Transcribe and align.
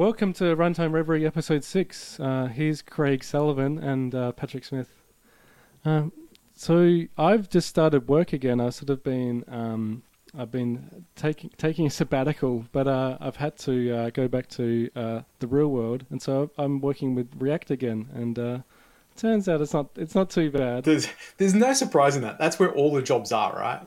Welcome 0.00 0.32
to 0.32 0.56
Runtime 0.56 0.92
Reverie 0.92 1.26
episode 1.26 1.62
six. 1.62 2.18
Uh, 2.18 2.46
here's 2.46 2.80
Craig 2.80 3.22
Sullivan 3.22 3.78
and 3.78 4.14
uh, 4.14 4.32
Patrick 4.32 4.64
Smith. 4.64 4.88
Um, 5.84 6.10
so 6.54 7.02
I've 7.18 7.50
just 7.50 7.68
started 7.68 8.08
work 8.08 8.32
again. 8.32 8.62
I've 8.62 8.72
sort 8.72 8.88
of 8.88 9.04
been 9.04 9.44
um, 9.46 10.02
I've 10.34 10.50
been 10.50 11.04
taking 11.16 11.50
taking 11.58 11.86
a 11.86 11.90
sabbatical, 11.90 12.64
but 12.72 12.88
uh, 12.88 13.18
I've 13.20 13.36
had 13.36 13.58
to 13.58 13.94
uh, 13.94 14.08
go 14.08 14.26
back 14.26 14.48
to 14.52 14.88
uh, 14.96 15.20
the 15.38 15.46
real 15.46 15.68
world, 15.68 16.06
and 16.08 16.22
so 16.22 16.50
I'm 16.56 16.80
working 16.80 17.14
with 17.14 17.28
React 17.38 17.70
again. 17.70 18.08
And 18.14 18.38
uh, 18.38 18.58
turns 19.18 19.50
out 19.50 19.60
it's 19.60 19.74
not 19.74 19.90
it's 19.96 20.14
not 20.14 20.30
too 20.30 20.50
bad. 20.50 20.84
There's 20.84 21.08
there's 21.36 21.52
no 21.52 21.74
surprise 21.74 22.16
in 22.16 22.22
that. 22.22 22.38
That's 22.38 22.58
where 22.58 22.72
all 22.72 22.90
the 22.90 23.02
jobs 23.02 23.32
are, 23.32 23.52
right? 23.52 23.86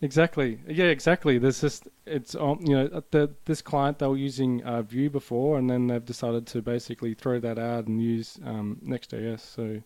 Exactly. 0.00 0.60
Yeah, 0.68 0.86
exactly. 0.86 1.38
There's 1.38 1.60
just 1.60 1.88
it's 2.06 2.34
on. 2.34 2.64
You 2.64 2.76
know, 2.76 3.02
the, 3.10 3.34
this 3.46 3.60
client 3.60 3.98
they 3.98 4.06
were 4.06 4.16
using 4.16 4.62
uh, 4.62 4.82
Vue 4.82 5.10
before, 5.10 5.58
and 5.58 5.68
then 5.68 5.88
they've 5.88 6.04
decided 6.04 6.46
to 6.48 6.62
basically 6.62 7.14
throw 7.14 7.40
that 7.40 7.58
out 7.58 7.86
and 7.88 8.00
use 8.00 8.38
um, 8.44 8.78
Next.js. 8.80 9.40
So 9.40 9.82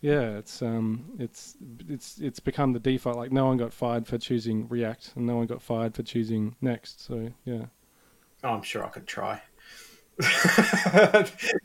yeah, 0.00 0.38
it's 0.38 0.62
um, 0.62 1.04
it's 1.18 1.56
it's 1.88 2.18
it's 2.18 2.40
become 2.40 2.72
the 2.72 2.80
default. 2.80 3.16
Like 3.16 3.30
no 3.30 3.46
one 3.46 3.56
got 3.56 3.72
fired 3.72 4.06
for 4.06 4.18
choosing 4.18 4.66
React, 4.68 5.12
and 5.16 5.26
no 5.26 5.36
one 5.36 5.46
got 5.46 5.62
fired 5.62 5.94
for 5.94 6.02
choosing 6.02 6.56
Next. 6.60 7.06
So 7.06 7.30
yeah. 7.44 7.66
Oh, 8.42 8.50
I'm 8.50 8.62
sure 8.62 8.84
I 8.84 8.88
could 8.88 9.06
try. 9.06 9.42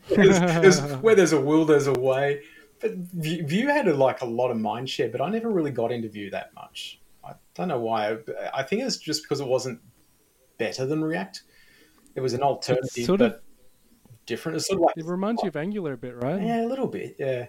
there's, 0.08 0.40
there's, 0.40 0.80
where 0.96 1.14
there's 1.14 1.32
a 1.32 1.40
will, 1.40 1.64
there's 1.64 1.86
a 1.86 1.92
way. 1.92 2.42
But 2.80 2.92
Vue 2.94 3.68
had 3.68 3.88
a, 3.88 3.94
like 3.94 4.20
a 4.20 4.26
lot 4.26 4.50
of 4.50 4.58
mind 4.58 4.88
share, 4.90 5.08
but 5.08 5.20
I 5.20 5.30
never 5.30 5.48
really 5.50 5.70
got 5.70 5.90
into 5.90 6.08
Vue 6.08 6.30
that 6.30 6.54
much. 6.54 7.00
I 7.26 7.34
don't 7.54 7.68
know 7.68 7.80
why. 7.80 8.16
I 8.54 8.62
think 8.62 8.82
it's 8.82 8.96
just 8.96 9.22
because 9.22 9.40
it 9.40 9.46
wasn't 9.46 9.80
better 10.58 10.86
than 10.86 11.04
React. 11.04 11.42
It 12.14 12.20
was 12.20 12.32
an 12.32 12.42
alternative, 12.42 12.88
it's 12.96 13.06
sort 13.06 13.20
of 13.20 13.40
different. 14.24 14.56
It's 14.56 14.68
sort 14.68 14.78
of 14.78 14.86
like 14.86 14.96
it 14.96 15.04
reminds 15.04 15.42
you 15.42 15.48
of 15.48 15.56
Angular 15.56 15.92
a 15.92 15.96
bit, 15.98 16.16
right? 16.16 16.40
Yeah, 16.40 16.64
a 16.64 16.68
little 16.68 16.86
bit. 16.86 17.16
Yeah 17.18 17.46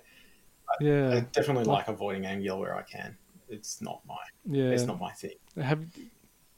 yeah, 0.79 1.15
I 1.15 1.19
definitely 1.31 1.63
like, 1.63 1.87
like 1.87 1.95
avoiding 1.95 2.25
Angular 2.25 2.59
where 2.59 2.75
I 2.75 2.83
can. 2.83 3.17
It's 3.49 3.81
not 3.81 4.01
my 4.07 4.15
yeah, 4.45 4.71
it's 4.71 4.83
not 4.83 4.99
my 4.99 5.11
thing. 5.11 5.35
Have 5.61 5.85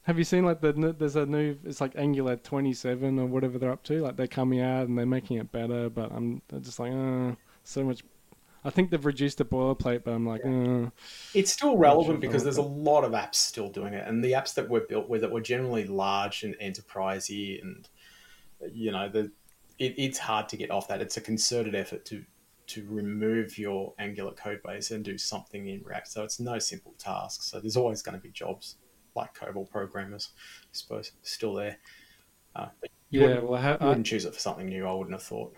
Have 0.02 0.18
you 0.18 0.24
seen 0.24 0.44
like 0.44 0.60
the 0.60 0.72
there's 0.98 1.16
a 1.16 1.26
new 1.26 1.56
it's 1.64 1.80
like 1.80 1.92
Angular 1.96 2.36
27 2.36 3.18
or 3.18 3.26
whatever 3.26 3.58
they're 3.58 3.72
up 3.72 3.84
to. 3.84 4.02
Like 4.02 4.16
they're 4.16 4.26
coming 4.26 4.60
out 4.60 4.88
and 4.88 4.98
they're 4.98 5.06
making 5.06 5.38
it 5.38 5.50
better, 5.52 5.88
but 5.88 6.10
I'm 6.12 6.42
just 6.60 6.78
like, 6.78 6.92
uh, 6.92 7.34
so 7.64 7.84
much. 7.84 8.02
I 8.64 8.70
think 8.70 8.90
they've 8.90 9.04
reduced 9.04 9.38
the 9.38 9.44
boilerplate, 9.44 10.04
but 10.04 10.12
I'm 10.12 10.26
like, 10.26 10.44
uh, 10.44 10.90
it's 11.34 11.50
still 11.50 11.76
relevant 11.78 12.16
sure 12.16 12.20
because 12.20 12.44
there's 12.44 12.58
a 12.58 12.62
lot 12.62 13.04
of 13.04 13.12
apps 13.12 13.36
still 13.36 13.68
doing 13.68 13.94
it, 13.94 14.06
and 14.06 14.22
the 14.22 14.32
apps 14.32 14.54
that 14.54 14.68
were 14.68 14.80
built 14.80 15.08
with 15.08 15.24
it 15.24 15.30
were 15.30 15.40
generally 15.40 15.86
large 15.86 16.42
and 16.42 16.54
enterprisey, 16.58 17.60
and 17.62 17.88
you 18.72 18.92
know 18.92 19.08
the 19.08 19.32
it, 19.78 19.94
it's 19.96 20.18
hard 20.18 20.48
to 20.50 20.56
get 20.56 20.70
off 20.70 20.88
that. 20.88 21.00
It's 21.00 21.16
a 21.16 21.20
concerted 21.20 21.74
effort 21.74 22.04
to 22.06 22.24
to 22.68 22.86
remove 22.88 23.58
your 23.58 23.94
Angular 23.98 24.32
code 24.32 24.60
base 24.62 24.92
and 24.92 25.04
do 25.04 25.18
something 25.18 25.66
in 25.66 25.82
React. 25.82 26.08
So 26.08 26.22
it's 26.22 26.38
no 26.38 26.58
simple 26.60 26.94
task. 26.98 27.42
So 27.42 27.58
there's 27.58 27.76
always 27.76 28.00
going 28.00 28.16
to 28.16 28.22
be 28.22 28.30
jobs 28.30 28.76
like 29.16 29.34
COBOL 29.34 29.68
programmers, 29.68 30.30
I 30.38 30.68
suppose, 30.70 31.10
still 31.22 31.54
there. 31.54 31.78
Uh, 32.54 32.68
you 33.08 33.20
yeah, 33.22 33.26
wouldn't, 33.26 33.48
well, 33.48 33.60
ha- 33.60 33.76
you 33.80 33.86
wouldn't 33.88 34.06
choose 34.06 34.24
it 34.24 34.34
for 34.34 34.38
something 34.38 34.68
new. 34.68 34.86
I 34.86 34.92
wouldn't 34.92 35.14
have 35.14 35.22
thought 35.22 35.56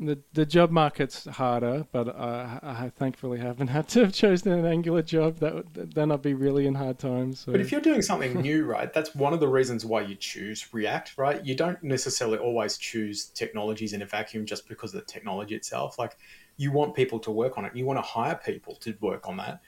the 0.00 0.18
the 0.32 0.46
job 0.46 0.70
market's 0.70 1.26
harder, 1.26 1.86
but 1.92 2.08
I, 2.08 2.58
I 2.62 2.92
thankfully 2.96 3.38
haven't 3.38 3.66
had 3.76 3.88
to 3.88 4.00
have 4.00 4.12
chosen 4.12 4.52
an 4.52 4.64
Angular 4.64 5.02
job. 5.02 5.38
That 5.38 5.94
then 5.94 6.10
I'd 6.10 6.22
be 6.22 6.34
really 6.34 6.66
in 6.66 6.74
hard 6.74 6.98
times. 6.98 7.40
So. 7.40 7.52
But 7.52 7.60
if 7.60 7.70
you're 7.70 7.80
doing 7.80 8.02
something 8.02 8.40
new, 8.40 8.64
right, 8.64 8.92
that's 8.92 9.14
one 9.14 9.32
of 9.32 9.40
the 9.40 9.48
reasons 9.48 9.84
why 9.84 10.02
you 10.02 10.14
choose 10.14 10.72
React, 10.72 11.18
right? 11.18 11.44
You 11.44 11.54
don't 11.54 11.82
necessarily 11.82 12.38
always 12.38 12.78
choose 12.78 13.26
technologies 13.26 13.92
in 13.92 14.02
a 14.02 14.06
vacuum 14.06 14.46
just 14.46 14.68
because 14.68 14.94
of 14.94 15.00
the 15.00 15.06
technology 15.06 15.54
itself. 15.54 15.98
Like 15.98 16.16
you 16.56 16.72
want 16.72 16.94
people 16.94 17.18
to 17.20 17.30
work 17.30 17.58
on 17.58 17.64
it. 17.64 17.76
You 17.76 17.86
want 17.86 17.98
to 17.98 18.02
hire 18.02 18.40
people 18.42 18.74
to 18.76 18.94
work 19.00 19.28
on 19.28 19.36
that. 19.36 19.60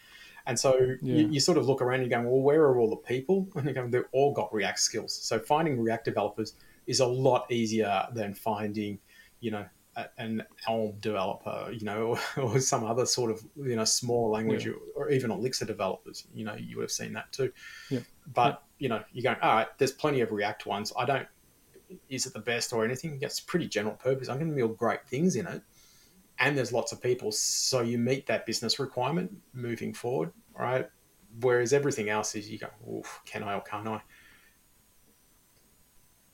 And 0.47 0.59
so 0.59 0.97
yeah. 1.01 1.17
you, 1.17 1.29
you, 1.29 1.41
sort 1.41 1.56
of 1.56 1.67
look 1.67 1.81
around 1.81 2.01
and 2.01 2.11
you 2.11 2.17
go, 2.17 2.23
well, 2.23 2.41
where 2.41 2.62
are 2.62 2.79
all 2.79 2.91
the 2.91 2.97
people? 2.97 3.49
And 3.55 3.67
you 3.67 3.73
go, 3.73 3.87
they've 3.87 4.05
all 4.12 4.33
got 4.33 4.53
React 4.53 4.79
skills. 4.79 5.15
So 5.15 5.39
finding 5.39 5.81
React 5.81 6.05
developers 6.05 6.55
is 6.87 7.01
a 7.01 7.06
lot 7.06 7.51
easier 7.51 8.06
than 8.12 8.35
finding, 8.35 8.99
you 9.41 9.53
know, 9.53 9.65
an 10.17 10.43
Elm 10.67 10.95
developer, 11.01 11.71
you 11.73 11.85
know, 11.85 12.19
or, 12.37 12.59
some 12.61 12.85
other 12.85 13.07
sort 13.07 13.31
of 13.31 13.43
you 13.57 13.77
know 13.77 13.85
small 13.85 14.31
language, 14.31 14.67
yeah. 14.67 14.73
or, 14.95 15.11
even 15.11 15.31
Elixir 15.31 15.65
developers. 15.65 16.27
You 16.35 16.45
know, 16.45 16.55
you 16.55 16.77
would 16.77 16.85
have 16.85 16.91
seen 16.91 17.13
that 17.15 17.33
too. 17.33 17.53
Yeah. 17.91 18.01
But 18.33 18.63
yeah. 18.79 18.85
you 18.85 18.89
know, 18.89 19.03
you're 19.13 19.23
going, 19.23 19.43
all 19.43 19.55
right. 19.55 19.69
There's 19.79 19.93
plenty 19.93 20.21
of 20.21 20.33
React 20.33 20.67
ones. 20.67 20.93
I 20.97 21.05
don't. 21.05 21.27
Is 22.09 22.27
it 22.27 22.33
the 22.33 22.41
best 22.41 22.73
or 22.73 22.85
anything? 22.85 23.19
It's 23.21 23.41
pretty 23.41 23.69
general 23.69 23.97
purpose. 23.97 24.29
I'm 24.29 24.39
going 24.39 24.51
to 24.51 24.57
build 24.57 24.79
great 24.79 25.07
things 25.07 25.37
in 25.37 25.47
it, 25.47 25.63
and 26.39 26.57
there's 26.57 26.73
lots 26.73 26.93
of 26.93 27.03
people, 27.03 27.31
so 27.33 27.83
you 27.83 27.99
meet 27.99 28.27
that 28.27 28.47
business 28.47 28.79
requirement 28.79 29.31
moving 29.53 29.93
forward, 29.93 30.33
right? 30.59 30.89
Whereas 31.41 31.73
everything 31.73 32.09
else 32.09 32.35
is 32.35 32.51
you 32.51 32.59
go, 32.59 33.03
can 33.27 33.43
I 33.43 33.55
or 33.55 33.61
can't 33.63 33.89
I? 33.89 34.01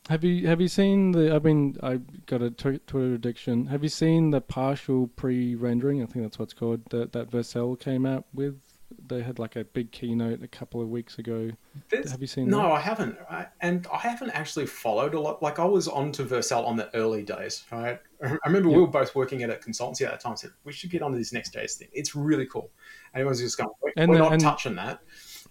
Have 0.09 0.25
you 0.25 0.47
have 0.47 0.59
you 0.61 0.69
seen 0.69 1.13
the? 1.13 1.35
I 1.35 1.39
mean, 1.39 1.77
I 1.83 2.01
got 2.25 2.41
a 2.41 2.51
Twitter 2.51 3.15
addiction. 3.15 3.67
Have 3.67 3.83
you 3.83 3.91
seen 3.91 4.31
the 4.31 4.41
partial 4.41 5.09
pre-rendering? 5.09 6.03
I 6.03 6.07
think 6.07 6.25
that's 6.25 6.39
what's 6.39 6.55
called. 6.55 6.81
That 6.91 7.13
that 7.13 7.31
Vercel 7.31 7.79
came 7.79 8.07
out 8.07 8.25
with. 8.33 8.59
They 9.07 9.21
had 9.21 9.39
like 9.39 9.55
a 9.55 9.65
big 9.65 9.93
keynote 9.93 10.43
a 10.43 10.49
couple 10.49 10.81
of 10.81 10.89
weeks 10.89 11.19
ago. 11.19 11.51
There's, 11.91 12.11
have 12.11 12.23
you 12.23 12.27
seen? 12.27 12.49
No, 12.49 12.63
that? 12.63 12.73
I 12.73 12.81
haven't. 12.81 13.19
I, 13.31 13.47
and 13.61 13.87
I 13.93 13.99
haven't 13.99 14.31
actually 14.31 14.65
followed 14.65 15.13
a 15.13 15.21
lot. 15.21 15.43
Like 15.43 15.59
I 15.59 15.67
was 15.67 15.89
onto 15.89 16.27
Vercel 16.27 16.67
on 16.67 16.77
the 16.77 16.95
early 16.97 17.23
days. 17.23 17.65
Right. 17.71 18.01
I 18.25 18.39
remember 18.47 18.71
yep. 18.71 18.77
we 18.77 18.81
were 18.81 18.89
both 18.89 19.15
working 19.15 19.43
at 19.43 19.51
a 19.51 19.57
consultancy 19.57 20.03
at 20.03 20.13
that 20.13 20.21
time. 20.21 20.37
Said 20.39 20.53
we 20.65 20.73
should 20.73 20.91
get 20.91 21.03
onto 21.03 21.19
this 21.19 21.35
Next.js 21.35 21.75
thing. 21.75 21.89
It's 21.93 22.15
really 22.15 22.47
cool. 22.47 22.71
And 23.13 23.21
everyone's 23.21 23.41
just 23.41 23.59
going, 23.59 23.69
we're, 23.83 23.93
and, 23.99 24.11
we're 24.11 24.19
not 24.19 24.33
and, 24.33 24.41
touching 24.41 24.75
that 24.77 25.01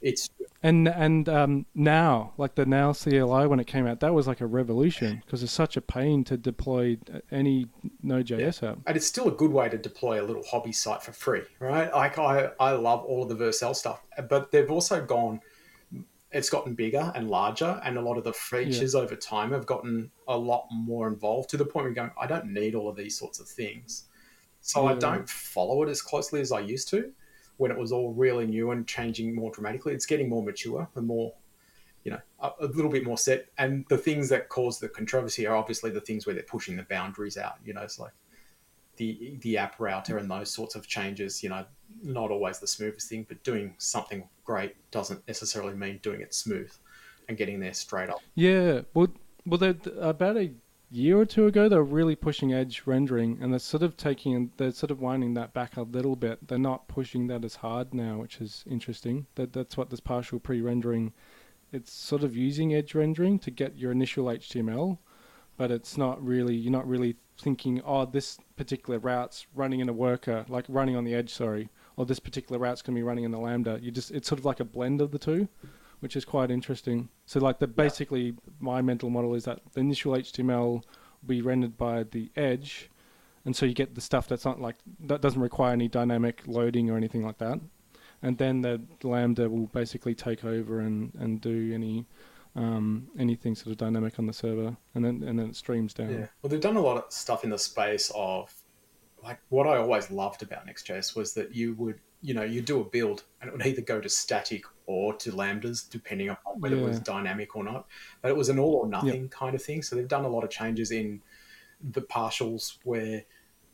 it's 0.01 0.29
and 0.63 0.87
and 0.87 1.29
um, 1.29 1.65
now 1.75 2.33
like 2.37 2.55
the 2.55 2.65
now 2.65 2.93
CLI 2.93 3.47
when 3.47 3.59
it 3.59 3.67
came 3.67 3.85
out, 3.87 3.99
that 3.99 4.13
was 4.13 4.27
like 4.27 4.41
a 4.41 4.45
revolution 4.45 5.21
because 5.25 5.43
it's 5.43 5.51
such 5.51 5.77
a 5.77 5.81
pain 5.81 6.23
to 6.25 6.37
deploy 6.37 6.97
any 7.31 7.67
Node.js 8.01 8.61
yeah. 8.61 8.71
app. 8.71 8.79
And 8.85 8.97
it's 8.97 9.05
still 9.05 9.27
a 9.27 9.31
good 9.31 9.51
way 9.51 9.69
to 9.69 9.77
deploy 9.77 10.21
a 10.21 10.25
little 10.25 10.43
hobby 10.43 10.71
site 10.71 11.03
for 11.03 11.11
free, 11.11 11.43
right? 11.59 11.93
Like 11.93 12.17
I 12.17 12.51
I 12.59 12.71
love 12.71 13.03
all 13.05 13.23
of 13.23 13.29
the 13.29 13.35
Vercel 13.35 13.75
stuff, 13.75 14.01
but 14.29 14.51
they've 14.51 14.69
also 14.71 15.03
gone. 15.03 15.41
It's 16.29 16.49
gotten 16.49 16.75
bigger 16.75 17.11
and 17.15 17.29
larger, 17.29 17.79
and 17.85 17.97
a 17.97 18.01
lot 18.01 18.17
of 18.17 18.25
the 18.25 18.33
features 18.33 18.93
yeah. 18.93 18.99
over 18.99 19.15
time 19.15 19.51
have 19.51 19.65
gotten 19.65 20.11
a 20.27 20.37
lot 20.37 20.67
more 20.69 21.07
involved 21.07 21.49
to 21.51 21.57
the 21.57 21.63
point 21.63 21.75
where 21.75 21.85
you're 21.85 21.93
going, 21.93 22.11
I 22.19 22.27
don't 22.27 22.47
need 22.47 22.75
all 22.75 22.89
of 22.89 22.97
these 22.97 23.17
sorts 23.17 23.39
of 23.39 23.47
things. 23.47 24.03
So 24.59 24.83
yeah. 24.83 24.95
I 24.95 24.95
don't 24.95 25.27
follow 25.29 25.83
it 25.83 25.89
as 25.89 26.01
closely 26.01 26.41
as 26.41 26.51
I 26.51 26.59
used 26.59 26.89
to 26.89 27.13
when 27.57 27.71
it 27.71 27.77
was 27.77 27.91
all 27.91 28.13
really 28.13 28.45
new 28.45 28.71
and 28.71 28.87
changing 28.87 29.35
more 29.35 29.51
dramatically. 29.51 29.93
It's 29.93 30.05
getting 30.05 30.29
more 30.29 30.43
mature 30.43 30.87
and 30.95 31.07
more, 31.07 31.33
you 32.03 32.11
know, 32.11 32.19
a, 32.39 32.51
a, 32.61 32.67
little 32.67 32.91
bit 32.91 33.03
more 33.03 33.17
set. 33.17 33.47
And 33.57 33.85
the 33.89 33.97
things 33.97 34.29
that 34.29 34.49
cause 34.49 34.79
the 34.79 34.87
controversy 34.87 35.45
are 35.47 35.55
obviously 35.55 35.91
the 35.91 36.01
things 36.01 36.25
where 36.25 36.33
they're 36.33 36.43
pushing 36.43 36.75
the 36.75 36.83
boundaries 36.83 37.37
out. 37.37 37.55
You 37.65 37.73
know, 37.73 37.81
it's 37.81 37.99
like 37.99 38.13
the 38.97 39.37
the 39.41 39.57
app 39.57 39.79
router 39.79 40.17
and 40.17 40.29
those 40.29 40.51
sorts 40.51 40.75
of 40.75 40.87
changes. 40.87 41.43
You 41.43 41.49
know, 41.49 41.65
not 42.03 42.31
always 42.31 42.59
the 42.59 42.67
smoothest 42.67 43.09
thing, 43.09 43.25
but 43.27 43.43
doing 43.43 43.73
something 43.77 44.27
great 44.43 44.75
doesn't 44.91 45.27
necessarily 45.27 45.73
mean 45.73 45.99
doing 46.03 46.21
it 46.21 46.33
smooth 46.33 46.71
and 47.27 47.37
getting 47.37 47.59
there 47.59 47.73
straight 47.73 48.09
up. 48.09 48.21
Yeah, 48.35 48.81
well, 48.93 49.07
well, 49.45 49.75
about 49.99 50.37
a 50.37 50.51
year 50.89 51.19
or 51.19 51.25
two 51.25 51.47
ago, 51.47 51.67
they 51.67 51.75
were 51.75 51.83
really 51.83 52.15
pushing 52.15 52.53
edge 52.53 52.83
rendering, 52.85 53.37
and 53.41 53.51
they're 53.51 53.59
sort 53.59 53.83
of 53.83 53.97
taking, 53.97 54.51
they're 54.57 54.71
sort 54.71 54.91
of 54.91 55.01
winding 55.01 55.33
that 55.33 55.53
back 55.53 55.77
a 55.77 55.81
little 55.81 56.15
bit. 56.15 56.47
They're 56.47 56.57
not 56.57 56.87
pushing 56.87 57.27
that 57.27 57.43
as 57.43 57.55
hard 57.55 57.93
now, 57.93 58.19
which 58.19 58.39
is 58.39 58.63
interesting. 58.69 59.27
That 59.35 59.53
that's 59.53 59.77
what 59.77 59.89
this 59.89 59.99
partial 59.99 60.39
pre-rendering. 60.39 61.13
It's 61.71 61.91
sort 61.91 62.23
of 62.23 62.35
using 62.35 62.73
edge 62.73 62.95
rendering 62.95 63.39
to 63.39 63.51
get 63.51 63.77
your 63.77 63.91
initial 63.91 64.25
HTML, 64.25 64.97
but 65.57 65.71
it's 65.71 65.97
not 65.97 66.23
really. 66.25 66.55
You're 66.55 66.71
not 66.71 66.87
really 66.87 67.17
thinking, 67.39 67.81
oh, 67.85 68.05
this 68.05 68.39
particular 68.55 68.99
route's 68.99 69.45
running 69.53 69.81
in 69.81 69.89
a 69.89 69.93
worker, 69.93 70.45
like 70.47 70.65
running 70.69 70.95
on 70.95 71.03
the 71.03 71.13
edge. 71.13 71.33
Sorry, 71.33 71.69
or 71.97 72.05
this 72.05 72.19
particular 72.19 72.59
route's 72.59 72.81
going 72.81 72.95
to 72.95 72.99
be 72.99 73.03
running 73.03 73.25
in 73.25 73.31
the 73.31 73.39
lambda. 73.39 73.79
You 73.81 73.91
just, 73.91 74.11
it's 74.11 74.29
sort 74.29 74.39
of 74.39 74.45
like 74.45 74.61
a 74.61 74.65
blend 74.65 75.01
of 75.01 75.11
the 75.11 75.19
two 75.19 75.49
which 75.99 76.15
is 76.15 76.25
quite 76.25 76.51
interesting. 76.51 77.09
So 77.25 77.39
like 77.39 77.59
the 77.59 77.67
basically 77.67 78.25
yeah. 78.25 78.33
my 78.59 78.81
mental 78.81 79.09
model 79.09 79.33
is 79.35 79.45
that 79.45 79.61
the 79.73 79.79
initial 79.79 80.13
HTML 80.13 80.59
will 80.59 80.83
be 81.25 81.41
rendered 81.41 81.77
by 81.77 82.03
the 82.03 82.31
edge, 82.35 82.89
and 83.45 83.55
so 83.55 83.65
you 83.65 83.73
get 83.73 83.95
the 83.95 84.01
stuff 84.01 84.27
that's 84.27 84.45
not 84.45 84.61
like 84.61 84.75
that 84.99 85.21
doesn't 85.21 85.41
require 85.41 85.73
any 85.73 85.87
dynamic 85.87 86.43
loading 86.45 86.89
or 86.89 86.97
anything 86.97 87.25
like 87.25 87.37
that, 87.39 87.59
and 88.21 88.37
then 88.37 88.61
the 88.61 88.81
lambda 89.03 89.49
will 89.49 89.67
basically 89.67 90.15
take 90.15 90.43
over 90.43 90.79
and 90.79 91.13
and 91.19 91.41
do 91.41 91.71
any. 91.73 92.05
Um, 92.55 93.09
anything 93.19 93.53
sort 93.53 93.67
of 93.67 93.77
dynamic 93.77 94.17
on 94.17 94.25
the 94.25 94.33
server, 94.33 94.75
and 94.95 95.05
then 95.05 95.21
and 95.21 95.37
then 95.37 95.49
it 95.49 95.55
streams 95.55 95.93
down. 95.93 96.09
Yeah, 96.09 96.25
well, 96.41 96.49
they've 96.49 96.59
done 96.59 96.75
a 96.75 96.81
lot 96.81 96.97
of 96.97 97.13
stuff 97.13 97.43
in 97.43 97.51
the 97.51 97.59
space 97.59 98.11
of 98.15 98.51
like 99.23 99.39
what 99.49 99.67
I 99.67 99.77
always 99.77 100.09
loved 100.09 100.41
about 100.41 100.65
Next.js 100.65 101.15
was 101.15 101.33
that 101.33 101.53
you 101.53 101.75
would 101.75 101.99
you 102.21 102.33
know, 102.33 102.43
you 102.43 102.61
do 102.61 102.81
a 102.81 102.85
build 102.85 103.23
and 103.41 103.49
it 103.49 103.53
would 103.53 103.65
either 103.65 103.81
go 103.81 104.01
to 104.01 104.09
static 104.09 104.63
or 104.85 105.13
to 105.15 105.31
lambdas, 105.31 105.89
depending 105.89 106.29
on 106.29 106.37
whether 106.55 106.75
yeah. 106.75 106.83
it 106.83 106.87
was 106.87 106.99
dynamic 106.99 107.55
or 107.55 107.63
not. 107.63 107.87
But 108.21 108.29
it 108.29 108.37
was 108.37 108.49
an 108.49 108.59
all 108.59 108.75
or 108.75 108.87
nothing 108.87 109.23
yep. 109.23 109.31
kind 109.31 109.55
of 109.55 109.61
thing. 109.61 109.81
So 109.81 109.95
they've 109.95 110.07
done 110.07 110.25
a 110.25 110.29
lot 110.29 110.43
of 110.43 110.49
changes 110.49 110.91
in 110.91 111.21
the 111.91 112.01
partials 112.01 112.77
where, 112.83 113.23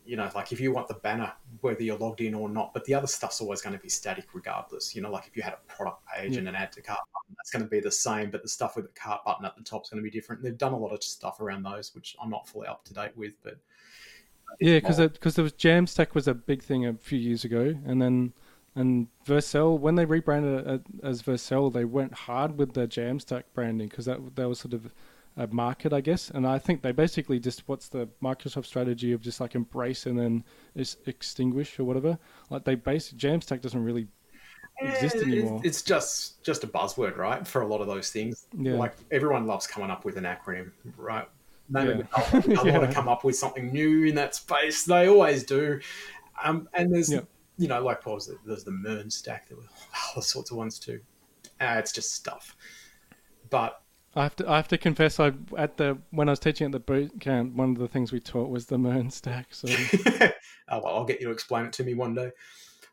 you 0.05 0.17
know, 0.17 0.29
like 0.35 0.51
if 0.51 0.59
you 0.59 0.73
want 0.73 0.89
the 0.89 0.95
banner, 0.95 1.31
whether 1.61 1.81
you're 1.81 1.97
logged 1.97 2.19
in 2.19 2.33
or 2.33 2.49
not, 2.49 2.73
but 2.73 2.83
the 2.83 2.93
other 2.93 3.07
stuff's 3.07 3.39
always 3.39 3.61
going 3.61 3.75
to 3.75 3.81
be 3.81 3.89
static 3.89 4.25
regardless. 4.33 4.95
You 4.95 5.01
know, 5.01 5.11
like 5.11 5.27
if 5.27 5.37
you 5.37 5.43
had 5.43 5.53
a 5.53 5.73
product 5.73 6.05
page 6.07 6.31
yep. 6.31 6.39
and 6.39 6.49
an 6.49 6.55
add 6.55 6.73
to 6.73 6.81
cart 6.81 6.99
button, 7.13 7.35
that's 7.37 7.51
going 7.51 7.63
to 7.63 7.69
be 7.69 7.79
the 7.79 7.91
same, 7.91 8.29
but 8.29 8.41
the 8.41 8.49
stuff 8.49 8.75
with 8.75 8.85
the 8.85 8.99
cart 8.99 9.23
button 9.23 9.45
at 9.45 9.55
the 9.55 9.63
top 9.63 9.83
is 9.83 9.89
going 9.89 10.03
to 10.03 10.09
be 10.09 10.11
different. 10.11 10.43
They've 10.43 10.57
done 10.57 10.73
a 10.73 10.77
lot 10.77 10.91
of 10.91 11.01
stuff 11.03 11.39
around 11.39 11.63
those, 11.63 11.95
which 11.95 12.17
I'm 12.21 12.29
not 12.29 12.47
fully 12.47 12.67
up 12.67 12.83
to 12.85 12.93
date 12.93 13.15
with, 13.15 13.33
but 13.41 13.57
yeah, 14.59 14.79
because 14.79 14.97
because 14.97 15.35
there 15.35 15.43
was 15.43 15.53
Jamstack 15.53 16.13
was 16.13 16.27
a 16.27 16.33
big 16.33 16.61
thing 16.61 16.85
a 16.85 16.93
few 16.93 17.19
years 17.19 17.43
ago, 17.43 17.75
and 17.85 18.01
then 18.01 18.33
and 18.75 19.07
Vercel 19.25 19.79
when 19.79 19.95
they 19.95 20.05
rebranded 20.05 20.67
it 20.67 20.67
uh, 20.67 21.07
as 21.07 21.21
Vercel, 21.21 21.71
they 21.71 21.85
went 21.85 22.13
hard 22.13 22.57
with 22.57 22.73
the 22.73 22.87
Jamstack 22.87 23.43
branding 23.53 23.87
because 23.87 24.05
that 24.05 24.35
that 24.35 24.47
was 24.47 24.59
sort 24.59 24.73
of 24.73 24.91
a 25.37 25.47
market, 25.47 25.93
I 25.93 26.01
guess. 26.01 26.29
And 26.29 26.45
I 26.47 26.59
think 26.59 26.81
they 26.81 26.91
basically 26.91 27.39
just 27.39 27.67
what's 27.67 27.87
the 27.87 28.07
Microsoft 28.21 28.65
strategy 28.65 29.13
of 29.13 29.21
just 29.21 29.39
like 29.39 29.55
embrace 29.55 30.05
and 30.05 30.17
then 30.17 30.43
extinguish 31.05 31.79
or 31.79 31.83
whatever. 31.83 32.17
Like 32.49 32.63
they 32.63 32.75
base 32.75 33.11
Jamstack 33.13 33.61
doesn't 33.61 33.83
really 33.83 34.07
exist 34.81 35.15
anymore. 35.15 35.61
It's 35.63 35.81
just 35.81 36.43
just 36.43 36.63
a 36.63 36.67
buzzword, 36.67 37.17
right? 37.17 37.47
For 37.47 37.61
a 37.61 37.67
lot 37.67 37.81
of 37.81 37.87
those 37.87 38.09
things. 38.09 38.47
Yeah. 38.57 38.73
Like 38.73 38.93
everyone 39.11 39.47
loves 39.47 39.67
coming 39.67 39.89
up 39.89 40.05
with 40.05 40.17
an 40.17 40.23
acronym, 40.23 40.71
right? 40.97 41.27
They 41.73 41.85
yeah. 41.85 42.03
I 42.13 42.77
want 42.77 42.87
to 42.87 42.91
come 42.93 43.07
up 43.07 43.23
with 43.23 43.35
something 43.35 43.71
new 43.71 44.05
in 44.05 44.15
that 44.15 44.35
space. 44.35 44.85
They 44.85 45.07
always 45.07 45.43
do. 45.43 45.79
Um, 46.43 46.69
and 46.73 46.93
there's, 46.93 47.11
you 47.11 47.67
know, 47.67 47.83
like 47.83 48.05
what 48.05 48.15
was 48.15 48.29
it? 48.29 48.37
There's 48.45 48.63
the 48.63 48.71
MERN 48.71 49.09
stack. 49.09 49.49
There 49.49 49.57
were 49.57 49.63
all 50.15 50.21
sorts 50.21 50.51
of 50.51 50.57
ones 50.57 50.77
too. 50.77 51.01
Uh, 51.59 51.75
it's 51.79 51.91
just 51.91 52.13
stuff. 52.13 52.55
But 53.49 53.81
I 54.15 54.23
have 54.23 54.35
to 54.37 54.49
I 54.49 54.55
have 54.57 54.67
to 54.67 54.77
confess 54.77 55.19
I 55.19 55.31
at 55.57 55.77
the 55.77 55.97
when 56.11 56.29
I 56.29 56.33
was 56.33 56.39
teaching 56.39 56.65
at 56.65 56.71
the 56.71 56.79
boot 56.79 57.19
camp 57.19 57.55
one 57.55 57.71
of 57.71 57.79
the 57.79 57.87
things 57.87 58.11
we 58.11 58.19
taught 58.19 58.49
was 58.49 58.67
the 58.67 58.77
MERN 58.77 59.09
stack 59.09 59.47
so 59.49 59.67
oh, 60.69 60.81
well 60.83 60.87
I'll 60.87 61.05
get 61.05 61.19
you 61.19 61.27
to 61.27 61.33
explain 61.33 61.65
it 61.65 61.73
to 61.73 61.83
me 61.83 61.95
one 61.95 62.13
day 62.13 62.31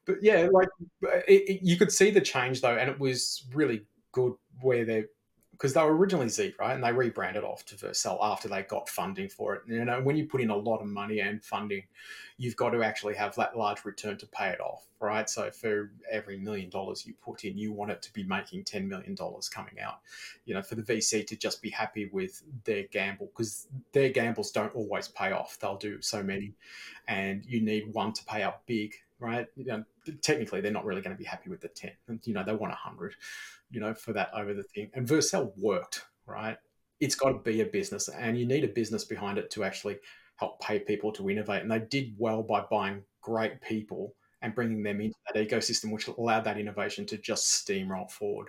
but 0.07 0.17
yeah 0.23 0.49
like 0.51 0.69
it, 1.29 1.43
it, 1.49 1.61
you 1.63 1.77
could 1.77 1.93
see 1.93 2.11
the 2.11 2.23
change 2.23 2.63
though 2.63 2.77
and 2.77 2.89
it 2.89 2.99
was 2.99 3.47
really 3.53 3.83
good 4.13 4.33
where 4.63 4.85
they 4.85 5.05
because 5.61 5.75
they 5.75 5.83
were 5.83 5.95
originally 5.95 6.31
Zeek, 6.31 6.59
right? 6.59 6.73
And 6.73 6.83
they 6.83 6.91
rebranded 6.91 7.45
off 7.45 7.67
to 7.67 7.75
Vercel 7.75 8.17
after 8.23 8.49
they 8.49 8.63
got 8.63 8.89
funding 8.89 9.29
for 9.29 9.57
it. 9.57 9.63
You 9.67 9.85
know, 9.85 10.01
when 10.01 10.17
you 10.17 10.25
put 10.25 10.41
in 10.41 10.49
a 10.49 10.57
lot 10.57 10.79
of 10.79 10.87
money 10.87 11.21
and 11.21 11.45
funding, 11.45 11.83
you've 12.39 12.57
got 12.57 12.71
to 12.71 12.83
actually 12.83 13.15
have 13.17 13.35
that 13.35 13.55
large 13.55 13.85
return 13.85 14.17
to 14.17 14.27
pay 14.27 14.49
it 14.49 14.61
off, 14.63 14.87
right? 15.01 15.29
So 15.29 15.51
for 15.51 15.91
every 16.11 16.39
million 16.39 16.71
dollars 16.71 17.07
you 17.07 17.13
put 17.23 17.45
in, 17.45 17.59
you 17.59 17.75
want 17.75 17.91
it 17.91 18.01
to 18.01 18.13
be 18.15 18.25
making 18.25 18.65
$10 18.65 18.89
million 18.89 19.15
coming 19.15 19.79
out. 19.83 19.99
You 20.47 20.55
know, 20.55 20.63
for 20.63 20.77
the 20.77 20.83
VC 20.83 21.27
to 21.27 21.37
just 21.37 21.61
be 21.61 21.69
happy 21.69 22.09
with 22.11 22.43
their 22.65 22.85
gamble, 22.85 23.27
because 23.27 23.67
their 23.93 24.09
gambles 24.09 24.53
don't 24.53 24.75
always 24.75 25.09
pay 25.09 25.33
off. 25.33 25.59
They'll 25.61 25.77
do 25.77 26.01
so 26.01 26.23
many, 26.23 26.55
and 27.07 27.45
you 27.45 27.61
need 27.61 27.93
one 27.93 28.15
to 28.15 28.25
pay 28.25 28.43
out 28.43 28.65
big, 28.65 28.95
right? 29.19 29.47
You 29.57 29.65
know, 29.67 29.85
technically, 30.23 30.63
they're 30.63 30.73
not 30.73 30.87
really 30.87 31.03
going 31.03 31.15
to 31.15 31.23
be 31.23 31.29
happy 31.29 31.51
with 31.51 31.61
the 31.61 31.69
10. 31.69 31.91
You 32.25 32.33
know, 32.33 32.45
they 32.45 32.53
want 32.53 32.71
100 32.71 33.15
you 33.71 33.81
know, 33.81 33.95
for 33.95 34.13
that 34.13 34.31
over 34.35 34.55
the 34.55 34.65
thing. 34.75 34.91
And 34.95 35.07
Vercel 35.07 35.53
worked, 35.57 36.05
right? 36.27 36.57
It's 37.01 37.15
got 37.15 37.31
to 37.31 37.39
be 37.39 37.61
a 37.61 37.67
business, 37.67 38.09
and 38.09 38.39
you 38.39 38.47
need 38.47 38.65
a 38.65 38.69
business 38.69 39.05
behind 39.05 39.39
it 39.39 39.51
to 39.53 39.65
actually 39.65 39.99
help 40.37 40.61
pay 40.61 40.79
people 40.79 41.13
to 41.13 41.31
innovate. 41.31 41.63
And 41.63 41.71
they 41.71 41.79
did 41.79 42.15
well 42.19 42.43
by 42.43 42.65
buying 42.71 43.03
great 43.23 43.61
people 43.61 44.15
and 44.43 44.55
bringing 44.55 44.83
them 44.83 45.01
into 45.01 45.17
that 45.33 45.49
ecosystem, 45.49 45.93
which 45.93 46.09
allowed 46.09 46.45
that 46.45 46.59
innovation 46.59 47.07
to 47.07 47.19
just 47.19 47.67
steamroll 47.67 48.11
forward. 48.11 48.49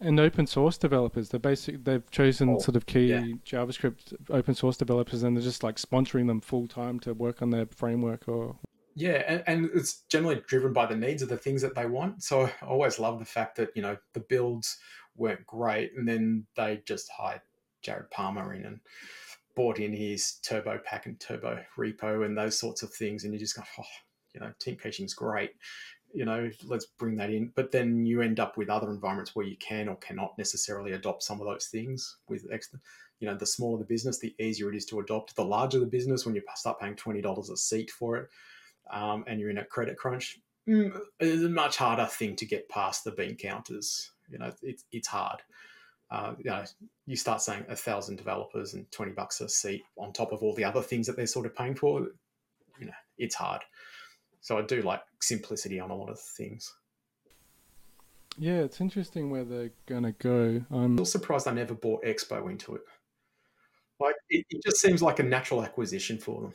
And 0.00 0.20
open 0.20 0.46
source 0.46 0.78
developers, 0.78 1.30
they're 1.30 1.40
basic. 1.40 1.84
They've 1.84 2.08
chosen 2.10 2.50
oh, 2.50 2.58
sort 2.58 2.76
of 2.76 2.86
key 2.86 3.06
yeah. 3.06 3.24
JavaScript 3.44 4.14
open 4.30 4.54
source 4.54 4.76
developers, 4.76 5.24
and 5.24 5.36
they're 5.36 5.42
just 5.42 5.64
like 5.64 5.76
sponsoring 5.76 6.28
them 6.28 6.40
full 6.40 6.68
time 6.68 7.00
to 7.00 7.12
work 7.12 7.42
on 7.42 7.50
their 7.50 7.66
framework 7.66 8.28
or 8.28 8.56
yeah, 8.94 9.22
and, 9.26 9.42
and 9.46 9.70
it's 9.74 10.02
generally 10.08 10.42
driven 10.46 10.72
by 10.72 10.86
the 10.86 10.96
needs 10.96 11.22
of 11.22 11.28
the 11.28 11.36
things 11.36 11.62
that 11.62 11.74
they 11.74 11.86
want. 11.86 12.22
So 12.22 12.46
I 12.62 12.66
always 12.66 12.98
love 12.98 13.18
the 13.18 13.24
fact 13.24 13.56
that, 13.56 13.70
you 13.74 13.82
know, 13.82 13.96
the 14.12 14.20
builds 14.20 14.78
weren't 15.16 15.46
great 15.46 15.92
and 15.96 16.06
then 16.06 16.46
they 16.56 16.82
just 16.86 17.10
hired 17.10 17.40
Jared 17.82 18.10
Palmer 18.10 18.54
in 18.54 18.64
and 18.64 18.80
bought 19.56 19.78
in 19.78 19.92
his 19.92 20.38
Turbopack 20.48 21.06
and 21.06 21.18
turbo 21.18 21.62
repo 21.78 22.24
and 22.24 22.36
those 22.36 22.58
sorts 22.58 22.82
of 22.82 22.92
things. 22.92 23.24
And 23.24 23.32
you 23.32 23.38
just 23.38 23.56
go, 23.56 23.62
oh, 23.78 23.84
you 24.32 24.40
know, 24.40 24.52
team 24.60 24.76
caching's 24.76 25.14
great. 25.14 25.50
You 26.12 26.24
know, 26.24 26.48
let's 26.64 26.86
bring 26.86 27.16
that 27.16 27.30
in. 27.30 27.52
But 27.56 27.72
then 27.72 28.06
you 28.06 28.22
end 28.22 28.38
up 28.38 28.56
with 28.56 28.70
other 28.70 28.90
environments 28.90 29.34
where 29.34 29.46
you 29.46 29.56
can 29.56 29.88
or 29.88 29.96
cannot 29.96 30.38
necessarily 30.38 30.92
adopt 30.92 31.24
some 31.24 31.40
of 31.40 31.46
those 31.46 31.66
things 31.66 32.16
with 32.28 32.46
extra 32.52 32.78
you 33.20 33.28
know 33.28 33.36
the 33.36 33.46
smaller 33.46 33.78
the 33.78 33.84
business 33.84 34.18
the 34.18 34.34
easier 34.40 34.68
it 34.68 34.76
is 34.76 34.84
to 34.84 34.98
adopt 34.98 35.36
the 35.36 35.44
larger 35.44 35.78
the 35.78 35.86
business 35.86 36.26
when 36.26 36.34
you 36.34 36.42
start 36.56 36.80
paying 36.80 36.96
$20 36.96 37.50
a 37.50 37.56
seat 37.56 37.90
for 37.90 38.16
it 38.16 38.28
um, 38.90 39.24
and 39.26 39.40
you're 39.40 39.50
in 39.50 39.58
a 39.58 39.64
credit 39.64 39.96
crunch, 39.96 40.38
mm, 40.68 40.96
it's 41.20 41.42
a 41.42 41.48
much 41.48 41.76
harder 41.76 42.06
thing 42.06 42.36
to 42.36 42.46
get 42.46 42.68
past 42.68 43.04
the 43.04 43.12
bean 43.12 43.36
counters. 43.36 44.10
You 44.30 44.38
know, 44.38 44.52
it's 44.62 44.84
it's 44.92 45.08
hard. 45.08 45.40
Uh, 46.10 46.34
you 46.38 46.50
know, 46.50 46.64
you 47.06 47.16
start 47.16 47.40
saying 47.40 47.64
a 47.68 47.76
thousand 47.76 48.16
developers 48.16 48.74
and 48.74 48.90
twenty 48.90 49.12
bucks 49.12 49.40
a 49.40 49.48
seat 49.48 49.82
on 49.96 50.12
top 50.12 50.32
of 50.32 50.42
all 50.42 50.54
the 50.54 50.64
other 50.64 50.82
things 50.82 51.06
that 51.06 51.16
they're 51.16 51.26
sort 51.26 51.46
of 51.46 51.56
paying 51.56 51.74
for. 51.74 52.08
You 52.78 52.86
know, 52.86 52.92
it's 53.18 53.34
hard. 53.34 53.62
So 54.40 54.58
I 54.58 54.62
do 54.62 54.82
like 54.82 55.00
simplicity 55.20 55.80
on 55.80 55.90
a 55.90 55.96
lot 55.96 56.10
of 56.10 56.20
things. 56.20 56.72
Yeah, 58.36 58.60
it's 58.60 58.80
interesting 58.80 59.30
where 59.30 59.44
they're 59.44 59.70
gonna 59.86 60.12
go. 60.12 60.62
I'm 60.70 60.96
still 60.96 61.04
surprised 61.04 61.48
I 61.48 61.52
never 61.52 61.74
bought 61.74 62.04
Expo 62.04 62.50
into 62.50 62.74
it. 62.74 62.82
Like 64.00 64.16
it, 64.28 64.44
it 64.50 64.62
just 64.64 64.78
seems 64.78 65.02
like 65.02 65.20
a 65.20 65.22
natural 65.22 65.62
acquisition 65.62 66.18
for 66.18 66.42
them. 66.42 66.52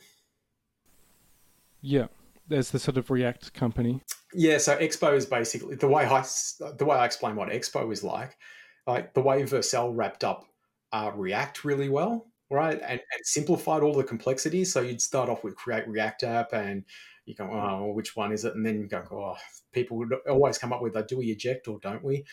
Yeah 1.80 2.08
there's 2.50 2.70
the 2.70 2.78
sort 2.78 2.98
of 2.98 3.10
React 3.10 3.54
company. 3.54 4.02
Yeah, 4.34 4.58
so 4.58 4.76
Expo 4.76 5.16
is 5.16 5.24
basically 5.24 5.76
the 5.76 5.88
way 5.88 6.04
I 6.04 6.24
the 6.76 6.84
way 6.84 6.96
I 6.96 7.06
explain 7.06 7.36
what 7.36 7.48
Expo 7.48 7.90
is 7.90 8.04
like. 8.04 8.36
Like 8.86 9.14
the 9.14 9.22
way 9.22 9.42
Vercel 9.44 9.92
wrapped 9.94 10.24
up 10.24 10.44
uh, 10.92 11.12
React 11.14 11.64
really 11.64 11.88
well, 11.88 12.26
right, 12.50 12.78
and, 12.80 13.00
and 13.00 13.24
simplified 13.24 13.82
all 13.82 13.94
the 13.94 14.04
complexity. 14.04 14.64
So 14.64 14.80
you'd 14.80 15.00
start 15.00 15.30
off 15.30 15.44
with 15.44 15.56
create 15.56 15.88
React 15.88 16.24
app, 16.24 16.52
and 16.52 16.84
you 17.24 17.34
go, 17.34 17.44
oh, 17.44 17.92
which 17.92 18.16
one 18.16 18.32
is 18.32 18.44
it? 18.44 18.54
And 18.54 18.66
then 18.66 18.80
you 18.80 18.88
go, 18.88 19.04
oh, 19.10 19.36
people 19.72 19.96
would 19.98 20.12
always 20.28 20.58
come 20.58 20.72
up 20.72 20.82
with, 20.82 20.94
do 21.06 21.18
we 21.18 21.26
eject 21.26 21.68
or 21.68 21.78
don't 21.80 22.04
we? 22.04 22.24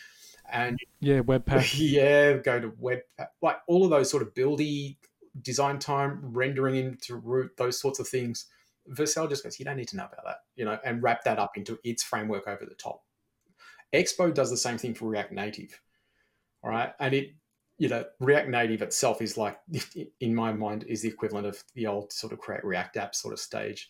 And 0.50 0.78
yeah, 1.00 1.20
Webpack. 1.20 1.74
Yeah, 1.78 2.34
go 2.38 2.60
to 2.60 2.70
Webpack. 2.70 3.28
Like 3.40 3.58
all 3.68 3.84
of 3.84 3.90
those 3.90 4.10
sort 4.10 4.22
of 4.22 4.34
buildy 4.34 4.96
design 5.40 5.78
time, 5.78 6.20
rendering 6.22 6.76
into 6.76 7.16
root, 7.16 7.52
those 7.56 7.78
sorts 7.78 8.00
of 8.00 8.08
things 8.08 8.46
Vercel 8.94 9.28
just 9.28 9.44
goes, 9.44 9.58
you 9.58 9.64
don't 9.64 9.76
need 9.76 9.88
to 9.88 9.96
know 9.96 10.06
about 10.06 10.24
that, 10.24 10.38
you 10.56 10.64
know, 10.64 10.78
and 10.84 11.02
wrap 11.02 11.24
that 11.24 11.38
up 11.38 11.56
into 11.56 11.78
its 11.84 12.02
framework 12.02 12.46
over 12.46 12.64
the 12.64 12.74
top. 12.74 13.02
Expo 13.94 14.32
does 14.32 14.50
the 14.50 14.56
same 14.56 14.78
thing 14.78 14.94
for 14.94 15.06
React 15.06 15.32
Native, 15.32 15.80
all 16.62 16.70
right, 16.70 16.92
and 17.00 17.14
it, 17.14 17.34
you 17.78 17.88
know, 17.88 18.04
React 18.20 18.48
Native 18.48 18.82
itself 18.82 19.22
is 19.22 19.36
like, 19.36 19.58
in 20.20 20.34
my 20.34 20.52
mind, 20.52 20.84
is 20.88 21.02
the 21.02 21.08
equivalent 21.08 21.46
of 21.46 21.62
the 21.74 21.86
old 21.86 22.12
sort 22.12 22.32
of 22.32 22.38
create 22.38 22.64
React 22.64 22.96
app 22.96 23.14
sort 23.14 23.32
of 23.32 23.40
stage. 23.40 23.88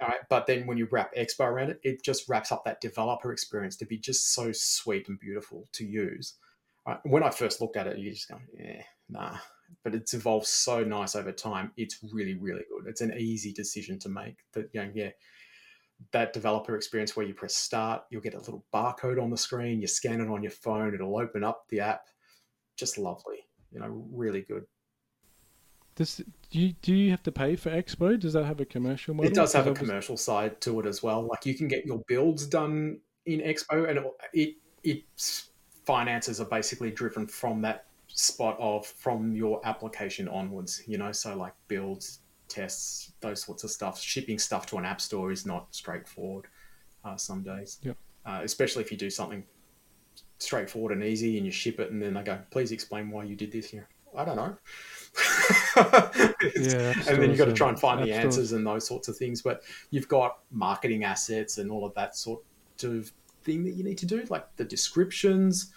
All 0.00 0.08
right, 0.08 0.20
but 0.28 0.46
then 0.46 0.66
when 0.66 0.76
you 0.76 0.88
wrap 0.90 1.14
Expo 1.14 1.46
around 1.46 1.70
it, 1.70 1.80
it 1.82 2.04
just 2.04 2.28
wraps 2.28 2.52
up 2.52 2.64
that 2.64 2.82
developer 2.82 3.32
experience 3.32 3.76
to 3.76 3.86
be 3.86 3.98
just 3.98 4.34
so 4.34 4.52
sweet 4.52 5.08
and 5.08 5.18
beautiful 5.18 5.66
to 5.72 5.86
use. 5.86 6.34
Right? 6.86 6.98
When 7.04 7.22
I 7.22 7.30
first 7.30 7.60
looked 7.60 7.76
at 7.76 7.86
it, 7.86 7.98
you 7.98 8.10
just 8.10 8.28
go, 8.28 8.38
yeah, 8.58 8.82
nah, 9.08 9.38
but 9.84 9.94
it's 9.94 10.14
evolved 10.14 10.46
so 10.46 10.82
nice 10.82 11.14
over 11.14 11.32
time. 11.32 11.72
It's 11.76 11.98
really, 12.12 12.34
really 12.34 12.64
good. 12.70 12.88
It's 12.88 13.00
an 13.00 13.14
easy 13.18 13.52
decision 13.52 13.98
to 14.00 14.08
make. 14.08 14.38
That 14.52 14.68
you 14.72 14.82
know, 14.82 14.90
yeah, 14.94 15.10
that 16.12 16.32
developer 16.32 16.76
experience 16.76 17.16
where 17.16 17.26
you 17.26 17.34
press 17.34 17.54
start, 17.54 18.02
you'll 18.10 18.22
get 18.22 18.34
a 18.34 18.38
little 18.38 18.64
barcode 18.74 19.22
on 19.22 19.30
the 19.30 19.36
screen. 19.36 19.80
You 19.80 19.86
scan 19.86 20.20
it 20.20 20.28
on 20.28 20.42
your 20.42 20.52
phone, 20.52 20.94
it'll 20.94 21.18
open 21.18 21.44
up 21.44 21.66
the 21.68 21.80
app. 21.80 22.08
Just 22.76 22.98
lovely. 22.98 23.46
You 23.72 23.80
know, 23.80 24.06
really 24.10 24.42
good. 24.42 24.64
Does 25.96 26.16
do 26.50 26.60
you 26.60 26.74
do 26.82 26.94
you 26.94 27.10
have 27.10 27.22
to 27.22 27.32
pay 27.32 27.56
for 27.56 27.70
Expo? 27.70 28.20
Does 28.20 28.34
that 28.34 28.44
have 28.44 28.60
a 28.60 28.66
commercial 28.66 29.14
model? 29.14 29.30
It 29.30 29.34
does 29.34 29.52
have 29.54 29.66
a 29.66 29.72
commercial 29.72 30.16
side 30.16 30.60
to 30.60 30.78
it 30.80 30.86
as 30.86 31.02
well. 31.02 31.22
Like 31.26 31.46
you 31.46 31.54
can 31.54 31.68
get 31.68 31.86
your 31.86 32.02
builds 32.06 32.46
done 32.46 33.00
in 33.24 33.40
Expo, 33.40 33.88
and 33.88 33.98
it, 33.98 34.10
it 34.32 34.54
its 34.82 35.50
finances 35.86 36.40
are 36.40 36.46
basically 36.46 36.90
driven 36.90 37.26
from 37.26 37.62
that 37.62 37.85
spot 38.16 38.56
of 38.58 38.86
from 38.86 39.34
your 39.34 39.60
application 39.64 40.26
onwards, 40.26 40.82
you 40.86 40.96
know, 40.96 41.12
so 41.12 41.36
like 41.36 41.52
builds, 41.68 42.20
tests, 42.48 43.12
those 43.20 43.42
sorts 43.42 43.62
of 43.62 43.70
stuff. 43.70 44.00
Shipping 44.00 44.38
stuff 44.38 44.66
to 44.66 44.78
an 44.78 44.86
app 44.86 45.00
store 45.00 45.30
is 45.30 45.44
not 45.44 45.68
straightforward 45.70 46.46
uh, 47.04 47.16
some 47.16 47.42
days. 47.42 47.78
Yeah. 47.82 47.92
Uh, 48.24 48.40
especially 48.42 48.82
if 48.82 48.90
you 48.90 48.96
do 48.96 49.10
something 49.10 49.44
straightforward 50.38 50.92
and 50.92 51.04
easy 51.04 51.36
and 51.36 51.44
you 51.44 51.52
ship 51.52 51.78
it 51.78 51.92
and 51.92 52.02
then 52.02 52.14
they 52.14 52.22
go, 52.22 52.38
please 52.50 52.72
explain 52.72 53.10
why 53.10 53.22
you 53.22 53.36
did 53.36 53.52
this 53.52 53.70
here. 53.70 53.86
I 54.16 54.24
don't 54.24 54.36
know. 54.36 54.56
yeah, 56.56 56.94
and 57.08 57.20
then 57.20 57.28
you've 57.28 57.38
got 57.38 57.44
to 57.44 57.52
try 57.52 57.68
and 57.68 57.78
find 57.78 58.02
the 58.02 58.12
answers 58.14 58.52
and 58.52 58.66
those 58.66 58.86
sorts 58.86 59.08
of 59.08 59.16
things. 59.18 59.42
But 59.42 59.62
you've 59.90 60.08
got 60.08 60.38
marketing 60.50 61.04
assets 61.04 61.58
and 61.58 61.70
all 61.70 61.84
of 61.84 61.92
that 61.94 62.16
sort 62.16 62.42
of 62.82 63.12
thing 63.44 63.62
that 63.64 63.72
you 63.72 63.84
need 63.84 63.98
to 63.98 64.06
do, 64.06 64.24
like 64.30 64.56
the 64.56 64.64
descriptions 64.64 65.74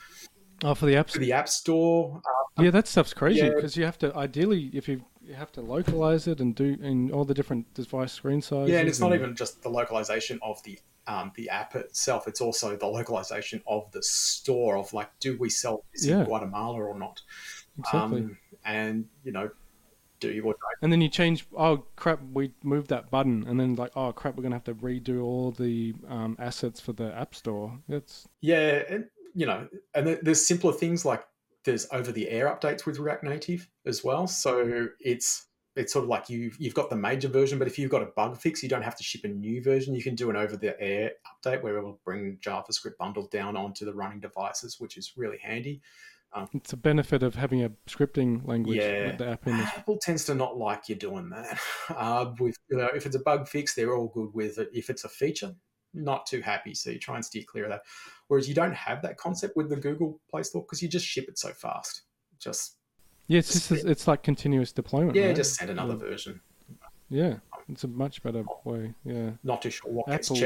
Oh, 0.63 0.73
for 0.75 0.85
the 0.85 0.95
app, 0.97 1.09
for 1.09 1.19
the 1.19 1.31
App 1.33 1.47
Store. 1.49 2.21
Uh, 2.57 2.63
Yeah, 2.63 2.71
that 2.71 2.87
stuff's 2.87 3.13
crazy 3.13 3.39
Yeah. 3.39 3.53
because 3.55 3.77
you 3.77 3.85
have 3.85 3.97
to 3.99 4.13
ideally, 4.15 4.69
if 4.73 4.87
you 4.89 5.05
you 5.21 5.35
have 5.35 5.51
to 5.53 5.61
localize 5.61 6.27
it 6.27 6.39
and 6.41 6.55
do 6.55 6.75
in 6.81 7.11
all 7.11 7.23
the 7.23 7.33
different 7.35 7.71
device 7.75 8.11
screen 8.13 8.41
sizes. 8.41 8.71
yeah, 8.71 8.79
and 8.79 8.89
it's 8.89 8.99
not 8.99 9.13
even 9.13 9.35
just 9.35 9.61
the 9.61 9.69
localization 9.69 10.39
of 10.41 10.61
the 10.63 10.79
um, 11.07 11.31
the 11.35 11.49
app 11.49 11.75
itself; 11.75 12.27
it's 12.27 12.41
also 12.41 12.75
the 12.75 12.87
localization 12.87 13.61
of 13.67 13.91
the 13.91 14.01
store. 14.03 14.77
Of 14.77 14.91
like, 14.93 15.09
do 15.19 15.37
we 15.37 15.49
sell 15.49 15.83
this 15.93 16.05
Yeah. 16.05 16.19
in 16.21 16.25
Guatemala 16.25 16.81
or 16.83 16.97
not? 16.97 17.21
exactly. 17.77 18.21
Um, 18.21 18.37
and 18.65 19.05
you 19.23 19.31
know, 19.31 19.49
do 20.19 20.31
you 20.31 20.41
or 20.43 20.53
don't? 20.53 20.77
and 20.81 20.91
then 20.91 20.99
you 21.01 21.09
change. 21.09 21.45
Oh 21.55 21.85
crap! 21.95 22.19
We 22.33 22.51
moved 22.63 22.89
that 22.89 23.09
button, 23.09 23.45
and 23.47 23.59
then 23.59 23.75
like, 23.75 23.91
oh 23.95 24.11
crap, 24.11 24.35
we're 24.35 24.43
gonna 24.43 24.55
have 24.55 24.63
to 24.65 24.75
redo 24.75 25.23
all 25.23 25.51
the 25.51 25.93
um, 26.09 26.35
assets 26.39 26.79
for 26.81 26.91
the 26.93 27.13
app 27.15 27.33
store. 27.35 27.79
It's 27.87 28.27
Yeah, 28.41 28.83
and 28.89 29.05
you 29.33 29.45
know, 29.45 29.67
and 29.93 30.19
there's 30.21 30.45
simpler 30.45 30.73
things 30.73 31.05
like 31.05 31.23
there's 31.65 31.87
over 31.91 32.11
the 32.11 32.29
air 32.29 32.47
updates 32.47 32.85
with 32.85 32.99
React 32.99 33.23
Native 33.25 33.67
as 33.85 34.03
well. 34.03 34.27
So 34.27 34.87
it's 34.99 35.45
it's 35.75 35.93
sort 35.93 36.03
of 36.03 36.09
like 36.09 36.29
you've 36.29 36.55
you've 36.59 36.73
got 36.73 36.89
the 36.89 36.95
major 36.95 37.27
version, 37.27 37.59
but 37.59 37.67
if 37.67 37.77
you've 37.79 37.91
got 37.91 38.01
a 38.01 38.07
bug 38.07 38.37
fix, 38.37 38.61
you 38.63 38.69
don't 38.69 38.81
have 38.81 38.95
to 38.97 39.03
ship 39.03 39.21
a 39.23 39.27
new 39.27 39.61
version. 39.63 39.93
You 39.95 40.03
can 40.03 40.15
do 40.15 40.29
an 40.29 40.35
over 40.35 40.57
the 40.57 40.79
air 40.81 41.11
update 41.45 41.61
where 41.61 41.77
it 41.77 41.83
will 41.83 41.99
bring 42.03 42.37
JavaScript 42.41 42.97
bundled 42.97 43.31
down 43.31 43.55
onto 43.55 43.85
the 43.85 43.93
running 43.93 44.19
devices, 44.19 44.79
which 44.79 44.97
is 44.97 45.13
really 45.15 45.37
handy. 45.37 45.81
it's 46.53 46.73
a 46.73 46.77
benefit 46.77 47.23
of 47.23 47.35
having 47.35 47.63
a 47.63 47.71
scripting 47.87 48.45
language 48.47 48.77
Yeah. 48.77 49.15
the 49.15 49.29
app. 49.29 49.47
Apple 49.47 49.97
tends 50.01 50.25
to 50.25 50.35
not 50.35 50.57
like 50.57 50.89
you 50.89 50.95
doing 50.95 51.29
that. 51.29 51.59
Uh, 51.89 52.33
with 52.39 52.55
you 52.69 52.77
know, 52.77 52.87
if 52.95 53.05
it's 53.07 53.15
a 53.15 53.19
bug 53.19 53.47
fix, 53.47 53.73
they're 53.73 53.95
all 53.95 54.09
good 54.09 54.29
with 54.33 54.59
it. 54.59 54.69
If 54.73 54.89
it's 54.91 55.05
a 55.05 55.09
feature, 55.09 55.55
not 55.93 56.25
too 56.25 56.41
happy. 56.41 56.73
So 56.73 56.89
you 56.91 56.99
try 56.99 57.15
and 57.15 57.25
steer 57.25 57.43
clear 57.47 57.65
of 57.65 57.71
that. 57.71 57.81
Whereas 58.27 58.47
you 58.47 58.55
don't 58.55 58.73
have 58.73 59.01
that 59.01 59.17
concept 59.17 59.55
with 59.57 59.69
the 59.69 59.75
Google 59.75 60.19
Play 60.29 60.43
Store 60.43 60.61
because 60.61 60.81
you 60.81 60.87
just 60.87 61.05
ship 61.05 61.25
it 61.27 61.37
so 61.39 61.49
fast. 61.53 62.03
Just 62.39 62.77
Yeah, 63.27 63.39
it's 63.39 63.51
just 63.69 63.85
it's 63.85 64.07
like 64.07 64.23
continuous 64.23 64.71
deployment. 64.71 65.15
yeah, 65.15 65.27
right? 65.27 65.35
just 65.35 65.55
send 65.55 65.69
another 65.71 65.93
Yeah. 65.93 66.09
version. 66.09 66.41
Yeah, 67.11 67.37
it's 67.67 67.83
a 67.83 67.87
much 67.87 68.21
better 68.21 68.43
way. 68.65 68.93
Yeah, 69.03 69.31
Not 69.43 69.63
too 69.63 69.71
sure 69.71 69.91
what 69.91 70.07
Apple-. 70.09 70.37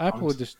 Apple 0.00 0.32
just. 0.34 0.56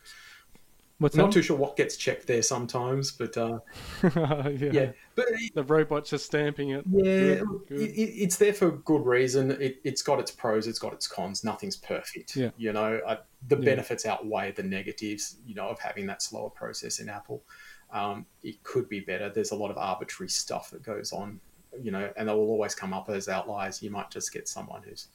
What's 0.99 1.15
not 1.15 1.27
that? 1.27 1.31
too 1.33 1.41
sure 1.41 1.55
what 1.57 1.77
gets 1.77 1.95
checked 1.97 2.27
there 2.27 2.41
sometimes, 2.41 3.11
but 3.11 3.35
uh, 3.37 3.59
yeah. 4.03 4.49
yeah, 4.71 4.91
but 5.15 5.25
the 5.55 5.63
robots 5.63 6.11
are 6.13 6.17
stamping 6.17 6.71
it. 6.71 6.83
Yeah, 6.91 7.03
Good, 7.03 7.45
good. 7.69 7.81
It, 7.81 7.91
it, 7.91 8.09
it's 8.23 8.35
there 8.35 8.53
for 8.53 8.71
good 8.71 9.05
reason. 9.05 9.51
It, 9.51 9.79
it's 9.85 10.01
got 10.01 10.19
its 10.19 10.29
pros, 10.31 10.67
it's 10.67 10.77
got 10.79 10.91
its 10.93 11.07
cons. 11.07 11.43
Nothing's 11.43 11.77
perfect. 11.77 12.35
Yeah. 12.35 12.49
You 12.57 12.73
know, 12.73 12.99
I, 13.07 13.17
the 13.47 13.55
Yeah. 13.57 13.63
benefits 13.65 14.05
outweigh 14.05 14.51
the 14.51 14.63
negatives. 14.63 15.37
You 15.45 15.55
know, 15.55 15.69
of 15.69 15.79
having 15.79 16.05
that 16.07 16.21
slower 16.21 16.49
process 16.49 16.99
in 16.99 17.07
Apple. 17.09 17.43
Um, 17.91 18.25
it 18.43 18.61
could 18.63 18.87
be 18.89 18.99
better. 18.99 19.29
There's 19.29 19.51
a 19.51 19.55
lot 19.55 19.71
of 19.71 19.77
arbitrary 19.77 20.29
stuff 20.29 20.69
that 20.71 20.83
goes 20.83 21.11
on. 21.13 21.39
You 21.81 21.91
know, 21.91 22.11
and 22.17 22.27
they 22.27 22.33
will 22.33 22.49
always 22.49 22.75
come 22.75 22.93
up 22.93 23.09
as 23.09 23.29
outliers. 23.29 23.81
You 23.81 23.89
might 23.89 24.11
just 24.11 24.33
get 24.33 24.47
someone 24.49 24.81
who's 24.83 25.07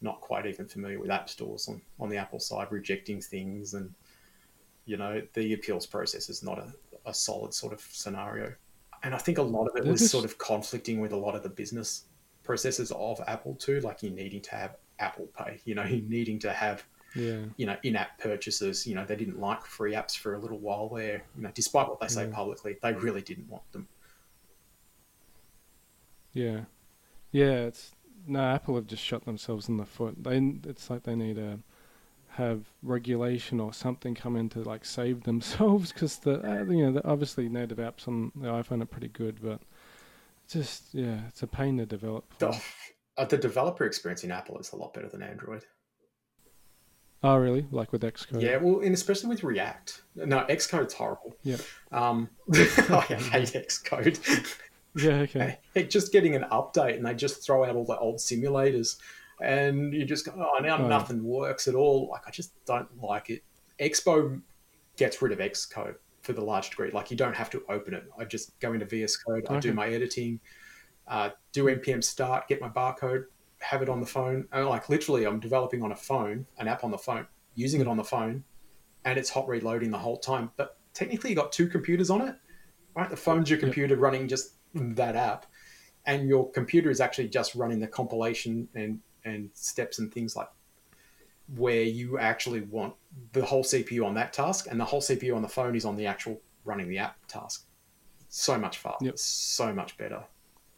not 0.00 0.20
quite 0.20 0.46
even 0.46 0.68
familiar 0.68 1.00
with 1.00 1.10
app 1.10 1.28
stores 1.28 1.66
on, 1.68 1.82
on 1.98 2.08
the 2.08 2.16
Apple 2.18 2.38
side, 2.38 2.68
rejecting 2.70 3.20
things, 3.20 3.74
and 3.74 3.92
you 4.88 4.96
know, 4.96 5.22
the 5.34 5.52
appeals 5.54 5.86
process 5.86 6.28
is 6.28 6.42
not 6.42 6.58
a, 6.58 6.72
a 7.06 7.14
solid 7.14 7.54
sort 7.54 7.72
of 7.72 7.80
scenario 7.80 8.54
and 9.02 9.14
I 9.14 9.18
think 9.18 9.38
a 9.38 9.42
lot 9.42 9.66
of 9.68 9.76
it 9.76 9.86
was 9.86 10.04
sort 10.04 10.24
of 10.24 10.38
conflicting 10.38 11.00
with 11.00 11.12
a 11.12 11.16
lot 11.16 11.34
of 11.36 11.42
the 11.42 11.48
business 11.48 12.06
processes 12.42 12.90
of 12.92 13.20
Apple 13.26 13.54
too, 13.54 13.80
like 13.80 14.02
you 14.02 14.10
needing 14.10 14.40
to 14.42 14.56
have 14.56 14.76
Apple 14.98 15.28
Pay, 15.38 15.60
you 15.64 15.74
know, 15.74 15.84
you 15.94 16.02
needing 16.08 16.38
to 16.40 16.52
have 16.52 16.84
Yeah, 17.14 17.46
you 17.56 17.66
know 17.66 17.76
in-app 17.82 18.18
purchases. 18.18 18.86
You 18.86 18.94
know, 18.96 19.04
they 19.04 19.16
didn't 19.16 19.38
like 19.40 19.64
free 19.66 19.92
apps 19.94 20.16
for 20.16 20.34
a 20.34 20.38
little 20.40 20.58
while 20.58 20.88
there. 20.88 21.24
You 21.36 21.42
know, 21.42 21.50
despite 21.54 21.88
what 21.88 22.00
they 22.00 22.08
say 22.08 22.26
Yeah. 22.26 22.32
publicly, 22.32 22.76
they 22.82 22.94
really 22.94 23.22
didn't 23.22 23.48
want 23.48 23.70
them. 23.72 23.88
yeah, 26.32 26.62
yeah. 27.32 27.66
It's 27.66 27.92
no 28.26 28.40
Apple 28.40 28.76
have 28.76 28.86
just 28.86 29.02
shot 29.04 29.24
themselves 29.26 29.68
in 29.68 29.76
the 29.78 29.86
foot. 29.86 30.22
They 30.22 30.38
it's 30.64 30.90
like 30.90 31.04
they 31.04 31.16
need 31.16 31.36
to 31.36 31.60
have 32.38 32.62
regulation 32.82 33.58
or 33.58 33.72
something 33.72 34.14
come 34.14 34.36
in 34.36 34.48
to 34.50 34.62
like 34.62 34.84
save 34.84 35.22
themselves 35.24 35.92
because 35.92 36.18
the 36.18 36.40
uh, 36.48 36.64
you 36.64 36.86
know 36.86 36.92
the 36.92 37.06
obviously 37.06 37.48
native 37.48 37.78
apps 37.78 38.08
on 38.08 38.32
the 38.34 38.48
iPhone 38.48 38.82
are 38.82 38.86
pretty 38.86 39.08
good, 39.08 39.38
but 39.42 39.60
just 40.48 40.94
yeah, 40.94 41.20
it's 41.28 41.42
a 41.42 41.46
pain 41.46 41.76
to 41.78 41.86
develop. 41.86 42.24
for. 42.32 42.52
The, 42.52 42.60
uh, 43.18 43.24
the 43.24 43.36
developer 43.36 43.84
experience 43.84 44.24
in 44.24 44.30
Apple 44.30 44.58
is 44.58 44.72
a 44.72 44.76
lot 44.76 44.94
better 44.94 45.08
than 45.08 45.22
Android. 45.22 45.64
Oh 47.22 47.36
really? 47.36 47.66
Like 47.72 47.90
with 47.90 48.02
Xcode? 48.02 48.40
Yeah, 48.40 48.58
well, 48.58 48.80
and 48.80 48.94
especially 48.94 49.28
with 49.28 49.42
React. 49.42 50.02
No, 50.14 50.44
Xcode's 50.48 50.94
horrible. 50.94 51.36
Yeah. 51.42 51.56
Um, 51.90 52.30
I 52.54 52.60
hate 52.60 53.52
Xcode. 53.54 54.56
Yeah. 54.94 55.20
Okay. 55.22 55.58
Heck, 55.74 55.90
just 55.90 56.12
getting 56.12 56.36
an 56.36 56.44
update 56.52 56.94
and 56.94 57.04
they 57.04 57.14
just 57.14 57.44
throw 57.44 57.64
out 57.64 57.74
all 57.74 57.84
the 57.84 57.98
old 57.98 58.18
simulators 58.18 58.96
and 59.42 59.92
you 59.94 60.04
just 60.04 60.26
go, 60.26 60.32
oh, 60.36 60.62
now 60.62 60.78
Oh. 60.78 60.88
nothing 60.88 61.22
works 61.22 61.68
at 61.68 61.74
all. 61.74 62.08
Like, 62.10 62.22
I 62.26 62.30
just 62.30 62.52
don't 62.64 62.88
like 63.00 63.30
it. 63.30 63.42
Expo 63.80 64.40
gets 64.96 65.22
rid 65.22 65.32
of 65.32 65.38
Xcode 65.38 65.94
for 66.22 66.32
the 66.32 66.40
large 66.40 66.70
degree. 66.70 66.90
Like, 66.90 67.10
you 67.10 67.16
don't 67.16 67.36
have 67.36 67.50
to 67.50 67.62
open 67.68 67.94
it. 67.94 68.04
I 68.18 68.24
just 68.24 68.58
go 68.60 68.72
into 68.72 68.86
VS 68.86 69.16
Code, 69.16 69.46
I 69.48 69.60
do 69.60 69.72
my 69.72 69.88
editing, 69.88 70.40
uh, 71.06 71.30
do 71.52 71.64
npm 71.64 72.02
start, 72.02 72.48
get 72.48 72.60
my 72.60 72.68
barcode, 72.68 73.24
have 73.60 73.80
it 73.82 73.88
on 73.88 74.00
the 74.00 74.06
phone. 74.06 74.46
And 74.52 74.66
like, 74.66 74.88
literally, 74.88 75.24
I'm 75.24 75.40
developing 75.40 75.82
on 75.82 75.92
a 75.92 75.96
phone, 75.96 76.46
an 76.58 76.68
app 76.68 76.84
on 76.84 76.90
the 76.90 76.98
phone, 76.98 77.26
using 77.54 77.80
it 77.80 77.86
on 77.88 77.96
the 77.96 78.04
phone, 78.04 78.44
and 79.04 79.18
it's 79.18 79.30
hot 79.30 79.48
reloading 79.48 79.90
the 79.90 79.98
whole 79.98 80.18
time. 80.18 80.50
But 80.56 80.76
technically, 80.94 81.30
you 81.30 81.36
got 81.36 81.52
two 81.52 81.68
computers 81.68 82.10
on 82.10 82.20
it, 82.22 82.34
right? 82.94 83.08
The 83.08 83.16
phone's 83.16 83.48
your 83.48 83.58
computer 83.58 83.96
running 83.96 84.28
just 84.28 84.54
that 84.74 85.16
app, 85.16 85.46
and 86.04 86.28
your 86.28 86.50
computer 86.50 86.90
is 86.90 87.00
actually 87.00 87.28
just 87.28 87.54
running 87.54 87.80
the 87.80 87.86
compilation 87.86 88.68
and 88.74 88.98
and 89.24 89.50
steps 89.54 89.98
and 89.98 90.12
things 90.12 90.36
like 90.36 90.48
where 91.56 91.82
you 91.82 92.18
actually 92.18 92.60
want 92.62 92.94
the 93.32 93.44
whole 93.44 93.64
CPU 93.64 94.04
on 94.04 94.14
that 94.14 94.32
task, 94.32 94.66
and 94.70 94.78
the 94.78 94.84
whole 94.84 95.00
CPU 95.00 95.34
on 95.34 95.42
the 95.42 95.48
phone 95.48 95.74
is 95.74 95.84
on 95.84 95.96
the 95.96 96.06
actual 96.06 96.40
running 96.64 96.88
the 96.88 96.98
app 96.98 97.16
task. 97.26 97.66
So 98.28 98.58
much 98.58 98.78
faster, 98.78 99.06
Yep. 99.06 99.18
so 99.18 99.72
much 99.72 99.96
better. 99.96 100.22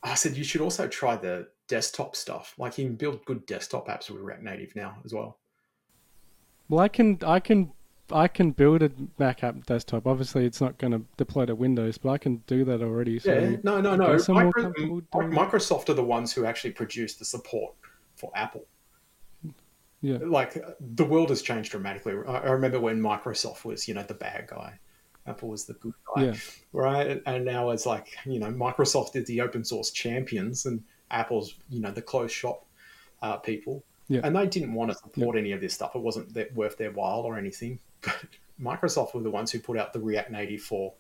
I 0.02 0.14
said 0.14 0.37
you 0.37 0.44
should 0.44 0.61
also 0.61 0.87
try 0.87 1.16
the 1.16 1.49
desktop 1.66 2.14
stuff. 2.14 2.54
Like 2.56 2.78
you 2.78 2.87
can 2.87 2.94
build 2.97 3.25
good 3.25 3.44
desktop 3.47 3.88
apps 3.88 4.09
with 4.11 4.23
React 4.23 4.44
Native 4.44 4.76
now 4.76 4.97
as 5.04 5.12
well. 5.12 5.38
Well, 6.68 6.80
I 6.80 6.88
can 6.88 7.18
I 7.26 7.40
can 7.40 7.73
I 8.12 8.28
can 8.28 8.52
build 8.52 8.82
a 8.82 8.90
Mac 9.18 9.42
app 9.44 9.66
desktop. 9.66 10.06
Obviously, 10.06 10.44
it's 10.44 10.61
not 10.61 10.78
going 10.78 10.92
to 10.92 11.02
deploy 11.16 11.47
to 11.47 11.54
Windows, 11.54 11.99
but 11.99 12.11
I 12.11 12.18
can 12.18 12.37
do 12.47 12.64
that 12.64 12.80
already. 12.82 13.18
So 13.18 13.32
yeah, 13.35 13.56
no, 13.62 13.80
no, 13.80 13.97
no. 13.97 14.12
guess 14.12 14.28
I'm 14.28 14.35
more 14.37 14.52
Micro- 14.56 15.02
Microsoft 15.28 15.88
are 15.88 15.94
the 15.94 16.02
ones 16.04 16.32
who 16.32 16.44
actually 16.44 16.73
produce 16.73 17.14
the 17.14 17.25
support 17.25 17.75
for 18.21 18.31
Apple. 18.35 18.67
Yeah. 20.03 20.19
Like 20.23 20.57
the 20.81 21.05
world 21.05 21.29
has 21.31 21.43
changed 21.43 21.73
dramatically. 21.73 22.15
I 22.27 22.50
remember 22.50 22.81
when 22.81 23.00
Microsoft 23.00 23.65
was, 23.65 23.87
you 23.87 23.95
know, 23.95 24.03
the 24.03 24.15
bad 24.15 24.47
guy. 24.47 24.79
Apple 25.27 25.50
was 25.50 25.67
the 25.67 25.75
good 25.75 25.93
guy, 26.17 26.25
Yeah. 26.25 26.35
right? 26.73 27.23
And- 27.27 27.45
now 27.45 27.71
it's 27.71 27.85
like, 27.85 28.09
you 28.25 28.39
know, 28.39 28.47
Microsoft 28.50 29.15
is 29.17 29.27
the 29.27 29.43
open 29.43 29.62
source 29.65 29.91
champions, 29.91 30.65
and 30.65 30.83
Apple's, 31.11 31.55
you 31.69 31.81
know, 31.81 31.91
the 31.91 32.00
closed 32.00 32.33
shop 32.35 32.65
uh, 33.21 33.37
people. 33.37 33.85
Yeah. 34.09 34.21
And 34.25 34.35
they 34.35 34.47
didn't 34.47 34.73
want 34.73 34.91
to 34.91 34.97
support 34.97 35.37
any 35.37 35.53
of 35.53 35.61
this 35.61 35.75
stuff. 35.75 35.95
It 35.95 36.00
wasn't 36.00 36.33
that 36.35 36.55
worth 36.55 36.79
their 36.79 36.91
while 36.93 37.21
or 37.21 37.37
anything. 37.39 37.79
But 38.03 38.17
Microsoft 38.61 39.15
were 39.15 39.21
the 39.23 39.31
ones 39.31 39.50
who 39.53 39.59
put 39.61 39.77
out 39.79 39.93
the 39.93 40.00
React 40.00 40.31
Native 40.33 40.62
for 40.62 40.95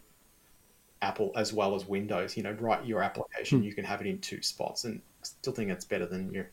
Apple 1.02 1.32
as 1.36 1.52
well 1.52 1.74
as 1.74 1.86
Windows. 1.86 2.36
You 2.36 2.42
know, 2.42 2.52
write 2.52 2.84
your 2.86 3.02
application, 3.02 3.58
Hmm. 3.60 3.64
you 3.64 3.74
can 3.74 3.84
have 3.84 4.00
it 4.02 4.06
in 4.06 4.18
two 4.20 4.42
spots, 4.42 4.84
and 4.84 5.00
I 5.00 5.24
still 5.24 5.52
think 5.54 5.70
it's 5.70 5.84
better 5.86 6.06
than 6.06 6.30
your 6.32 6.50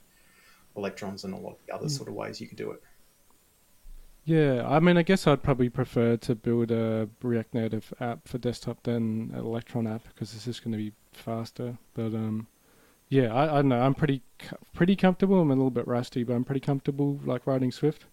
electrons 0.77 1.24
and 1.24 1.34
a 1.34 1.38
lot 1.38 1.53
of 1.53 1.65
the 1.65 1.74
other 1.74 1.86
Hmm. 1.86 1.89
sort 1.89 2.10
of 2.10 2.15
ways 2.15 2.39
you 2.39 2.48
could 2.48 2.57
do 2.57 2.72
it. 2.72 2.81
Yeah, 4.25 4.67
I 4.67 4.81
mean, 4.81 4.98
I 4.98 5.03
guess 5.03 5.25
I'd 5.25 5.41
probably 5.41 5.69
prefer 5.69 6.17
to 6.17 6.36
build 6.36 6.69
a 6.69 7.07
React 7.24 7.53
Native 7.53 7.93
app 8.01 8.27
for 8.27 8.38
desktop 8.38 8.84
than 8.84 9.31
an 9.34 9.39
Electron 9.39 9.88
app 9.88 10.03
because 10.10 10.34
this 10.34 10.48
is 10.48 10.60
going 10.60 10.74
to 10.74 10.77
be 10.77 10.91
faster. 11.13 11.77
But 11.93 12.13
um, 12.13 12.48
yeah, 13.07 13.34
I, 13.34 13.43
I 13.43 13.55
don't 13.57 13.69
know. 13.69 13.79
I'm 13.79 13.93
pretty 13.93 14.22
pretty 14.74 14.98
comfortable. 14.98 15.39
I'm 15.39 15.50
a 15.50 15.55
little 15.55 15.72
bit 15.72 15.88
rusty, 15.88 16.24
but 16.24 16.34
I'm 16.34 16.43
pretty 16.43 16.60
comfortable 16.60 17.22
like 17.24 17.48
writing 17.48 17.72
Swift. 17.72 18.05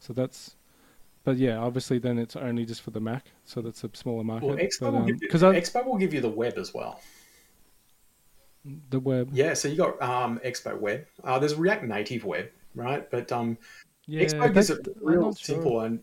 So 0.00 0.12
that's. 0.12 0.56
But 1.22 1.36
yeah, 1.36 1.58
obviously 1.58 1.98
then 1.98 2.18
it's 2.18 2.34
only 2.34 2.64
just 2.64 2.80
for 2.80 2.90
the 2.90 3.00
Mac, 3.00 3.26
so 3.44 3.60
that's 3.60 3.84
a 3.84 3.90
smaller 3.92 4.24
market. 4.24 4.46
Well, 4.46 4.56
Expo, 4.56 4.80
but, 4.80 4.92
will 4.92 4.98
um, 5.00 5.06
give 5.06 5.22
you, 5.22 5.28
I, 5.30 5.54
Expo 5.54 5.84
will 5.86 5.98
give 5.98 6.14
you 6.14 6.20
the 6.20 6.30
web 6.30 6.56
as 6.56 6.72
well. 6.74 7.00
The 8.90 9.00
web. 9.00 9.30
Yeah, 9.32 9.54
so 9.54 9.68
you 9.68 9.76
got 9.76 10.00
um, 10.02 10.38
Expo 10.44 10.78
Web. 10.78 11.06
Uh, 11.24 11.38
there's 11.38 11.54
React 11.54 11.84
Native 11.84 12.24
Web, 12.24 12.50
right? 12.74 13.10
But 13.10 13.32
um, 13.32 13.56
Yeah, 14.06 14.24
Expo 14.24 14.56
is 14.56 14.70
real 15.00 15.22
not 15.22 15.38
sure. 15.38 15.56
simple 15.56 15.80
and 15.80 16.00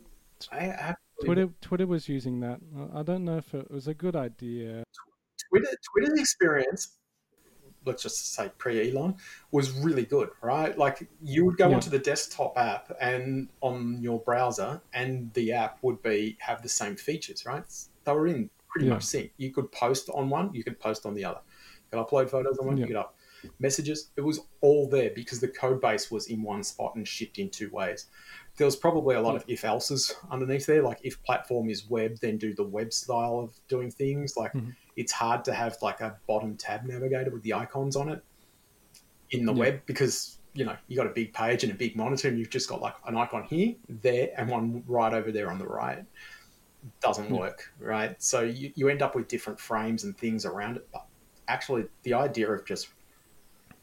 I 0.52 0.96
Twitter 1.24 1.50
Twitter 1.62 1.88
was 1.88 2.08
using 2.08 2.40
that. 2.42 2.60
I- 2.78 3.00
I 3.00 3.04
don't 3.04 3.26
know 3.26 3.38
if 3.38 3.54
it 3.54 3.70
was 3.72 3.88
a 3.88 3.94
good 3.94 4.16
idea. 4.16 4.84
Twitter 5.50 5.76
Twitter's 5.94 6.20
experience 6.20 6.98
let's 7.86 8.04
just 8.04 8.34
say 8.34 8.52
pre 8.58 8.92
Elon, 8.92 9.16
was 9.52 9.72
really 9.80 10.04
good, 10.04 10.30
right? 10.42 10.78
Like 10.78 11.08
you 11.22 11.46
would 11.46 11.56
go 11.58 11.70
Yeah. 11.70 11.76
onto 11.76 11.90
the 11.90 12.00
desktop 12.00 12.58
app 12.58 12.92
and 13.00 13.48
on 13.62 14.02
your 14.02 14.20
browser, 14.20 14.82
and 14.94 15.34
the 15.34 15.54
app 15.54 15.80
would 15.84 16.02
be 16.04 16.36
have 16.42 16.62
the 16.62 16.68
same 16.68 16.98
features, 16.98 17.46
right? 17.46 17.64
They 18.04 18.12
were 18.12 18.28
in 18.28 18.50
pretty 18.68 18.88
Yeah. 18.88 18.96
much 18.96 19.04
sync. 19.04 19.32
You 19.38 19.52
could 19.52 19.72
post 19.72 20.10
on 20.10 20.30
one, 20.30 20.54
you 20.54 20.66
could 20.66 20.78
post 20.82 21.06
on 21.06 21.14
the 21.14 21.24
other. 21.24 21.40
Could 21.92 22.00
upload 22.00 22.30
photos 22.30 22.58
on 22.60 22.68
one, 22.68 22.78
Yeah. 22.78 22.86
you 22.88 23.00
up 23.00 23.16
messages. 23.60 24.10
It 24.16 24.22
was 24.22 24.40
all 24.62 24.90
there 24.90 25.12
because 25.14 25.40
the 25.40 25.48
code 25.48 25.80
base 25.80 26.10
was 26.10 26.28
in 26.28 26.42
one 26.42 26.64
spot 26.64 26.96
and 26.96 27.08
shipped 27.08 27.38
in 27.38 27.50
two 27.50 27.70
ways. 27.70 28.08
There 28.58 28.66
was 28.66 28.76
probably 28.76 29.16
a 29.16 29.22
lot 29.22 29.36
of 29.36 29.44
if 29.48 29.64
else's 29.64 30.14
underneath 30.32 30.66
there, 30.66 30.82
like 30.82 31.00
if 31.04 31.22
platform 31.24 31.70
is 31.70 31.88
web, 31.88 32.18
then 32.20 32.38
do 32.38 32.54
the 32.56 32.64
web 32.64 32.92
style 32.92 33.40
of 33.40 33.56
doing 33.68 33.92
things. 33.92 34.36
Like 34.36 34.54
Mhm. 34.54 34.76
it's 34.96 35.12
hard 35.12 35.46
to 35.46 35.54
have 35.54 35.78
like 35.82 36.02
a 36.02 36.18
bottom 36.28 36.58
tab 36.58 36.84
navigator 36.86 37.30
with 37.30 37.44
the 37.44 37.54
icons 37.54 37.96
on 37.96 38.10
it 38.10 38.24
in 39.30 39.46
the 39.46 39.54
web 39.54 39.82
because 39.86 40.40
you 40.54 40.66
know 40.66 40.76
you 40.88 40.98
got 40.98 41.06
a 41.06 41.12
big 41.12 41.32
page 41.34 41.64
and 41.64 41.72
a 41.72 41.76
big 41.76 41.96
monitor 41.96 42.28
and 42.30 42.40
you've 42.40 42.50
just 42.50 42.68
got 42.68 42.82
like 42.82 42.96
an 43.06 43.16
icon 43.16 43.44
here, 43.44 43.76
there, 43.88 44.32
and 44.36 44.50
one 44.50 44.84
right 44.88 45.14
over 45.14 45.32
there 45.32 45.52
on 45.52 45.60
the 45.60 45.68
right. 45.68 46.04
Doesn't 47.02 47.30
work, 47.30 47.72
right? 47.80 48.22
So 48.22 48.42
you, 48.42 48.72
you 48.76 48.88
end 48.90 49.02
up 49.02 49.14
with 49.14 49.28
different 49.28 49.60
frames 49.60 50.04
and 50.06 50.18
things 50.18 50.46
around 50.46 50.78
it. 50.78 50.88
But 50.94 51.06
actually, 51.48 51.86
the 52.04 52.14
idea 52.14 52.50
of 52.52 52.66
just 52.66 52.90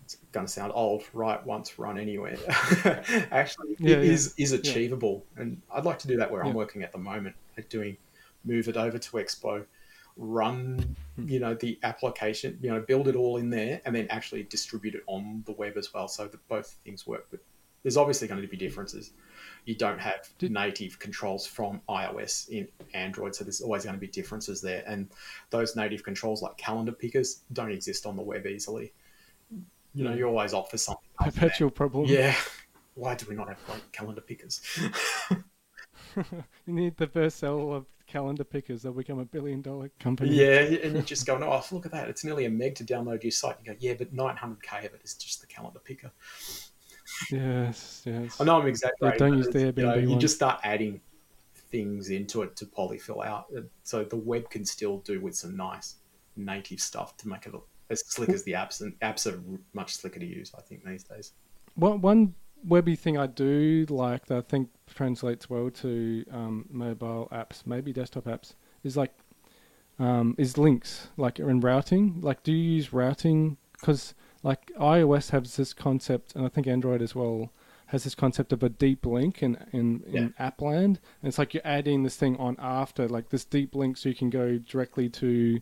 it's 0.04 0.16
going 0.32 0.44
to 0.46 0.52
sound 0.52 0.72
old, 0.74 1.02
right 1.14 1.44
once, 1.46 1.78
run 1.78 1.98
anywhere. 1.98 2.36
Actually, 3.30 3.76
Yeah, 3.78 3.96
it 3.96 4.04
yeah. 4.04 4.12
is 4.12 4.34
is 4.36 4.52
achievable, 4.52 5.24
and 5.36 5.62
I'd 5.72 5.84
like 5.84 5.98
to 6.00 6.08
do 6.08 6.16
that 6.18 6.30
where 6.30 6.44
I'm 6.44 6.52
working 6.54 6.82
at 6.82 6.92
the 6.92 6.98
moment, 6.98 7.36
at 7.56 7.70
doing 7.70 7.96
move 8.44 8.68
it 8.68 8.76
over 8.76 8.98
to 8.98 9.10
Expo, 9.16 9.64
run 10.16 10.96
Hmm. 11.16 11.28
you 11.28 11.38
know 11.38 11.54
the 11.54 11.78
application, 11.82 12.58
you 12.60 12.70
know, 12.70 12.80
build 12.80 13.08
it 13.08 13.16
all 13.16 13.36
in 13.38 13.48
there, 13.50 13.80
and 13.84 13.94
then 13.94 14.06
actually 14.10 14.42
distribute 14.42 14.94
it 14.94 15.02
on 15.06 15.42
the 15.46 15.52
web 15.52 15.76
as 15.76 15.92
well, 15.94 16.08
so 16.08 16.26
that 16.26 16.48
both 16.48 16.76
things 16.84 17.06
work. 17.06 17.26
But 17.30 17.40
there's 17.82 17.96
obviously 17.96 18.28
going 18.28 18.42
to 18.42 18.48
be 18.48 18.56
differences. 18.56 19.12
You 19.64 19.74
don't 19.74 19.98
have 19.98 20.28
Did- 20.38 20.52
native 20.52 20.98
controls 20.98 21.46
from 21.46 21.80
iOS 21.88 22.48
in 22.48 22.68
Android, 22.92 23.34
so 23.34 23.44
there's 23.44 23.60
always 23.60 23.84
going 23.84 23.94
to 23.94 24.00
be 24.00 24.08
differences 24.08 24.60
there. 24.60 24.84
And 24.86 25.08
those 25.50 25.74
native 25.76 26.02
controls, 26.02 26.42
like 26.42 26.56
calendar 26.56 26.92
pickers, 26.92 27.42
don't 27.52 27.72
exist 27.72 28.04
on 28.06 28.16
the 28.16 28.22
web 28.22 28.46
easily. 28.46 28.92
You 29.94 30.04
know, 30.04 30.12
you 30.12 30.26
always 30.26 30.52
opt 30.52 30.70
for 30.70 30.78
something. 30.78 31.04
Perpetual 31.20 31.70
problem. 31.70 32.06
Yeah. 32.06 32.34
Why 32.94 33.14
do 33.14 33.26
we 33.28 33.34
not 33.34 33.48
have 33.48 33.58
like 33.68 33.90
calendar 33.92 34.20
pickers? 34.20 34.60
You 36.66 36.72
need 36.72 36.96
the 36.96 37.06
Vercel 37.06 37.74
of 37.74 37.86
calendar 38.06 38.44
pickers. 38.44 38.82
They'll 38.82 38.92
become 38.92 39.18
a 39.18 39.24
billion 39.24 39.62
dollar 39.62 39.90
company. 39.98 40.30
yeah, 40.34 40.60
and 40.60 40.94
you're 40.94 41.02
just 41.02 41.26
go, 41.26 41.36
oh, 41.42 41.64
look 41.74 41.86
at 41.86 41.92
that. 41.92 42.08
It's 42.08 42.24
nearly 42.24 42.44
a 42.44 42.50
meg 42.50 42.76
to 42.76 42.84
download 42.84 43.22
your 43.22 43.32
site. 43.32 43.56
You 43.64 43.72
go, 43.72 43.76
yeah, 43.80 43.94
but 43.94 44.14
900k 44.14 44.86
of 44.86 44.94
it 44.94 45.00
is 45.02 45.14
just 45.14 45.40
the 45.40 45.46
calendar 45.46 45.80
picker. 45.80 46.12
Yes, 47.30 48.02
yes. 48.04 48.40
I 48.40 48.44
know 48.44 48.60
I'm 48.60 48.66
exaggerating. 48.66 49.18
don't 49.18 49.38
use 49.38 49.48
the 49.48 49.72
you, 49.76 49.82
know, 49.82 49.94
you 49.94 50.18
just 50.18 50.36
start 50.36 50.60
adding 50.64 51.00
things 51.54 52.10
into 52.10 52.42
it 52.42 52.56
to 52.56 52.66
polyfill 52.66 53.24
out. 53.24 53.46
Uh, 53.56 53.62
So 53.82 54.04
the 54.04 54.16
web 54.16 54.48
can 54.50 54.64
still 54.64 54.98
do 54.98 55.20
with 55.20 55.34
some 55.34 55.56
nice 55.56 55.96
native 56.36 56.80
stuff 56.80 57.16
to 57.18 57.28
make 57.28 57.46
it 57.46 57.54
as 57.90 58.06
slick 58.06 58.30
as 58.30 58.44
the 58.44 58.52
apps. 58.52 58.80
And 58.80 58.98
apps 59.00 59.30
are 59.30 59.42
much 59.72 59.94
slicker 59.94 60.20
to 60.20 60.26
use, 60.26 60.52
I 60.56 60.62
think, 60.62 60.84
these 60.84 61.04
days. 61.04 61.32
One 61.74 62.00
one 62.00 62.34
webby 62.66 62.96
thing 62.96 63.18
I 63.18 63.26
do 63.26 63.86
like 63.90 64.26
that 64.26 64.38
I 64.38 64.40
think 64.40 64.70
translates 64.86 65.50
well 65.50 65.70
to 65.70 66.24
um, 66.30 66.66
mobile 66.70 67.28
apps, 67.30 67.66
maybe 67.66 67.92
desktop 67.92 68.24
apps, 68.24 68.54
is 68.82 68.96
like 68.96 69.12
um, 69.98 70.34
is 70.38 70.56
links 70.56 71.08
like 71.16 71.38
in 71.38 71.60
routing. 71.60 72.20
Like, 72.20 72.42
do 72.42 72.52
you 72.52 72.76
use 72.76 72.92
routing? 72.92 73.56
Because 73.72 74.14
like 74.44 74.70
iOS 74.78 75.30
has 75.30 75.56
this 75.56 75.72
concept, 75.72 76.36
and 76.36 76.46
I 76.46 76.48
think 76.48 76.68
Android 76.68 77.02
as 77.02 77.14
well 77.16 77.50
has 77.86 78.04
this 78.04 78.14
concept 78.14 78.52
of 78.52 78.62
a 78.62 78.68
deep 78.68 79.04
link 79.04 79.42
in 79.42 79.56
in, 79.72 80.04
in 80.06 80.34
app 80.38 80.60
land. 80.60 81.00
And 81.20 81.28
it's 81.28 81.38
like 81.38 81.54
you're 81.54 81.66
adding 81.66 82.04
this 82.04 82.14
thing 82.14 82.36
on 82.36 82.56
after 82.60 83.08
like 83.08 83.30
this 83.30 83.44
deep 83.44 83.74
link, 83.74 83.96
so 83.96 84.08
you 84.08 84.14
can 84.14 84.30
go 84.30 84.58
directly 84.58 85.08
to. 85.08 85.60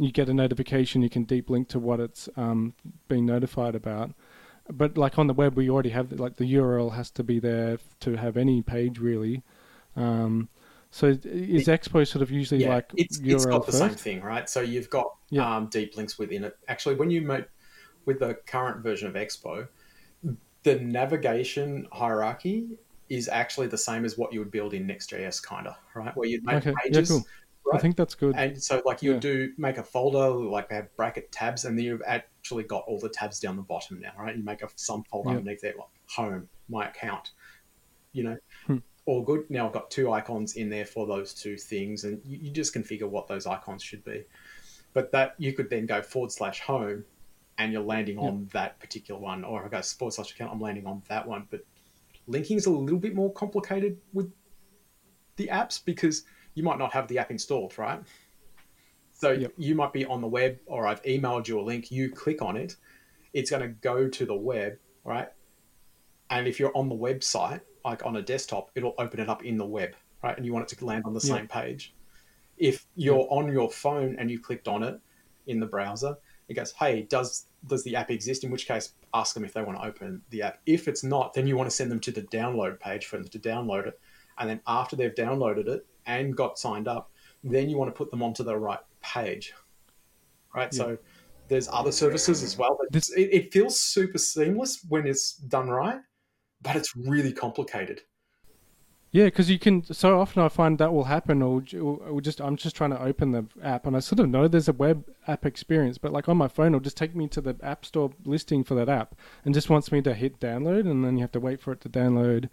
You 0.00 0.12
get 0.12 0.28
a 0.28 0.34
notification. 0.34 1.02
You 1.02 1.10
can 1.10 1.24
deep 1.24 1.50
link 1.50 1.66
to 1.70 1.80
what 1.80 1.98
it's 1.98 2.28
um, 2.36 2.74
being 3.08 3.26
notified 3.26 3.74
about 3.74 4.12
but 4.70 4.98
like 4.98 5.18
on 5.18 5.26
the 5.26 5.32
web 5.32 5.56
we 5.56 5.70
already 5.70 5.88
have 5.88 6.12
like 6.12 6.36
the 6.36 6.44
url 6.56 6.94
has 6.94 7.10
to 7.10 7.24
be 7.24 7.38
there 7.38 7.78
to 8.00 8.16
have 8.16 8.36
any 8.36 8.60
page 8.60 8.98
really 8.98 9.42
um 9.96 10.46
so 10.90 11.06
is 11.24 11.66
expo 11.66 12.06
sort 12.06 12.22
of 12.22 12.30
usually 12.30 12.62
yeah, 12.62 12.74
like 12.74 12.90
it's, 12.96 13.18
url 13.18 13.32
it's 13.34 13.46
got 13.46 13.66
the 13.66 13.72
first 13.72 13.78
same 13.84 13.94
thing, 13.94 14.22
right? 14.22 14.48
So 14.48 14.60
you've 14.60 14.90
got 14.90 15.14
Yeah. 15.30 15.56
um, 15.56 15.66
deep 15.66 15.96
links 15.96 16.18
within 16.18 16.44
it. 16.44 16.56
Actually, 16.66 16.94
when 16.94 17.10
you 17.10 17.20
make 17.20 17.44
with 18.08 18.20
the 18.20 18.34
current 18.46 18.82
version 18.82 19.06
of 19.06 19.12
Expo, 19.14 19.68
the 20.62 20.76
navigation 20.80 21.86
hierarchy 21.92 22.66
is 23.10 23.28
actually 23.28 23.66
the 23.66 23.76
same 23.76 24.06
as 24.06 24.16
what 24.16 24.32
you 24.32 24.38
would 24.38 24.50
build 24.50 24.72
in 24.72 24.86
Next.js, 24.86 25.42
kind 25.42 25.66
of, 25.66 25.76
right? 25.94 26.16
Where 26.16 26.26
you'd 26.26 26.42
make 26.42 26.56
Okay, 26.60 26.70
yeah, 26.70 26.80
pages. 26.84 27.10
cool. 27.10 27.26
i 27.74 27.76
think 27.76 27.96
that's 27.96 28.14
good 28.14 28.34
And 28.34 28.62
so, 28.62 28.80
like, 28.86 29.02
you 29.02 29.12
Yeah. 29.12 29.18
do 29.20 29.52
make 29.58 29.76
a 29.76 29.82
folder, 29.84 30.30
like 30.30 30.70
have 30.70 30.88
bracket 30.96 31.30
tabs, 31.32 31.66
and 31.66 31.76
then 31.78 31.84
you've 31.84 32.02
actually 32.06 32.64
got 32.64 32.84
all 32.88 32.98
the 32.98 33.10
tabs 33.10 33.40
down 33.40 33.56
the 33.56 33.62
bottom 33.62 34.00
now, 34.00 34.12
right? 34.18 34.34
You 34.34 34.42
make 34.42 34.62
a 34.62 34.68
some 34.76 35.04
folder 35.10 35.28
Yeah. 35.30 35.36
underneath 35.36 35.60
there, 35.60 35.74
like 35.78 35.88
home, 36.08 36.48
my 36.70 36.88
account, 36.88 37.32
you 38.14 38.22
know, 38.24 38.38
Hmm. 38.66 38.78
all 39.04 39.22
good. 39.22 39.50
Now 39.50 39.66
I've 39.66 39.74
got 39.74 39.90
two 39.90 40.10
icons 40.10 40.56
in 40.56 40.70
there 40.70 40.86
for 40.86 41.06
those 41.06 41.34
two 41.34 41.58
things, 41.58 42.04
and 42.04 42.22
you, 42.24 42.38
you 42.44 42.50
just 42.52 42.74
configure 42.74 43.10
what 43.10 43.28
those 43.28 43.46
icons 43.46 43.82
should 43.82 44.02
be. 44.02 44.24
But 44.94 45.12
that 45.12 45.34
you 45.38 45.52
could 45.52 45.68
then 45.70 45.84
go 45.86 46.00
forward 46.02 46.32
slash 46.32 46.60
home, 46.60 47.04
and 47.58 47.72
you're 47.72 47.82
landing 47.82 48.18
on 48.18 48.48
that 48.52 48.78
particular 48.78 49.20
one, 49.20 49.44
or 49.44 49.60
if 49.60 49.66
I 49.66 49.68
go 49.76 49.82
forward 49.82 50.12
slash 50.12 50.30
account, 50.32 50.52
I'm 50.52 50.60
landing 50.60 50.86
on 50.86 51.02
that 51.08 51.26
one. 51.26 51.46
But 51.50 51.66
linking 52.26 52.56
is 52.56 52.66
a 52.66 52.70
little 52.70 53.00
bit 53.00 53.14
more 53.14 53.32
complicated 53.32 53.98
with 54.12 54.32
the 55.36 55.48
apps 55.48 55.84
because 55.84 56.24
you 56.54 56.62
might 56.62 56.78
not 56.78 56.92
have 56.92 57.08
the 57.08 57.18
app 57.18 57.30
installed, 57.30 57.76
right? 57.76 58.00
So 59.12 59.32
Yep. 59.32 59.52
you 59.58 59.74
might 59.74 59.92
be 59.92 60.04
on 60.06 60.20
the 60.20 60.28
web, 60.28 60.58
or 60.66 60.86
I've 60.86 61.02
emailed 61.02 61.48
you 61.48 61.58
a 61.58 61.62
link. 61.62 61.90
You 61.90 62.10
click 62.10 62.40
on 62.40 62.56
it, 62.56 62.76
it's 63.32 63.50
going 63.50 63.62
to 63.62 63.68
go 63.68 64.08
to 64.08 64.24
the 64.24 64.36
web, 64.36 64.78
right? 65.04 65.28
And 66.30 66.46
if 66.46 66.60
you're 66.60 66.76
on 66.76 66.88
the 66.88 66.94
website, 66.94 67.62
like 67.84 68.06
on 68.06 68.14
a 68.16 68.22
desktop, 68.22 68.70
it'll 68.76 68.94
open 68.98 69.18
it 69.18 69.28
up 69.28 69.44
in 69.44 69.56
the 69.56 69.66
web, 69.66 69.96
right? 70.22 70.36
And 70.36 70.46
you 70.46 70.52
want 70.52 70.70
it 70.70 70.78
to 70.78 70.84
land 70.84 71.04
on 71.06 71.14
the 71.14 71.20
Yeah. 71.20 71.34
same 71.34 71.48
page. 71.48 71.94
If 72.56 72.86
you're 72.94 73.26
on 73.30 73.52
your 73.52 73.70
phone 73.70 74.16
and 74.18 74.30
you 74.30 74.40
clicked 74.40 74.68
on 74.68 74.82
it 74.82 75.00
in 75.46 75.58
the 75.58 75.66
browser, 75.66 76.16
it 76.48 76.54
goes, 76.54 76.72
"Hey, 76.72 77.02
does 77.02 77.46
does 77.66 77.84
the 77.84 77.96
app 77.96 78.10
exist?" 78.10 78.44
In 78.44 78.50
which 78.50 78.66
case, 78.66 78.92
ask 79.14 79.34
them 79.34 79.44
if 79.44 79.52
they 79.52 79.62
want 79.62 79.78
to 79.78 79.86
open 79.86 80.22
the 80.30 80.42
app. 80.42 80.60
If 80.66 80.88
it's 80.88 81.02
not, 81.02 81.34
then 81.34 81.46
you 81.46 81.56
want 81.56 81.68
to 81.70 81.74
send 81.74 81.90
them 81.90 82.00
to 82.00 82.12
the 82.12 82.22
download 82.22 82.80
page 82.80 83.06
for 83.06 83.16
them 83.16 83.28
to 83.28 83.38
download 83.38 83.86
it. 83.86 84.00
And 84.38 84.48
then 84.48 84.60
after 84.66 84.96
they've 84.96 85.14
downloaded 85.14 85.66
it 85.66 85.86
and 86.06 86.36
got 86.36 86.58
signed 86.58 86.88
up, 86.88 87.10
then 87.42 87.68
you 87.68 87.76
want 87.76 87.92
to 87.92 87.96
put 87.96 88.10
them 88.10 88.22
onto 88.22 88.42
the 88.42 88.56
right 88.56 88.78
page, 89.02 89.52
right? 90.54 90.72
Yeah. 90.72 90.78
So 90.78 90.98
there's 91.48 91.68
other 91.68 91.92
services 91.92 92.42
as 92.42 92.56
well. 92.56 92.76
But 92.78 92.92
This- 92.92 93.10
it, 93.10 93.30
it 93.32 93.52
feels 93.52 93.78
super 93.80 94.18
seamless 94.18 94.84
when 94.88 95.06
it's 95.06 95.34
done 95.34 95.68
right, 95.68 96.00
but 96.62 96.76
it's 96.76 96.94
really 96.96 97.32
complicated. 97.32 98.02
Yeah 99.10 99.24
because 99.24 99.48
you 99.50 99.58
can 99.58 99.82
so 99.92 100.20
often 100.20 100.42
i 100.42 100.48
find 100.48 100.78
that 100.78 100.92
will 100.92 101.04
happen 101.04 101.42
or, 101.42 101.62
or 101.80 102.20
just 102.20 102.40
i'm 102.40 102.56
just 102.56 102.76
trying 102.76 102.90
to 102.90 103.00
open 103.00 103.32
the 103.32 103.44
app 103.62 103.86
and 103.86 103.96
i 103.96 104.00
sort 104.00 104.20
of 104.20 104.28
know 104.28 104.46
there's 104.46 104.68
a 104.68 104.72
web 104.72 105.04
app 105.26 105.46
experience 105.46 105.98
but 105.98 106.12
like 106.12 106.28
on 106.28 106.36
my 106.36 106.48
phone 106.48 106.68
it'll 106.68 106.80
just 106.80 106.96
take 106.96 107.14
me 107.14 107.26
to 107.26 107.40
the 107.40 107.56
app 107.62 107.84
store 107.84 108.10
listing 108.24 108.62
for 108.62 108.74
that 108.74 108.88
app 108.88 109.14
and 109.44 109.54
just 109.54 109.70
wants 109.70 109.90
me 109.90 110.02
to 110.02 110.14
hit 110.14 110.38
download 110.40 110.90
and 110.90 111.04
then 111.04 111.16
you 111.16 111.22
have 111.22 111.32
to 111.32 111.40
wait 111.40 111.60
for 111.60 111.72
it 111.72 111.80
to 111.82 111.88
download. 111.88 112.48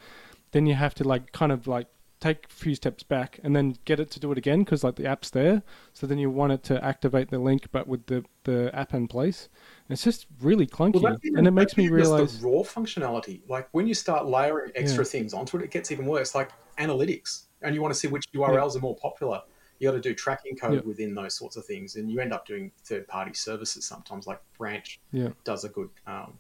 Then 0.52 0.66
you 0.66 0.76
have 0.76 0.96
to 0.96 1.04
like 1.04 1.32
kind 1.32 1.52
of 1.52 1.68
like 1.68 1.88
take 2.26 2.46
a 2.50 2.54
few 2.54 2.74
steps 2.76 3.04
back 3.04 3.40
and 3.44 3.56
then 3.56 3.76
get 3.86 4.00
it 4.00 4.10
to 4.10 4.20
do 4.20 4.32
it 4.32 4.38
again 4.38 4.60
because 4.64 4.84
like 4.84 4.96
the 4.96 5.06
app's 5.06 5.30
there 5.30 5.62
so 5.94 6.08
then 6.08 6.18
you 6.18 6.30
want 6.30 6.52
it 6.52 6.64
to 6.64 6.84
activate 6.84 7.30
the 7.30 7.38
link 7.38 7.68
but 7.72 7.88
with 7.88 8.06
the 8.08 8.24
the 8.46 8.72
app 8.74 8.94
in 8.94 9.08
place 9.08 9.48
it's 9.90 10.04
just 10.04 10.26
really 10.42 10.66
clunky 10.66 11.02
that's 11.02 11.24
even- 11.24 11.38
and 11.38 11.48
it 11.48 11.52
makes 11.52 11.78
me 11.78 11.88
realize 11.90 12.40
the 12.40 12.48
raw 12.48 12.62
functionality. 12.64 13.42
Like 13.48 13.68
when 13.74 13.86
you 13.88 13.94
start 13.94 14.26
layering 14.26 14.72
extra 14.76 15.04
Yeah. 15.04 15.10
things 15.10 15.34
onto 15.36 15.58
it, 15.58 15.64
it 15.64 15.72
gets 15.72 15.92
even 15.92 16.06
worse. 16.08 16.34
Like 16.34 16.50
analytics, 16.80 17.44
and 17.62 17.76
you 17.76 17.82
want 17.84 17.94
to 17.94 18.00
see 18.00 18.08
which 18.08 18.26
URLs 18.34 18.76
are 18.76 18.80
more 18.80 18.96
popular. 18.96 19.42
You 19.80 19.90
got 19.90 19.96
to 19.96 20.02
do 20.02 20.16
tracking 20.16 20.56
code 20.56 20.74
Yeah. 20.76 20.80
within 20.92 21.14
those 21.14 21.36
sorts 21.36 21.56
of 21.58 21.66
things, 21.66 21.96
and 21.98 22.10
you 22.12 22.20
end 22.20 22.34
up 22.34 22.48
doing 22.48 22.72
third-party 22.84 23.34
services 23.34 23.86
sometimes. 23.86 24.26
Like 24.26 24.42
Branch 24.58 25.00
yeah 25.12 25.30
does 25.44 25.64
a 25.66 25.70
good 25.70 25.90
um, 26.08 26.40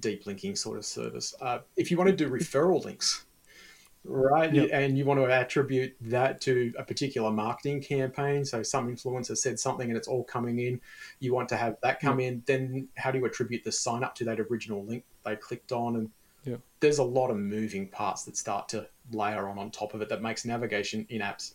deep 0.00 0.26
linking 0.26 0.56
sort 0.56 0.76
of 0.78 0.84
service. 0.84 1.34
Uh, 1.40 1.58
if 1.76 1.90
you 1.90 1.96
want 1.96 2.10
to 2.10 2.16
do 2.16 2.28
referral 2.28 2.84
links, 2.84 3.24
right, 4.04 4.52
Yeah. 4.52 4.64
and 4.72 4.98
you 4.98 5.04
want 5.04 5.20
to 5.20 5.26
attribute 5.26 5.94
that 6.00 6.40
to 6.42 6.72
a 6.78 6.84
particular 6.84 7.30
marketing 7.30 7.82
campaign, 7.82 8.44
so 8.44 8.62
some 8.62 8.94
influencer 8.94 9.36
said 9.36 9.58
something 9.58 9.88
and 9.88 9.96
it's 9.96 10.08
all 10.08 10.24
coming 10.24 10.58
in, 10.58 10.80
you 11.20 11.32
want 11.32 11.48
to 11.50 11.56
have 11.56 11.76
that 11.82 12.00
come 12.00 12.20
in, 12.20 12.42
then 12.46 12.88
how 12.96 13.10
do 13.10 13.18
you 13.18 13.24
attribute 13.24 13.64
the 13.64 13.72
sign 13.72 14.02
up 14.02 14.14
to 14.16 14.24
that 14.24 14.40
original 14.40 14.84
link 14.84 15.04
they 15.24 15.36
clicked 15.36 15.72
on? 15.72 15.96
And 15.96 16.10
Yeah. 16.44 16.56
there's 16.80 16.98
a 16.98 17.04
lot 17.04 17.30
of 17.30 17.36
moving 17.36 17.88
parts 17.88 18.24
that 18.24 18.36
start 18.36 18.68
to 18.70 18.88
layer 19.12 19.48
on 19.48 19.58
on 19.58 19.70
top 19.70 19.94
of 19.94 20.02
it 20.02 20.08
that 20.08 20.22
makes 20.22 20.44
navigation 20.44 21.06
in 21.08 21.20
apps 21.20 21.54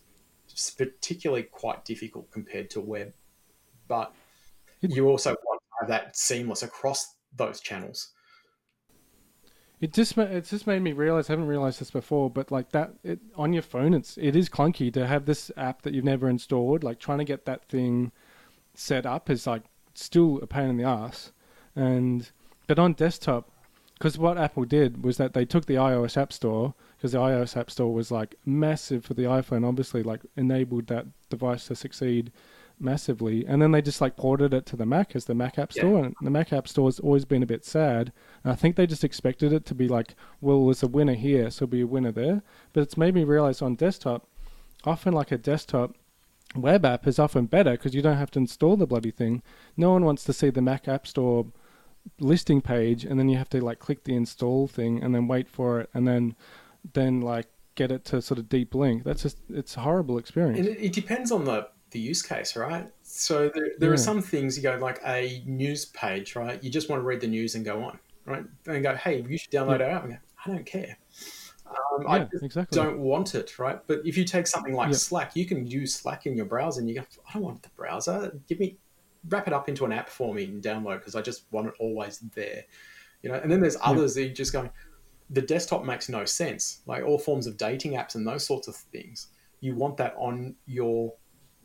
particularly 0.78 1.42
quite 1.42 1.84
difficult 1.84 2.30
compared 2.30 2.70
to 2.70 2.80
web. 2.80 3.12
But 3.86 4.14
you 4.80 5.08
also 5.08 5.36
want 5.44 5.60
to 5.60 5.76
have 5.80 5.88
that 5.88 6.16
seamless 6.16 6.62
across 6.62 7.16
those 7.36 7.60
channels. 7.60 8.14
It 9.80 9.92
just 9.92 10.18
it's 10.18 10.50
just 10.50 10.66
made 10.66 10.82
me 10.82 10.92
realize 10.92 11.30
I 11.30 11.34
haven't 11.34 11.46
realized 11.46 11.80
this 11.80 11.90
before, 11.90 12.30
but 12.30 12.50
like 12.50 12.72
that 12.72 12.94
it, 13.04 13.20
on 13.36 13.52
your 13.52 13.62
phone, 13.62 13.94
it's 13.94 14.18
it 14.18 14.34
is 14.34 14.48
clunky 14.48 14.92
to 14.92 15.06
have 15.06 15.24
this 15.24 15.52
app 15.56 15.82
that 15.82 15.94
you've 15.94 16.04
never 16.04 16.28
installed. 16.28 16.82
Like 16.82 16.98
trying 16.98 17.18
to 17.18 17.24
get 17.24 17.44
that 17.44 17.68
thing 17.68 18.10
set 18.74 19.06
up 19.06 19.30
is 19.30 19.46
like 19.46 19.62
still 19.94 20.40
a 20.42 20.46
pain 20.46 20.68
in 20.68 20.76
the 20.76 20.84
ass. 20.84 21.32
And 21.76 22.28
but 22.66 22.80
on 22.80 22.94
desktop, 22.94 23.50
because 23.94 24.18
what 24.18 24.36
Apple 24.36 24.64
did 24.64 25.04
was 25.04 25.16
that 25.16 25.32
they 25.32 25.44
took 25.44 25.66
the 25.66 25.74
iOS 25.74 26.16
App 26.16 26.32
Store 26.32 26.74
because 26.96 27.12
the 27.12 27.18
iOS 27.18 27.56
App 27.56 27.70
Store 27.70 27.94
was 27.94 28.10
like 28.10 28.34
massive 28.44 29.04
for 29.04 29.14
the 29.14 29.24
iPhone, 29.24 29.66
obviously 29.66 30.02
like 30.02 30.22
enabled 30.36 30.88
that 30.88 31.06
device 31.30 31.68
to 31.68 31.76
succeed 31.76 32.32
massively. 32.80 33.44
And 33.46 33.60
then 33.60 33.72
they 33.72 33.82
just 33.82 34.00
like 34.00 34.16
ported 34.16 34.54
it 34.54 34.66
to 34.66 34.76
the 34.76 34.86
Mac 34.86 35.14
as 35.16 35.24
the 35.24 35.34
Mac 35.34 35.58
App 35.58 35.72
Store, 35.72 36.00
yeah. 36.00 36.06
and 36.06 36.14
the 36.20 36.30
Mac 36.30 36.52
App 36.52 36.68
Store 36.68 36.88
has 36.88 37.00
always 37.00 37.24
been 37.24 37.42
a 37.42 37.46
bit 37.46 37.64
sad. 37.64 38.12
And 38.44 38.52
I 38.52 38.56
think 38.56 38.76
they 38.76 38.86
just 38.86 39.04
expected 39.04 39.52
it 39.52 39.64
to 39.66 39.74
be 39.74 39.88
like, 39.88 40.14
well, 40.40 40.66
there's 40.66 40.82
a 40.82 40.88
winner 40.88 41.14
here, 41.14 41.50
so 41.50 41.66
be 41.66 41.80
a 41.80 41.86
winner 41.86 42.12
there. 42.12 42.42
But 42.72 42.82
it's 42.82 42.96
made 42.96 43.14
me 43.14 43.24
realize 43.24 43.62
on 43.62 43.74
desktop, 43.74 44.26
often 44.84 45.12
like 45.12 45.32
a 45.32 45.38
desktop 45.38 45.96
web 46.54 46.84
app 46.84 47.06
is 47.06 47.18
often 47.18 47.46
better 47.46 47.72
because 47.72 47.94
you 47.94 48.02
don't 48.02 48.16
have 48.16 48.30
to 48.32 48.38
install 48.38 48.76
the 48.76 48.86
bloody 48.86 49.10
thing. 49.10 49.42
No 49.76 49.92
one 49.92 50.04
wants 50.04 50.24
to 50.24 50.32
see 50.32 50.50
the 50.50 50.62
Mac 50.62 50.88
App 50.88 51.06
Store 51.06 51.46
listing 52.20 52.60
page 52.60 53.04
and 53.04 53.18
then 53.18 53.28
you 53.28 53.36
have 53.36 53.50
to 53.50 53.62
like 53.62 53.78
click 53.78 54.04
the 54.04 54.14
install 54.14 54.66
thing 54.66 55.02
and 55.02 55.14
then 55.14 55.28
wait 55.28 55.46
for 55.46 55.80
it 55.80 55.90
and 55.92 56.08
then 56.08 56.34
then 56.94 57.20
like 57.20 57.46
get 57.74 57.92
it 57.92 58.04
to 58.06 58.22
sort 58.22 58.38
of 58.38 58.48
deep 58.48 58.74
link. 58.74 59.04
That's 59.04 59.22
just 59.22 59.38
it's 59.48 59.76
a 59.76 59.80
horrible 59.80 60.18
experience. 60.18 60.66
It, 60.66 60.78
it 60.80 60.92
depends 60.92 61.30
on 61.30 61.44
the 61.44 61.68
the 61.90 61.98
use 61.98 62.22
case, 62.22 62.56
right? 62.56 62.88
So 63.02 63.50
there, 63.54 63.70
there 63.78 63.88
yeah. 63.90 63.94
are 63.94 63.98
some 63.98 64.20
things 64.20 64.56
you 64.56 64.62
go 64.62 64.76
like 64.80 65.00
a 65.06 65.42
news 65.46 65.86
page, 65.86 66.36
right? 66.36 66.62
You 66.62 66.70
just 66.70 66.88
want 66.88 67.00
to 67.00 67.04
read 67.04 67.20
the 67.20 67.26
news 67.26 67.54
and 67.54 67.64
go 67.64 67.82
on, 67.82 67.98
right? 68.24 68.44
And 68.66 68.82
go, 68.82 68.94
hey, 68.94 69.24
you 69.28 69.38
should 69.38 69.50
download 69.50 69.80
yeah. 69.80 69.86
our 69.86 69.90
app. 69.92 70.04
I, 70.04 70.08
go, 70.08 70.16
I 70.44 70.50
don't 70.50 70.66
care. 70.66 70.98
Um, 71.66 72.02
yeah, 72.02 72.08
I 72.08 72.28
exactly. 72.42 72.76
don't 72.76 72.98
want 72.98 73.34
it, 73.34 73.58
right? 73.58 73.78
But 73.86 74.00
if 74.04 74.16
you 74.16 74.24
take 74.24 74.46
something 74.46 74.74
like 74.74 74.94
Slack, 74.94 75.36
you 75.36 75.44
can 75.44 75.66
use 75.66 75.94
Slack 75.94 76.26
in 76.26 76.36
your 76.36 76.46
browser, 76.46 76.80
and 76.80 76.88
you 76.88 76.96
go, 76.96 77.04
I 77.28 77.34
don't 77.34 77.42
want 77.42 77.62
the 77.62 77.68
browser. 77.70 78.38
Give 78.48 78.58
me, 78.58 78.78
wrap 79.28 79.46
it 79.46 79.52
up 79.52 79.68
into 79.68 79.84
an 79.84 79.92
app 79.92 80.08
for 80.08 80.32
me 80.32 80.44
and 80.44 80.62
download 80.62 80.98
because 80.98 81.14
I 81.14 81.20
just 81.20 81.44
want 81.50 81.66
it 81.66 81.74
always 81.78 82.20
there, 82.34 82.64
you 83.22 83.30
know. 83.30 83.36
And 83.36 83.50
then 83.50 83.60
there's 83.60 83.76
others 83.82 84.14
that 84.14 84.22
you 84.22 84.30
just 84.30 84.52
going, 84.52 84.70
the 85.30 85.42
desktop 85.42 85.84
makes 85.84 86.08
no 86.08 86.24
sense. 86.24 86.80
Like 86.86 87.04
all 87.04 87.18
forms 87.18 87.46
of 87.46 87.56
dating 87.58 87.92
apps 87.92 88.14
and 88.14 88.26
those 88.26 88.46
sorts 88.46 88.68
of 88.68 88.76
things, 88.76 89.28
you 89.60 89.74
want 89.74 89.96
that 89.98 90.14
on 90.16 90.54
your 90.66 91.12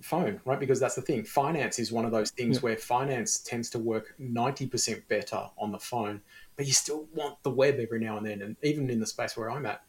phone, 0.01 0.41
right? 0.45 0.59
Because 0.59 0.79
that's 0.79 0.95
the 0.95 1.01
thing. 1.01 1.23
Finance 1.23 1.79
is 1.79 1.91
one 1.91 2.05
of 2.05 2.11
those 2.11 2.31
things 2.31 2.57
yeah. 2.57 2.61
where 2.61 2.77
finance 2.77 3.39
tends 3.39 3.69
to 3.71 3.79
work 3.79 4.15
90% 4.19 5.07
better 5.07 5.49
on 5.57 5.71
the 5.71 5.79
phone, 5.79 6.21
but 6.55 6.65
you 6.65 6.73
still 6.73 7.07
want 7.13 7.41
the 7.43 7.49
web 7.49 7.79
every 7.79 7.99
now 7.99 8.17
and 8.17 8.25
then. 8.25 8.41
And 8.41 8.55
even 8.63 8.89
in 8.89 8.99
the 8.99 9.05
space 9.05 9.37
where 9.37 9.49
I'm 9.49 9.65
at, 9.65 9.83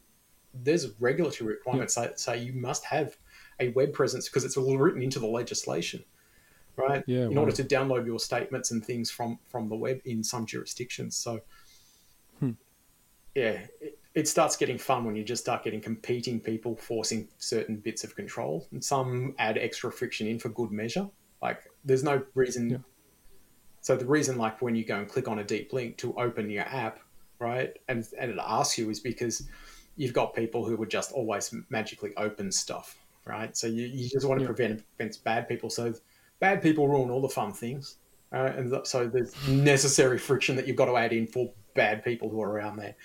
there's 0.55 0.89
regulatory 1.01 1.55
requirements 1.55 1.97
yeah. 1.97 2.05
that 2.05 2.21
say 2.21 2.39
you 2.39 2.53
must 2.53 2.85
have 2.85 3.17
a 3.61 3.71
web 3.71 3.93
presence 3.93 4.29
because 4.29 4.45
it's 4.45 4.57
all 4.57 4.79
written 4.79 5.03
into 5.03 5.19
the 5.19 5.27
legislation, 5.27 6.05
right? 6.77 7.03
Yeah, 7.07 7.25
in 7.25 7.39
order 7.39 7.53
to 7.53 7.65
download 7.65 8.07
your 8.07 8.21
statements 8.21 8.71
and 8.71 8.85
things 8.85 9.11
from 9.11 9.39
from 9.49 9.69
the 9.69 9.77
web 9.77 10.01
in 10.05 10.23
some 10.23 10.47
jurisdictions. 10.47 11.17
So, 11.17 11.41
hmm. 12.39 12.53
yeah, 13.35 13.67
it, 13.81 13.99
it 14.15 14.29
starts 14.29 14.57
getting 14.57 14.79
fun 14.79 15.05
when 15.05 15.17
you 15.17 15.25
just 15.25 15.43
start 15.43 15.65
getting 15.65 15.81
competing 15.81 16.39
people 16.41 16.77
forcing 16.77 17.29
certain 17.39 17.77
bits 17.77 18.05
of 18.05 18.15
control, 18.15 18.67
and 18.71 18.83
some 18.83 19.35
add 19.39 19.59
extra 19.59 19.91
friction 19.91 20.27
in 20.27 20.39
for 20.39 20.49
good 20.51 20.71
measure. 20.71 21.09
Like, 21.43 21.63
there's 21.85 22.05
no 22.05 22.23
reason. 22.35 22.71
Yeah. 22.71 22.77
So 23.81 23.97
the 23.97 24.07
reason, 24.07 24.39
like, 24.39 24.63
when 24.63 24.75
you 24.75 24.85
go 24.85 24.97
and 24.97 25.09
click 25.09 25.29
on 25.29 25.41
a 25.41 25.45
deep 25.45 25.73
link 25.73 25.99
to 25.99 26.15
open 26.15 26.49
your 26.49 26.65
app, 26.65 27.01
right, 27.39 27.77
and 27.89 28.07
and 28.19 28.31
it 28.31 28.39
asks 28.41 28.79
you 28.79 28.89
is 28.91 29.01
because 29.01 29.49
you've 29.97 30.13
got 30.13 30.35
people 30.35 30.65
who 30.65 30.77
would 30.77 30.91
just 30.91 31.13
always 31.13 31.55
magically 31.69 32.13
open 32.17 32.51
stuff, 32.51 32.97
right? 33.27 33.57
So 33.57 33.67
you, 33.67 33.87
you 33.87 34.09
just 34.09 34.27
want 34.27 34.39
to 34.41 34.45
yeah. 34.45 34.53
prevent 34.53 34.85
against 34.99 35.23
bad 35.23 35.49
people. 35.49 35.71
So 35.71 35.95
bad 36.41 36.63
people 36.63 36.89
ruin 36.89 37.11
all 37.11 37.21
the 37.21 37.29
fun 37.29 37.53
things. 37.53 37.99
Uh, 38.33 38.53
and 38.57 38.75
so 38.85 39.07
there's 39.07 39.33
necessary 39.49 40.19
friction 40.19 40.57
that 40.57 40.67
you've 40.67 40.77
got 40.77 40.87
to 40.87 40.97
add 40.97 41.13
in 41.13 41.29
for 41.29 41.53
bad 41.75 42.05
people 42.05 42.29
who 42.29 42.43
are 42.43 42.51
around 42.51 42.77
there. 42.77 42.97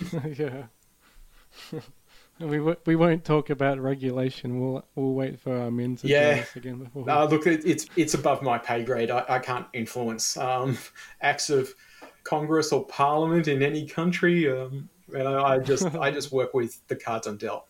yeah. 0.38 0.64
we 2.40 2.58
w- 2.58 2.76
we 2.86 2.96
won't 2.96 3.24
talk 3.24 3.50
about 3.50 3.78
regulation. 3.78 4.60
We'll 4.60 4.84
we'll 4.94 5.14
wait 5.14 5.38
for 5.40 5.56
Armin 5.56 5.96
to 5.96 6.08
yeah. 6.08 6.44
again 6.56 6.78
before. 6.84 7.08
Uh, 7.08 7.26
look, 7.26 7.46
it, 7.46 7.64
it's 7.64 7.86
it's 7.96 8.14
above 8.14 8.42
my 8.42 8.58
pay 8.58 8.82
grade. 8.84 9.10
I, 9.10 9.24
I 9.28 9.38
can't 9.38 9.66
influence 9.72 10.36
um, 10.36 10.78
acts 11.20 11.50
of 11.50 11.74
Congress 12.24 12.72
or 12.72 12.86
Parliament 12.86 13.48
in 13.48 13.62
any 13.62 13.86
country. 13.86 14.50
Um, 14.50 14.88
and 15.14 15.26
I, 15.26 15.54
I 15.54 15.58
just 15.58 15.94
I 15.96 16.10
just 16.10 16.32
work 16.32 16.54
with 16.54 16.80
the 16.88 16.96
cards 16.96 17.26
I'm 17.26 17.36
dealt. 17.36 17.66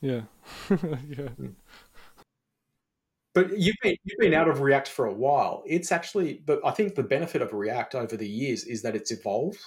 Yeah, 0.00 0.22
yeah. 0.70 1.28
Hmm. 1.36 1.48
But 3.34 3.58
you've 3.58 3.76
been 3.82 3.96
you've 4.04 4.18
been 4.18 4.34
out 4.34 4.48
of 4.48 4.60
React 4.60 4.88
for 4.88 5.06
a 5.06 5.12
while. 5.12 5.62
It's 5.66 5.92
actually, 5.92 6.42
but 6.44 6.60
I 6.64 6.70
think 6.70 6.94
the 6.94 7.02
benefit 7.02 7.42
of 7.42 7.52
React 7.52 7.94
over 7.94 8.16
the 8.16 8.28
years 8.28 8.64
is 8.64 8.82
that 8.82 8.96
it's 8.96 9.10
evolved, 9.10 9.60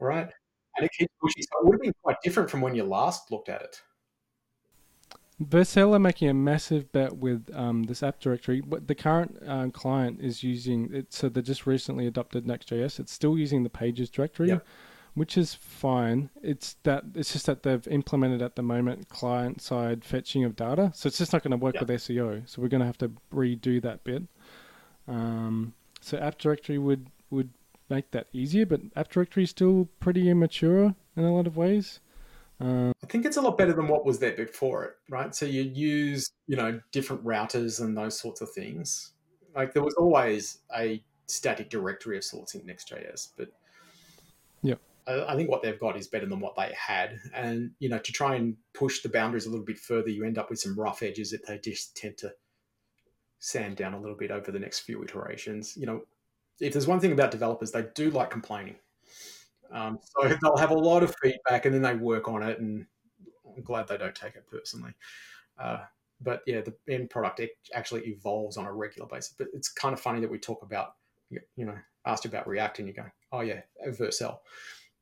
right? 0.00 0.28
And 0.76 0.86
it 0.86 0.92
keeps 0.92 1.12
pushing. 1.20 1.42
So 1.42 1.60
it 1.60 1.64
would 1.66 1.74
have 1.74 1.82
been 1.82 1.94
quite 2.02 2.16
different 2.22 2.50
from 2.50 2.60
when 2.60 2.74
you 2.74 2.84
last 2.84 3.30
looked 3.30 3.48
at 3.48 3.62
it. 3.62 3.80
Vercel 5.42 5.94
are 5.94 5.98
making 5.98 6.28
a 6.28 6.34
massive 6.34 6.90
bet 6.92 7.16
with 7.16 7.50
um, 7.54 7.84
this 7.84 8.02
app 8.02 8.20
directory. 8.20 8.60
But 8.60 8.86
the 8.86 8.94
current 8.94 9.38
uh, 9.46 9.68
client 9.70 10.20
is 10.20 10.42
using 10.42 10.92
it, 10.92 11.12
so 11.12 11.28
they 11.28 11.42
just 11.42 11.66
recently 11.66 12.06
adopted 12.06 12.46
Next.js. 12.46 13.00
It's 13.00 13.12
still 13.12 13.36
using 13.36 13.62
the 13.62 13.70
Pages 13.70 14.10
directory. 14.10 14.48
Yep 14.48 14.66
which 15.14 15.38
is 15.38 15.54
fine. 15.54 16.28
It's 16.42 16.76
that 16.82 17.04
it's 17.14 17.32
just 17.32 17.46
that 17.46 17.62
they've 17.62 17.86
implemented 17.88 18.42
at 18.42 18.56
the 18.56 18.62
moment 18.62 19.08
client 19.08 19.62
side 19.62 20.04
fetching 20.04 20.44
of 20.44 20.56
data, 20.56 20.92
so 20.94 21.06
it's 21.06 21.18
just 21.18 21.32
not 21.32 21.42
going 21.42 21.52
to 21.52 21.56
work 21.56 21.78
with 21.78 21.88
SEO. 21.88 22.48
So 22.48 22.60
we're 22.60 22.68
going 22.68 22.80
to 22.80 22.86
have 22.86 22.98
to 22.98 23.12
redo 23.32 23.80
that 23.82 24.04
bit. 24.04 24.24
Um, 25.06 25.74
so 26.00 26.18
App 26.18 26.38
Directory 26.38 26.78
would 26.78 27.06
would 27.30 27.50
make 27.94 28.10
that 28.10 28.26
easier, 28.32 28.66
but 28.66 28.80
App 28.96 29.10
Directory 29.10 29.44
is 29.44 29.50
still 29.50 29.88
pretty 30.00 30.28
immature 30.28 30.94
in 31.16 31.24
a 31.24 31.34
lot 31.34 31.46
of 31.46 31.56
ways. 31.56 32.00
Um, 32.60 32.92
I 33.02 33.06
think 33.06 33.26
it's 33.26 33.36
a 33.36 33.42
lot 33.42 33.58
better 33.58 33.72
than 33.72 33.88
what 33.88 34.04
was 34.04 34.18
there 34.18 34.32
before 34.32 34.84
it, 34.84 34.94
right? 35.10 35.34
So 35.34 35.46
you 35.46 35.62
use 35.62 36.30
you 36.46 36.56
know 36.56 36.80
different 36.92 37.24
routers 37.24 37.80
and 37.80 37.96
those 37.96 38.18
sorts 38.18 38.40
of 38.40 38.50
things. 38.50 39.12
Like 39.54 39.72
there 39.72 39.82
was 39.82 39.94
always 39.94 40.58
a 40.76 41.02
static 41.26 41.70
directory 41.70 42.16
of 42.16 42.24
sorts 42.24 42.54
in 42.54 42.66
Next.js, 42.66 43.28
but 43.36 43.48
yeah, 44.62 44.74
I 45.06 45.36
think 45.36 45.50
what 45.50 45.62
they've 45.62 45.78
got 45.78 45.96
is 45.96 46.08
better 46.08 46.26
than 46.26 46.40
what 46.40 46.56
they 46.56 46.72
had. 46.76 47.18
And, 47.34 47.72
you 47.78 47.88
know, 47.88 47.98
to 47.98 48.12
try 48.12 48.36
and 48.36 48.56
push 48.72 49.02
the 49.02 49.10
boundaries 49.10 49.46
a 49.46 49.50
little 49.50 49.64
bit 49.64 49.78
further, 49.78 50.08
you 50.08 50.24
end 50.24 50.38
up 50.38 50.48
with 50.48 50.60
some 50.60 50.78
rough 50.78 51.02
edges 51.02 51.30
that 51.30 51.46
they 51.46 51.58
just 51.58 51.94
tend 51.96 52.16
to 52.18 52.32
sand 53.38 53.76
down 53.76 53.92
a 53.92 54.00
little 54.00 54.16
bit 54.16 54.30
over 54.30 54.50
the 54.50 54.58
next 54.58 54.80
few 54.80 55.02
iterations. 55.02 55.76
You 55.76 55.86
know, 55.86 56.00
if 56.60 56.72
there's 56.72 56.86
one 56.86 57.00
thing 57.00 57.12
about 57.12 57.30
developers, 57.30 57.72
they 57.72 57.86
do 57.94 58.10
like 58.10 58.30
complaining. 58.30 58.76
Um, 59.72 59.98
so 60.02 60.28
they'll 60.42 60.56
have 60.56 60.70
a 60.70 60.78
lot 60.78 61.02
of 61.02 61.14
feedback 61.22 61.64
and 61.64 61.74
then 61.74 61.82
they 61.82 61.94
work 61.94 62.28
on 62.28 62.42
it. 62.42 62.60
And 62.60 62.86
I'm 63.56 63.62
glad 63.62 63.88
they 63.88 63.96
don't 63.96 64.14
take 64.14 64.36
it 64.36 64.44
personally. 64.50 64.92
Uh, 65.58 65.78
but 66.20 66.42
yeah, 66.46 66.60
the 66.60 66.74
end 66.92 67.10
product 67.10 67.40
actually 67.74 68.02
evolves 68.02 68.56
on 68.56 68.66
a 68.66 68.72
regular 68.72 69.08
basis. 69.08 69.34
But 69.36 69.48
it's 69.52 69.68
kind 69.68 69.92
of 69.92 70.00
funny 70.00 70.20
that 70.20 70.30
we 70.30 70.38
talk 70.38 70.62
about, 70.62 70.94
you 71.30 71.64
know, 71.64 71.76
asked 72.06 72.24
about 72.24 72.46
React 72.46 72.80
and 72.80 72.88
you 72.88 72.94
go, 72.94 73.06
oh 73.32 73.40
yeah, 73.40 73.62
Vercel 73.88 74.38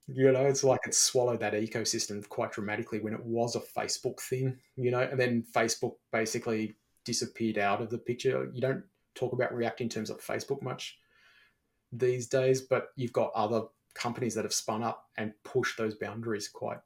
you 0.08 0.32
know, 0.32 0.46
it's 0.46 0.64
like 0.64 0.80
it 0.86 0.94
swallowed 0.94 1.40
that 1.40 1.54
ecosystem 1.54 2.26
quite 2.28 2.52
dramatically 2.52 3.00
when 3.00 3.14
it 3.14 3.24
was 3.24 3.56
a 3.56 3.60
Facebook 3.60 4.20
thing, 4.20 4.58
you 4.76 4.90
know, 4.90 5.00
and 5.00 5.18
then 5.18 5.44
Facebook 5.54 5.94
basically 6.10 6.74
disappeared 7.04 7.58
out 7.58 7.80
of 7.80 7.90
the 7.90 7.98
picture. 7.98 8.50
You 8.52 8.60
don't 8.60 8.84
talk 9.14 9.32
about 9.32 9.54
React 9.54 9.82
in 9.82 9.88
terms 9.88 10.10
of 10.10 10.20
Facebook 10.20 10.62
much 10.62 10.98
these 11.92 12.26
days, 12.26 12.60
but 12.60 12.88
you've 12.96 13.12
got 13.12 13.32
other 13.34 13.62
companies 13.94 14.34
that 14.34 14.44
have 14.44 14.54
spun 14.54 14.82
up 14.82 15.08
and 15.16 15.32
pushed 15.44 15.76
those 15.76 15.94
boundaries 15.94 16.48
quite 16.48 16.78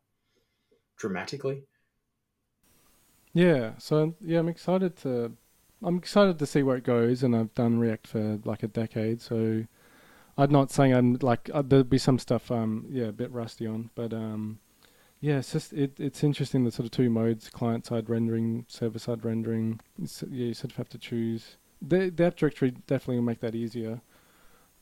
dramatically. 0.96 1.62
Yeah, 3.32 3.72
so 3.78 4.14
yeah, 4.20 4.38
I'm 4.38 4.48
excited 4.48 4.96
to 4.98 5.32
I'm 5.82 5.98
excited 5.98 6.38
to 6.38 6.46
see 6.46 6.62
where 6.62 6.76
it 6.76 6.84
goes, 6.84 7.22
and 7.22 7.36
I've 7.36 7.54
done 7.54 7.78
React 7.78 8.06
for 8.06 8.40
like 8.44 8.62
a 8.62 8.68
decade, 8.68 9.20
so 9.20 9.64
I'm 10.38 10.50
not 10.50 10.70
saying 10.70 10.94
I'm 10.94 11.18
like 11.22 11.50
uh, 11.52 11.62
there'll 11.62 11.84
be 11.84 11.98
some 11.98 12.18
stuff 12.18 12.50
um 12.50 12.86
yeah 12.90 13.06
a 13.06 13.12
bit 13.12 13.30
rusty 13.30 13.66
on, 13.66 13.90
but 13.94 14.12
um 14.12 14.58
yeah 15.20 15.38
it's 15.38 15.52
just 15.52 15.72
it 15.72 15.98
it's 15.98 16.24
interesting 16.24 16.64
the 16.64 16.70
sort 16.70 16.86
of 16.86 16.90
two 16.92 17.10
modes 17.10 17.48
client 17.50 17.86
side 17.86 18.08
rendering 18.10 18.64
server 18.68 18.98
side 18.98 19.24
rendering 19.24 19.80
it's, 20.02 20.22
yeah 20.30 20.46
you 20.46 20.54
sort 20.54 20.72
of 20.72 20.76
have 20.76 20.88
to 20.90 20.98
choose 20.98 21.56
the 21.80 22.10
the 22.10 22.26
app 22.26 22.36
directory 22.36 22.72
definitely 22.86 23.16
will 23.16 23.24
make 23.24 23.40
that 23.40 23.54
easier. 23.54 24.00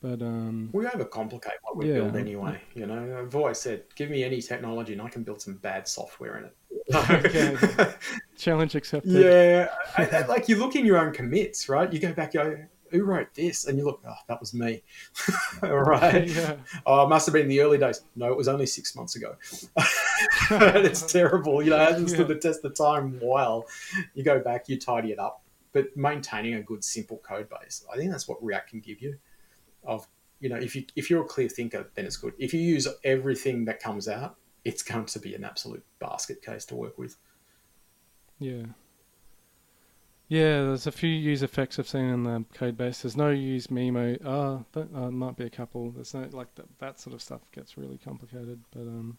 But 0.04 0.20
um, 0.20 0.68
we 0.74 0.84
overcomplicate 0.84 1.56
what 1.62 1.78
we 1.78 1.88
yeah. 1.88 1.94
build 1.94 2.16
anyway. 2.16 2.60
You 2.74 2.84
know, 2.84 3.22
I've 3.22 3.34
always 3.34 3.56
said, 3.56 3.84
give 3.94 4.10
me 4.10 4.22
any 4.22 4.42
technology 4.42 4.92
and 4.92 5.00
I 5.00 5.08
can 5.08 5.22
build 5.22 5.40
some 5.40 5.54
bad 5.54 5.88
software 5.88 6.36
in 6.36 6.44
it. 6.44 7.96
Challenge 8.36 8.74
accepted. 8.74 9.10
Yeah, 9.10 9.70
I, 9.96 10.04
I, 10.04 10.26
like 10.26 10.46
you 10.46 10.56
look 10.56 10.76
in 10.76 10.84
your 10.84 10.98
own 10.98 11.14
commits, 11.14 11.70
right? 11.70 11.90
You 11.90 12.00
go 12.00 12.12
back, 12.12 12.34
go, 12.34 12.54
who 12.90 13.02
wrote 13.04 13.32
this? 13.32 13.64
And 13.64 13.78
you 13.78 13.86
look, 13.86 14.02
oh, 14.06 14.12
that 14.28 14.38
was 14.40 14.52
me. 14.52 14.82
right. 15.62 16.28
yeah. 16.28 16.56
Oh, 16.84 17.06
it 17.06 17.08
must 17.08 17.24
have 17.24 17.32
been 17.32 17.48
the 17.48 17.62
early 17.62 17.78
days. 17.78 18.02
No, 18.14 18.30
it 18.30 18.36
was 18.36 18.46
only 18.46 18.66
six 18.66 18.94
months 18.94 19.16
ago. 19.16 19.36
it's 20.50 21.10
terrible. 21.10 21.62
You 21.62 21.70
know, 21.70 21.76
it 21.76 21.92
hasn't 21.92 22.10
stood 22.10 22.28
Yeah. 22.28 22.34
the 22.34 22.40
test 22.40 22.62
of 22.62 22.76
time 22.76 23.18
well. 23.22 23.64
You 24.12 24.22
go 24.22 24.38
back, 24.38 24.68
you 24.68 24.78
tidy 24.78 25.12
it 25.12 25.18
up. 25.18 25.40
But 25.72 25.96
maintaining 25.96 26.54
a 26.54 26.62
good, 26.62 26.84
simple 26.84 27.22
code 27.26 27.48
base, 27.48 27.86
I 27.90 27.96
think 27.96 28.10
that's 28.10 28.28
what 28.28 28.44
React 28.44 28.68
can 28.68 28.80
give 28.80 29.00
you. 29.00 29.16
Of 29.84 30.06
you 30.40 30.48
know, 30.48 30.56
if 30.56 30.74
you 30.76 30.84
if 30.96 31.10
you're 31.10 31.22
a 31.22 31.26
clear 31.26 31.48
thinker, 31.48 31.90
then 31.94 32.06
it's 32.06 32.16
good. 32.16 32.34
If 32.38 32.52
you 32.52 32.60
use 32.60 32.86
everything 33.04 33.64
that 33.66 33.80
comes 33.80 34.08
out, 34.08 34.36
it's 34.64 34.82
going 34.82 35.06
to 35.06 35.18
be 35.18 35.34
an 35.34 35.44
absolute 35.44 35.84
basket 35.98 36.42
case 36.42 36.64
to 36.66 36.74
work 36.74 36.98
with. 36.98 37.16
Yeah. 38.38 38.64
Yeah, 40.28 40.62
there's 40.62 40.86
a 40.86 40.92
few 40.92 41.10
use 41.10 41.42
effects 41.42 41.78
I've 41.78 41.88
seen 41.88 42.06
in 42.06 42.24
the 42.24 42.44
code 42.54 42.76
base. 42.76 43.02
There's 43.02 43.16
no 43.16 43.28
use 43.30 43.70
Memo. 43.70 44.16
Oh, 44.24 44.64
that 44.72 44.88
uh, 44.94 45.10
might 45.10 45.36
be 45.36 45.44
a 45.44 45.50
couple. 45.50 45.90
There's 45.90 46.14
no 46.14 46.26
like 46.32 46.54
that, 46.54 46.66
that 46.78 46.98
sort 46.98 47.14
of 47.14 47.22
stuff 47.22 47.42
gets 47.52 47.76
really 47.76 47.98
complicated. 47.98 48.60
But 48.72 48.80
um, 48.80 49.18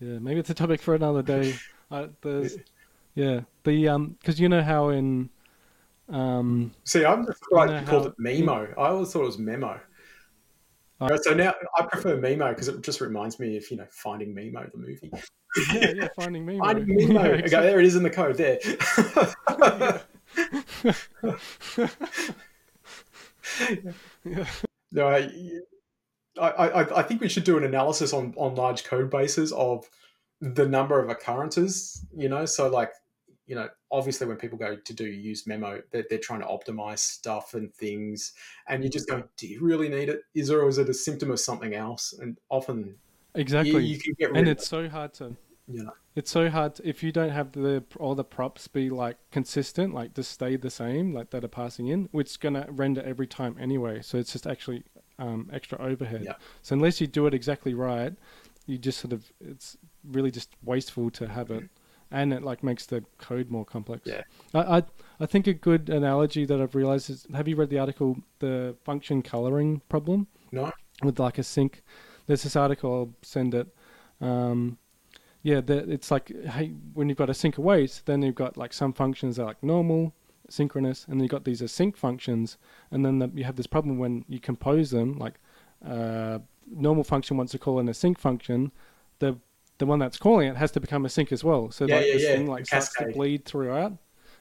yeah, 0.00 0.18
maybe 0.18 0.40
it's 0.40 0.50
a 0.50 0.54
topic 0.54 0.80
for 0.80 0.94
another 0.94 1.22
day. 1.22 1.54
uh, 1.90 2.08
there's 2.22 2.56
yeah 3.14 3.40
the 3.64 3.88
um 3.88 4.16
because 4.20 4.40
you 4.40 4.48
know 4.48 4.62
how 4.62 4.88
in 4.88 5.28
um 6.08 6.72
See, 6.84 7.04
I'm 7.04 7.26
just 7.26 7.38
surprised 7.44 7.72
know 7.72 7.80
you 7.80 7.86
called 7.86 8.02
how- 8.04 8.08
it 8.08 8.18
Memo. 8.18 8.74
I 8.78 8.88
always 8.88 9.12
thought 9.12 9.22
it 9.22 9.26
was 9.26 9.38
Memo. 9.38 9.78
So 11.22 11.32
now 11.32 11.54
I 11.78 11.84
prefer 11.84 12.18
Mimo 12.18 12.50
because 12.50 12.68
it 12.68 12.82
just 12.82 13.00
reminds 13.00 13.38
me 13.38 13.56
of 13.56 13.70
you 13.70 13.78
know 13.78 13.86
Finding 13.90 14.34
Mimo 14.34 14.70
the 14.70 14.78
movie. 14.78 15.10
yeah 15.72 15.92
yeah 15.94 16.08
finding 16.14 16.44
Mimo. 16.46 16.58
Finding 16.58 17.08
Memo. 17.08 17.22
Yeah, 17.22 17.44
okay, 17.44 17.48
there 17.48 17.80
it 17.80 17.86
is 17.86 17.96
in 17.96 18.02
the 18.02 18.10
code. 18.10 18.36
There. 18.36 18.58
Yeah. 18.62 20.00
no, 24.92 25.08
I, 25.08 25.30
I, 26.38 26.48
I, 26.48 26.98
I 26.98 27.02
think 27.02 27.20
we 27.20 27.28
should 27.28 27.44
do 27.44 27.56
an 27.56 27.64
analysis 27.64 28.12
on 28.12 28.34
on 28.36 28.54
large 28.54 28.84
code 28.84 29.10
bases 29.10 29.52
of 29.52 29.88
the 30.40 30.68
number 30.68 31.02
of 31.02 31.08
occurrences. 31.08 32.04
You 32.14 32.28
know, 32.28 32.44
so 32.44 32.68
like 32.68 32.92
you 33.50 33.56
know, 33.56 33.68
obviously 33.90 34.28
when 34.28 34.36
people 34.36 34.56
go 34.56 34.76
to 34.76 34.94
do 34.94 35.04
use 35.04 35.44
memo, 35.44 35.82
they're, 35.90 36.04
they're 36.08 36.20
trying 36.20 36.40
to 36.40 36.46
optimize 36.46 37.00
stuff 37.00 37.54
and 37.54 37.74
things, 37.74 38.32
and 38.68 38.84
you 38.84 38.88
just 38.88 39.08
go, 39.08 39.24
do 39.36 39.48
you 39.48 39.60
really 39.60 39.88
need 39.88 40.08
it? 40.08 40.20
Is 40.36 40.46
there, 40.46 40.60
or 40.62 40.68
is 40.68 40.78
it 40.78 40.88
a 40.88 40.94
symptom 40.94 41.32
of 41.32 41.40
something 41.40 41.74
else? 41.74 42.14
And 42.16 42.38
often 42.48 42.94
Exactly. 43.34 43.82
you 43.84 43.98
can 43.98 44.14
get 44.20 44.30
rid 44.30 44.38
and 44.38 44.48
it's 44.48 44.68
so 44.68 44.88
hard 44.88 45.14
to 45.14 45.36
you 45.66 45.82
know. 45.84 45.92
it's 46.14 46.30
so 46.30 46.48
hard 46.48 46.76
to, 46.76 46.88
if 46.88 47.02
you 47.02 47.10
don't 47.10 47.30
have 47.30 47.52
the 47.52 47.82
all 47.98 48.14
the 48.14 48.24
props 48.24 48.66
be 48.68 48.88
like 48.90 49.16
consistent 49.30 49.94
like 49.94 50.14
just 50.14 50.32
stay 50.32 50.56
the 50.56 50.70
same 50.70 51.14
like 51.14 51.30
that 51.30 51.44
are 51.44 51.48
passing 51.48 51.86
in 51.88 52.08
which 52.10 52.30
is 52.30 52.36
going 52.36 52.54
to 52.54 52.66
render 52.70 53.02
every 53.02 53.28
time 53.28 53.56
anyway 53.60 54.02
so 54.02 54.18
it's 54.18 54.32
just 54.32 54.48
actually 54.48 54.82
um, 55.20 55.48
extra 55.52 55.78
overhead 55.80 56.22
Yeah. 56.24 56.32
so 56.62 56.74
unless 56.74 57.00
you 57.00 57.06
do 57.06 57.26
it 57.28 57.34
exactly 57.34 57.74
right 57.74 58.14
you 58.66 58.78
just 58.78 58.98
sort 58.98 59.12
of 59.12 59.30
it's 59.40 59.76
really 60.04 60.32
just 60.32 60.50
wasteful 60.64 61.08
to 61.10 61.28
have 61.28 61.52
it 61.52 61.68
and 62.10 62.32
it 62.32 62.42
like 62.42 62.62
makes 62.62 62.86
the 62.86 63.04
code 63.18 63.50
more 63.50 63.64
complex 63.64 64.02
Yeah. 64.04 64.22
I, 64.54 64.78
I 64.78 64.82
i 65.20 65.26
think 65.26 65.46
a 65.46 65.52
good 65.54 65.88
analogy 65.90 66.44
that 66.44 66.60
i've 66.60 66.74
realized 66.74 67.10
is 67.10 67.26
have 67.34 67.46
you 67.48 67.56
read 67.56 67.70
the 67.70 67.78
article 67.78 68.16
the 68.40 68.74
function 68.84 69.22
coloring 69.22 69.80
problem 69.88 70.26
No, 70.52 70.72
with 71.02 71.18
like 71.20 71.36
async. 71.36 71.74
There's 72.26 72.42
this 72.44 72.54
article. 72.56 72.92
I'll 72.94 73.14
send 73.22 73.54
it. 73.54 73.66
Um, 74.20 74.78
yeah, 75.42 75.60
the, 75.60 75.78
it's 75.90 76.10
like 76.10 76.28
hey, 76.46 76.72
when 76.94 77.08
you've 77.08 77.18
got 77.18 77.28
async 77.28 77.56
await, 77.56 78.02
then 78.04 78.22
you've 78.22 78.34
got 78.34 78.56
like 78.56 78.72
some 78.72 78.92
functions 78.92 79.36
that 79.36 79.42
are 79.42 79.46
like 79.46 79.62
normal, 79.62 80.12
synchronous, 80.48 81.06
and 81.06 81.14
then 81.14 81.20
you've 81.24 81.30
got 81.30 81.44
these 81.44 81.62
async 81.62 81.96
functions, 81.96 82.58
and 82.90 83.04
then 83.04 83.18
the, 83.20 83.30
you 83.34 83.44
have 83.44 83.56
this 83.56 83.66
problem 83.66 83.98
when 83.98 84.24
you 84.28 84.38
compose 84.38 84.90
them. 84.90 85.18
Like 85.18 85.34
uh, 85.84 86.38
normal 86.70 87.04
function 87.04 87.36
wants 87.36 87.52
to 87.52 87.58
call 87.58 87.78
an 87.80 87.88
async 87.88 88.18
function, 88.18 88.70
the 89.18 89.38
the 89.80 89.86
one 89.86 89.98
that's 89.98 90.18
calling 90.18 90.46
it 90.48 90.56
has 90.56 90.70
to 90.72 90.80
become 90.80 91.04
async 91.04 91.32
as 91.32 91.42
well. 91.42 91.70
So 91.72 91.86
Yeah, 91.86 91.96
like 91.96 92.06
yeah, 92.06 92.12
this 92.12 92.22
yeah, 92.22 92.36
thing 92.36 92.46
like 92.46 92.66
starts 92.66 92.94
to 92.94 93.06
bleed 93.06 93.44
throughout. 93.44 93.94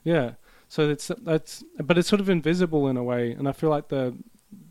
Yeah. 0.03 0.33
So 0.67 0.87
it's 0.87 1.09
that's 1.23 1.63
but 1.79 1.97
it's 1.97 2.07
sort 2.07 2.19
of 2.21 2.29
invisible 2.29 2.87
in 2.87 2.97
a 2.97 3.03
way, 3.03 3.31
and 3.31 3.47
I 3.49 3.53
feel 3.53 3.71
like 3.71 3.87
the 3.87 4.15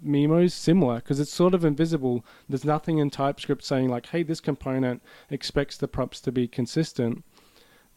Memo's 0.01 0.55
similar 0.55 0.97
because 0.97 1.19
it's 1.19 1.33
sort 1.33 1.55
of 1.55 1.65
invisible. 1.65 2.25
There's 2.49 2.65
nothing 2.65 2.99
in 2.99 3.11
TypeScript 3.11 3.65
saying 3.65 3.89
like, 3.89 4.07
"Hey, 4.07 4.23
this 4.23 4.41
component 4.41 5.03
expects 5.31 5.77
the 5.77 5.89
props 5.89 6.21
to 6.21 6.31
be 6.33 6.47
consistent," 6.47 7.25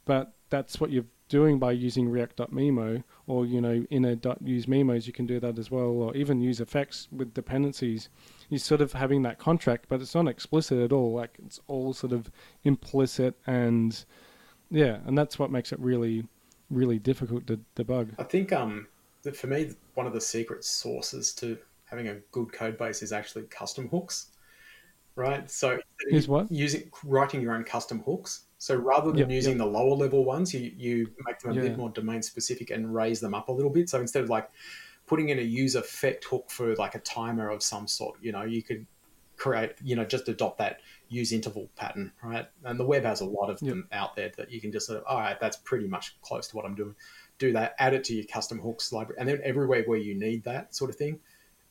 but 0.05 0.33
that's 0.49 0.79
what 0.79 0.91
you're 0.91 1.05
doing 1.27 1.59
by 1.59 1.71
using 1.71 2.09
React.memo 2.09 3.03
or 3.25 3.45
you 3.45 3.61
know 3.61 3.85
in 3.89 4.03
a 4.05 4.17
.use 4.43 4.67
memos 4.67 5.07
you 5.07 5.13
can 5.13 5.25
do 5.25 5.39
that 5.39 5.59
as 5.59 5.69
well, 5.69 5.91
or 6.01 6.15
even 6.15 6.41
use 6.41 6.59
effects 6.59 7.07
with 7.11 7.33
dependencies. 7.33 8.09
You're 8.51 8.59
sort 8.59 8.81
of 8.81 8.93
having 8.93 9.23
that 9.23 9.39
contract, 9.39 9.85
but 9.89 10.01
it's 10.01 10.13
not 10.13 10.27
explicit 10.27 10.77
at 10.79 10.91
all. 10.91 11.13
Like 11.13 11.37
it's 11.43 11.59
all 11.67 11.93
sort 11.93 12.13
of 12.13 12.29
implicit 12.63 13.35
and 13.47 14.05
yeah, 14.69 14.99
and 15.05 15.17
that's 15.17 15.39
what 15.39 15.51
makes 15.51 15.71
it 15.71 15.79
really, 15.79 16.25
really 16.69 16.99
difficult 16.99 17.47
to 17.47 17.61
debug. 17.75 18.11
I 18.19 18.23
think 18.23 18.53
um, 18.53 18.87
that 19.23 19.35
for 19.37 19.47
me, 19.47 19.71
one 19.95 20.05
of 20.07 20.13
the 20.13 20.21
secret 20.21 20.63
sources 20.63 21.33
to 21.35 21.57
having 21.85 22.09
a 22.09 22.15
good 22.31 22.53
code 22.53 22.77
base 22.77 23.01
is 23.01 23.11
actually 23.13 23.43
custom 23.45 23.89
hooks, 23.89 24.27
right? 25.15 25.49
So 25.49 25.79
Is 26.09 26.27
what? 26.27 26.47
using 26.49 26.91
writing 27.05 27.41
your 27.41 27.53
own 27.53 27.63
custom 27.63 28.01
hooks. 28.03 28.45
So 28.57 28.75
rather 28.75 29.11
than 29.11 29.29
Yep, 29.29 29.29
using 29.29 29.57
the 29.57 29.65
lower 29.65 29.95
level 29.95 30.25
ones, 30.25 30.53
you 30.53 30.71
you 30.77 31.11
make 31.25 31.39
them 31.39 31.51
a 31.51 31.55
Yeah. 31.55 31.61
bit 31.61 31.77
more 31.77 31.89
domain 31.89 32.21
specific 32.21 32.69
and 32.71 32.93
raise 32.93 33.19
them 33.21 33.33
up 33.33 33.49
a 33.49 33.51
little 33.51 33.71
bit. 33.71 33.89
So 33.89 33.99
instead 34.01 34.23
of 34.23 34.29
like 34.29 34.49
putting 35.07 35.29
in 35.29 35.39
a 35.39 35.43
use 35.43 35.75
effect 35.75 36.25
hook 36.25 36.49
for 36.49 36.75
like 36.75 36.95
a 36.95 36.99
timer 36.99 37.49
of 37.49 37.61
some 37.61 37.87
sort, 37.87 38.17
you 38.21 38.31
know, 38.31 38.43
you 38.43 38.63
could 38.63 38.85
create, 39.37 39.73
you 39.83 39.95
know, 39.95 40.05
just 40.05 40.29
adopt 40.29 40.59
that 40.59 40.81
use 41.09 41.31
interval 41.31 41.69
pattern, 41.75 42.11
right? 42.23 42.47
And 42.63 42.79
the 42.79 42.85
web 42.85 43.03
has 43.03 43.21
a 43.21 43.25
lot 43.25 43.49
of 43.49 43.59
Yep. 43.61 43.69
them 43.69 43.87
out 43.91 44.15
there 44.15 44.31
that 44.37 44.51
you 44.51 44.61
can 44.61 44.71
just 44.71 44.87
sort 44.87 44.99
of, 44.99 45.05
all 45.07 45.19
right, 45.19 45.39
that's 45.39 45.57
pretty 45.57 45.87
much 45.87 46.21
close 46.21 46.47
to 46.49 46.55
what 46.55 46.63
I'm 46.63 46.75
doing. 46.75 46.95
Do 47.39 47.51
that, 47.53 47.73
add 47.79 47.93
it 47.93 48.03
to 48.05 48.13
your 48.13 48.25
custom 48.25 48.59
hooks 48.59 48.93
library, 48.93 49.17
and 49.19 49.27
then 49.27 49.41
everywhere 49.43 49.83
where 49.85 49.97
you 49.97 50.17
need 50.17 50.43
that 50.43 50.75
sort 50.75 50.91
of 50.91 50.95
thing, 50.95 51.19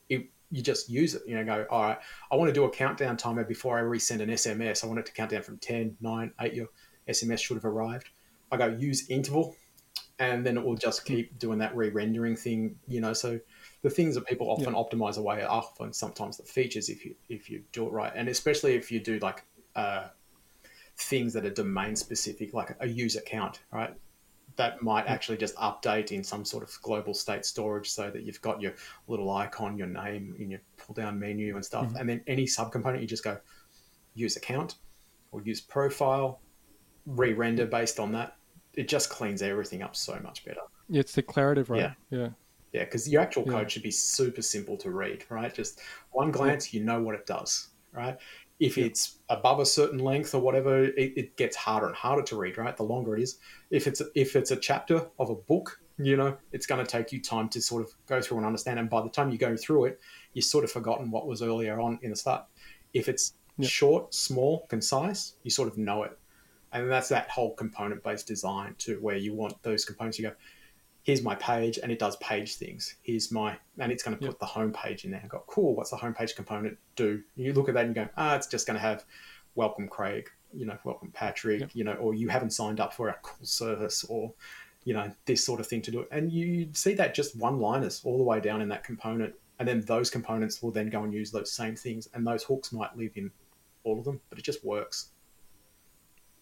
it, 0.09 0.25
you 0.51 0.61
just 0.61 0.89
use 0.89 1.15
it. 1.15 1.21
You 1.25 1.35
know, 1.35 1.45
go, 1.45 1.65
all 1.69 1.83
right, 1.83 1.97
I 2.29 2.35
want 2.35 2.49
to 2.49 2.53
do 2.53 2.65
a 2.65 2.69
countdown 2.69 3.15
timer 3.15 3.45
before 3.45 3.79
I 3.79 3.81
resend 3.81 4.19
an 4.19 4.29
SMS. 4.29 4.83
I 4.83 4.87
want 4.87 4.99
it 4.99 5.05
to 5.05 5.13
count 5.13 5.31
down 5.31 5.43
from 5.43 5.57
10, 5.57 5.95
9, 6.01 6.33
8, 6.41 6.53
your 6.53 6.67
SMS 7.07 7.39
should 7.39 7.55
have 7.55 7.65
arrived. 7.65 8.09
I 8.51 8.57
go 8.57 8.67
use 8.67 9.09
interval, 9.09 9.55
and 10.21 10.45
then 10.45 10.55
it 10.55 10.63
will 10.63 10.75
just 10.75 11.03
keep 11.03 11.39
doing 11.39 11.57
that 11.57 11.75
re-rendering 11.75 12.35
thing. 12.35 12.75
You 12.87 13.01
know, 13.01 13.11
so 13.11 13.39
the 13.81 13.89
things 13.89 14.13
that 14.15 14.27
people 14.27 14.47
often 14.51 14.75
optimize 14.75 15.17
away 15.17 15.41
are 15.41 15.49
often 15.49 15.91
sometimes 15.91 16.37
the 16.37 16.43
features 16.43 16.89
if 16.89 17.03
you 17.03 17.15
if 17.27 17.49
you 17.49 17.63
do 17.71 17.87
it 17.87 17.91
right, 17.91 18.13
and 18.15 18.29
especially 18.29 18.75
if 18.75 18.91
you 18.91 18.99
do 18.99 19.17
like 19.19 19.43
uh, 19.75 20.07
things 20.95 21.33
that 21.33 21.43
are 21.43 21.49
domain 21.49 21.95
specific, 21.95 22.53
like 22.53 22.77
a 22.79 22.87
user 22.87 23.21
count, 23.21 23.61
right? 23.73 23.95
That 24.57 24.83
might 24.83 25.07
actually 25.07 25.37
just 25.37 25.55
update 25.55 26.11
in 26.11 26.23
some 26.23 26.45
sort 26.45 26.63
of 26.63 26.77
global 26.83 27.15
state 27.15 27.43
storage 27.43 27.89
so 27.89 28.11
that 28.11 28.21
you've 28.21 28.41
got 28.41 28.61
your 28.61 28.73
little 29.07 29.31
icon, 29.31 29.75
your 29.75 29.87
name 29.87 30.35
in 30.37 30.51
your 30.51 30.59
pull 30.77 30.93
down 30.93 31.19
menu 31.19 31.55
and 31.55 31.65
stuff. 31.65 31.91
And 31.97 32.07
then 32.07 32.21
any 32.27 32.45
subcomponent, 32.45 33.01
you 33.01 33.07
just 33.07 33.23
go 33.23 33.39
use 34.13 34.35
account 34.35 34.75
or 35.31 35.41
use 35.41 35.61
profile, 35.61 36.41
re 37.07 37.33
render 37.33 37.65
based 37.65 37.99
on 37.99 38.11
that. 38.11 38.35
It 38.75 38.87
just 38.87 39.09
cleans 39.09 39.41
everything 39.41 39.81
up 39.81 39.95
so 39.95 40.19
much 40.23 40.45
better. 40.45 40.61
Yeah, 40.89 41.01
it's 41.01 41.13
declarative, 41.13 41.69
right? 41.69 41.79
Yeah. 41.81 42.19
Yeah, 42.19 42.29
Yeah, 42.73 42.85
because 42.85 43.07
your 43.09 43.21
actual 43.21 43.43
Yeah. 43.45 43.53
code 43.53 43.71
should 43.71 43.83
be 43.83 43.91
super 43.91 44.41
simple 44.41 44.77
to 44.77 44.91
read, 44.91 45.25
right? 45.29 45.53
Just 45.53 45.79
one 46.11 46.31
glance, 46.31 46.73
you 46.73 46.83
know 46.83 47.01
what 47.01 47.15
it 47.15 47.25
does, 47.25 47.69
right? 47.93 48.17
If 48.59 48.77
it's 48.77 49.19
above 49.29 49.59
a 49.59 49.65
certain 49.65 49.99
length 49.99 50.33
or 50.35 50.41
whatever, 50.41 50.83
it, 50.85 51.17
it 51.17 51.35
gets 51.35 51.55
harder 51.55 51.87
and 51.87 51.95
harder 51.95 52.21
to 52.23 52.37
read, 52.37 52.57
right? 52.57 52.75
The 52.77 52.83
longer 52.83 53.17
it 53.17 53.23
is. 53.23 53.39
If 53.71 53.87
it's 53.87 54.01
if 54.15 54.35
it's 54.35 54.51
a 54.51 54.55
chapter 54.55 55.09
of 55.19 55.29
a 55.29 55.35
book, 55.35 55.79
you 55.97 56.15
know, 56.15 56.37
it's 56.51 56.65
going 56.65 56.83
to 56.83 56.89
take 56.89 57.11
you 57.11 57.21
time 57.21 57.49
to 57.49 57.61
sort 57.61 57.83
of 57.83 57.91
go 58.07 58.21
through 58.21 58.37
and 58.37 58.45
understand. 58.45 58.79
And 58.79 58.89
by 58.89 59.01
the 59.01 59.09
time 59.09 59.31
you 59.31 59.37
go 59.37 59.57
through 59.57 59.85
it, 59.85 59.99
you've 60.33 60.45
sort 60.45 60.63
of 60.63 60.71
forgotten 60.71 61.11
what 61.11 61.27
was 61.27 61.41
earlier 61.41 61.79
on 61.81 61.99
in 62.03 62.11
the 62.11 62.15
start. 62.15 62.45
If 62.93 63.09
it's 63.09 63.33
Yeah. 63.57 63.67
short, 63.67 64.13
small, 64.13 64.65
concise, 64.67 65.35
you 65.43 65.51
sort 65.51 65.67
of 65.67 65.77
know 65.77 66.03
it. 66.03 66.17
And 66.73 66.89
that's 66.89 67.09
that 67.09 67.29
whole 67.29 67.53
component 67.55 68.03
based 68.03 68.27
design 68.27 68.75
too, 68.77 68.97
where 69.01 69.17
you 69.17 69.33
want 69.33 69.61
those 69.63 69.83
components. 69.85 70.17
You 70.19 70.29
go, 70.29 70.35
here's 71.03 71.21
my 71.21 71.35
page 71.35 71.79
and 71.81 71.91
it 71.91 71.99
does 71.99 72.15
page 72.17 72.55
things. 72.55 72.95
Here's 73.01 73.31
my, 73.31 73.57
and 73.79 73.91
it's 73.91 74.03
going 74.03 74.15
to 74.15 74.19
put 74.19 74.31
Yep. 74.31 74.39
the 74.39 74.45
home 74.45 74.71
page 74.71 75.03
in 75.05 75.11
there. 75.11 75.21
I 75.23 75.27
go, 75.27 75.43
cool, 75.47 75.75
what's 75.75 75.89
the 75.89 75.97
home 75.97 76.13
page 76.13 76.35
component 76.35 76.77
do? 76.95 77.21
You 77.35 77.53
look 77.53 77.67
at 77.69 77.75
that 77.75 77.85
and 77.85 77.95
you 77.95 78.03
go, 78.03 78.09
ah, 78.17 78.35
it's 78.35 78.47
just 78.47 78.67
going 78.67 78.75
to 78.75 78.81
have 78.81 79.03
welcome 79.55 79.87
Craig, 79.87 80.29
you 80.53 80.65
know, 80.65 80.77
welcome 80.83 81.11
Patrick, 81.11 81.59
Yep. 81.61 81.71
you 81.73 81.83
know, 81.83 81.93
or 81.95 82.13
you 82.13 82.29
haven't 82.29 82.51
signed 82.51 82.79
up 82.79 82.93
for 82.93 83.09
a 83.09 83.15
cool 83.21 83.45
service 83.45 84.03
or, 84.05 84.31
you 84.85 84.93
know, 84.93 85.11
this 85.25 85.43
sort 85.43 85.59
of 85.59 85.67
thing 85.67 85.81
to 85.83 85.91
do 85.91 85.99
it. 86.01 86.07
And 86.11 86.31
you 86.31 86.45
you 86.45 86.69
see 86.73 86.93
that 86.93 87.13
just 87.13 87.35
one 87.37 87.59
liners 87.59 88.01
all 88.05 88.17
the 88.17 88.23
way 88.23 88.39
down 88.39 88.61
in 88.61 88.69
that 88.69 88.83
component. 88.83 89.33
And 89.59 89.67
then 89.67 89.81
those 89.81 90.09
components 90.09 90.63
will 90.63 90.71
then 90.71 90.89
go 90.89 91.03
and 91.03 91.13
use 91.13 91.29
those 91.31 91.51
same 91.51 91.75
things. 91.75 92.07
And 92.13 92.25
those 92.25 92.43
hooks 92.43 92.71
might 92.71 92.95
live 92.97 93.11
in 93.15 93.29
all 93.83 93.99
of 93.99 94.05
them, 94.05 94.19
but 94.29 94.39
it 94.39 94.43
just 94.43 94.63
works. 94.65 95.09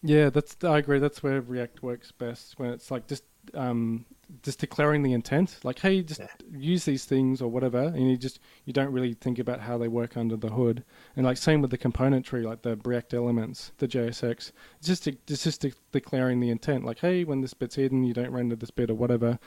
Yeah, 0.02 0.30
that's 0.30 0.56
I 0.64 0.78
agree. 0.78 0.98
That's 0.98 1.22
where 1.22 1.40
React 1.40 1.82
works 1.82 2.10
best 2.12 2.58
when 2.58 2.70
it's 2.70 2.90
like 2.90 3.06
just 3.06 3.24
um, 3.54 4.06
just 4.42 4.58
declaring 4.60 5.02
the 5.02 5.12
intent, 5.12 5.58
like, 5.62 5.78
hey, 5.80 6.02
just 6.02 6.20
Yeah. 6.20 6.28
use 6.52 6.84
these 6.84 7.04
things 7.04 7.42
or 7.42 7.48
whatever, 7.50 7.82
and 7.82 8.10
you 8.10 8.16
just 8.16 8.38
you 8.64 8.72
don't 8.72 8.92
really 8.92 9.12
think 9.14 9.38
about 9.38 9.60
how 9.60 9.76
they 9.76 9.88
work 9.88 10.16
under 10.16 10.36
the 10.36 10.50
hood. 10.50 10.84
And 11.16 11.26
like 11.26 11.36
same 11.36 11.60
with 11.60 11.70
the 11.70 11.78
componentry, 11.78 12.44
like 12.44 12.62
the 12.62 12.78
React 12.84 13.14
elements, 13.14 13.72
the 13.78 13.88
JSX, 13.88 14.52
it's 14.78 14.86
just 14.86 15.06
it's 15.06 15.44
just 15.44 15.60
de- 15.62 15.72
declaring 15.92 16.40
the 16.40 16.50
intent, 16.50 16.84
like, 16.84 17.00
hey, 17.00 17.24
when 17.24 17.40
this 17.42 17.54
bit's 17.54 17.74
hidden, 17.76 18.04
you 18.04 18.14
don't 18.14 18.30
render 18.30 18.56
this 18.56 18.70
bit 18.70 18.90
or 18.90 18.94
whatever, 18.94 19.38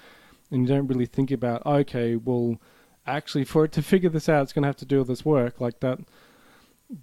and 0.51 0.61
you 0.61 0.67
don't 0.67 0.87
really 0.87 1.07
think 1.07 1.31
about, 1.31 1.65
okay, 1.65 2.15
well, 2.15 2.59
actually, 3.07 3.43
for 3.45 3.65
it 3.65 3.71
to 3.73 3.81
figure 3.81 4.09
this 4.09 4.29
out, 4.29 4.43
it's 4.43 4.53
going 4.53 4.63
to 4.63 4.67
have 4.69 4.75
to 4.77 4.85
do 4.85 4.99
all 4.99 5.05
this 5.05 5.25
work, 5.25 5.59
like 5.59 5.79
that. 5.79 5.99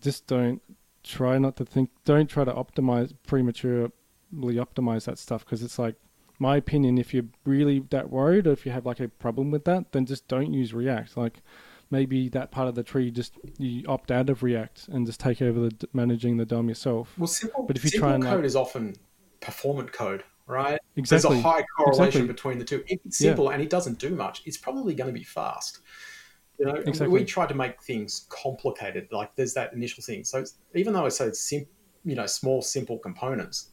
Just 0.00 0.26
don't 0.28 0.62
try 1.10 1.38
not 1.38 1.56
to 1.56 1.64
think. 1.64 1.90
Don't 2.04 2.28
try 2.28 2.44
to 2.44 2.52
optimize 2.52 3.12
prematurely 3.26 3.90
optimize 4.32 5.04
that 5.06 5.18
stuff 5.18 5.44
because 5.44 5.62
it's 5.62 5.78
like 5.78 5.96
my 6.38 6.56
opinion, 6.56 6.96
if 6.98 7.12
you're 7.12 7.26
really 7.44 7.80
that 7.90 8.10
worried 8.10 8.46
or 8.46 8.52
if 8.52 8.64
you 8.64 8.72
have 8.72 8.86
like 8.86 9.00
a 9.00 9.08
problem 9.08 9.50
with 9.50 9.64
that, 9.64 9.92
then 9.92 10.06
just 10.06 10.26
don't 10.28 10.52
use 10.54 10.72
React. 10.72 11.16
Like 11.16 11.42
maybe 11.90 12.28
that 12.30 12.50
part 12.50 12.68
of 12.68 12.74
the 12.74 12.82
tree, 12.82 13.10
just 13.10 13.34
you 13.58 13.84
opt 13.88 14.10
out 14.10 14.30
of 14.30 14.42
React 14.42 14.88
and 14.88 15.04
just 15.06 15.20
take 15.20 15.42
over 15.42 15.60
the 15.68 15.88
managing 15.92 16.36
the 16.38 16.46
DOM 16.46 16.68
yourself. 16.68 17.12
Well, 17.18 17.26
simple, 17.26 17.64
But 17.64 17.76
if 17.76 17.84
you 17.84 17.90
simple 17.90 18.08
try 18.08 18.14
and, 18.14 18.24
code 18.24 18.36
like- 18.36 18.44
is 18.44 18.56
often 18.56 18.94
performant 19.40 19.92
code, 19.92 20.22
right? 20.46 20.78
Exactly. 20.96 21.30
There's 21.30 21.44
a 21.44 21.48
high 21.48 21.64
correlation 21.76 22.04
Exactly. 22.22 22.26
between 22.28 22.58
the 22.58 22.64
two. 22.64 22.84
If 22.88 23.00
it's 23.04 23.20
Yeah. 23.20 23.30
simple 23.30 23.50
and 23.50 23.60
it 23.62 23.68
doesn't 23.70 23.98
do 23.98 24.10
much, 24.14 24.42
it's 24.46 24.56
probably 24.56 24.94
going 24.94 25.12
to 25.12 25.18
be 25.18 25.24
fast. 25.24 25.80
You 26.60 26.66
know, 26.66 26.74
Exactly. 26.74 27.08
we 27.08 27.24
try 27.24 27.46
to 27.46 27.54
make 27.54 27.82
things 27.82 28.26
complicated. 28.28 29.08
Like 29.10 29.34
there's 29.34 29.54
that 29.54 29.72
initial 29.72 30.02
thing. 30.04 30.24
So 30.24 30.44
even 30.74 30.92
though 30.92 31.06
I 31.06 31.08
say 31.08 31.26
it's 31.26 31.40
sim, 31.40 31.66
you 32.04 32.14
know, 32.14 32.26
small, 32.26 32.60
simple 32.60 32.98
components, 32.98 33.70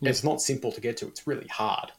Yeah. 0.00 0.10
it's 0.10 0.24
not 0.24 0.42
simple 0.42 0.72
to 0.72 0.80
get 0.80 0.96
to. 0.98 1.06
It's 1.06 1.24
really 1.26 1.46
hard. 1.46 1.92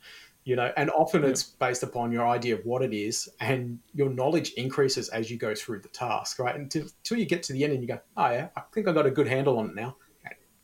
You 0.44 0.58
know, 0.58 0.72
and 0.76 0.92
often 0.92 1.24
Yeah. 1.24 1.30
it's 1.30 1.44
based 1.44 1.82
upon 1.82 2.12
your 2.12 2.28
idea 2.28 2.56
of 2.56 2.66
what 2.66 2.82
it 2.84 2.94
is, 2.94 3.30
and 3.40 3.80
your 3.94 4.10
knowledge 4.10 4.52
increases 4.54 5.08
as 5.10 5.32
you 5.32 5.38
go 5.38 5.56
through 5.56 5.80
the 5.80 5.88
task, 5.88 6.40
right? 6.40 6.56
Until, 6.56 6.84
until 6.84 7.18
you 7.18 7.26
get 7.26 7.42
to 7.44 7.54
the 7.54 7.64
end 7.64 7.72
and 7.74 7.82
you 7.82 7.88
go, 7.88 8.00
oh 8.18 8.30
yeah, 8.30 8.50
I 8.58 8.62
think 8.74 8.88
I 8.90 8.92
got 8.92 9.06
a 9.06 9.12
good 9.12 9.28
handle 9.30 9.58
on 9.58 9.70
it 9.70 9.76
now. 9.76 9.96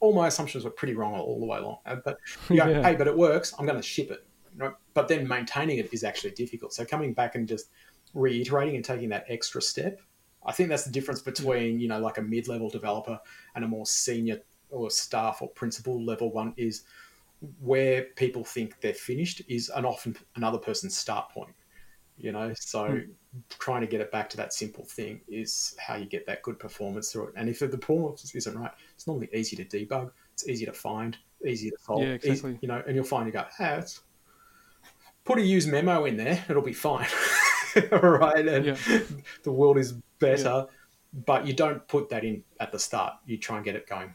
All 0.02 0.14
my 0.14 0.28
assumptions 0.28 0.66
were 0.66 0.72
pretty 0.72 0.94
wrong 0.96 1.14
all 1.16 1.40
the 1.40 1.46
way 1.46 1.60
along, 1.60 1.78
Uh, 1.86 1.96
but 2.04 2.18
you 2.50 2.58
go, 2.58 2.68
Yeah. 2.68 2.84
hey, 2.84 2.96
but 2.96 3.08
it 3.08 3.16
works. 3.18 3.54
I'm 3.58 3.66
going 3.66 3.78
to 3.78 3.82
ship 3.88 4.12
it. 4.12 4.26
Right? 4.58 4.74
But 4.94 5.08
then 5.08 5.26
maintaining 5.28 5.78
it 5.78 5.94
is 5.94 6.04
actually 6.04 6.32
difficult. 6.32 6.74
So 6.74 6.84
coming 6.84 7.14
back 7.14 7.36
and 7.36 7.48
just 7.48 7.70
reiterating 8.14 8.76
and 8.76 8.86
taking 8.86 9.10
that 9.10 9.26
extra 9.30 9.62
step, 9.62 10.02
I 10.46 10.52
think 10.52 10.70
that's 10.70 10.84
the 10.84 10.92
difference 10.92 11.22
between 11.22 11.80
you 11.80 11.88
know 11.88 12.00
like 12.00 12.18
a 12.18 12.22
mid-level 12.22 12.70
developer 12.70 13.20
and 13.56 13.64
a 13.64 13.68
more 13.68 13.86
senior 13.86 14.42
or 14.70 14.90
staff 14.90 15.42
or 15.42 15.50
principal 15.50 16.04
level 16.04 16.32
one 16.32 16.54
is 16.58 16.84
where 17.60 18.04
people 18.16 18.44
think 18.44 18.80
they're 18.82 18.94
finished 18.94 19.42
is 19.48 19.70
an 19.70 19.86
often 19.86 20.16
another 20.36 20.58
person's 20.58 20.98
start 20.98 21.30
point. 21.32 21.54
You 22.18 22.32
know, 22.32 22.54
so 22.54 22.86
Hmm. 22.86 23.00
trying 23.50 23.82
to 23.82 23.88
get 23.88 24.00
it 24.00 24.12
back 24.12 24.30
to 24.32 24.38
that 24.38 24.54
simple 24.54 24.86
thing 24.86 25.22
is 25.28 25.76
how 25.80 25.96
you 25.96 26.06
get 26.06 26.28
that 26.28 26.44
good 26.44 26.60
performance 26.60 27.12
through 27.12 27.30
it. 27.30 27.34
And 27.36 27.50
if 27.50 27.60
the 27.60 27.68
performance 27.70 28.36
isn't 28.36 28.58
right, 28.58 28.72
it's 28.94 29.08
normally 29.08 29.30
easy 29.34 29.56
to 29.56 29.66
debug. 29.66 30.12
It's 30.34 30.48
easy 30.48 30.66
to 30.66 30.74
find, 30.74 31.18
easy 31.46 31.72
to 31.72 31.78
solve. 31.80 32.04
Yeah, 32.04 32.10
exactly. 32.10 32.60
you 32.62 32.68
know, 32.68 32.84
and 32.86 32.96
you'll 32.96 33.06
find 33.06 33.26
you 33.26 33.32
go, 33.34 33.46
ah, 33.60 33.76
it's, 33.76 34.02
put 35.26 35.40
a 35.40 35.42
use 35.42 35.66
memo 35.66 36.06
in 36.06 36.16
there, 36.18 36.46
it'll 36.48 36.62
be 36.62 36.74
fine. 36.74 37.08
right? 37.92 38.48
And 38.48 38.66
Yeah. 38.66 38.78
the 39.44 39.52
world 39.52 39.78
is 39.78 39.94
better, 40.20 40.68
but 41.26 41.46
you 41.46 41.54
don't 41.54 41.88
put 41.88 42.10
that 42.10 42.24
in 42.24 42.44
at 42.60 42.72
the 42.72 42.80
start. 42.80 43.16
You 43.26 43.38
try 43.38 43.58
and 43.58 43.66
get 43.66 43.76
it 43.76 43.88
going 43.88 44.14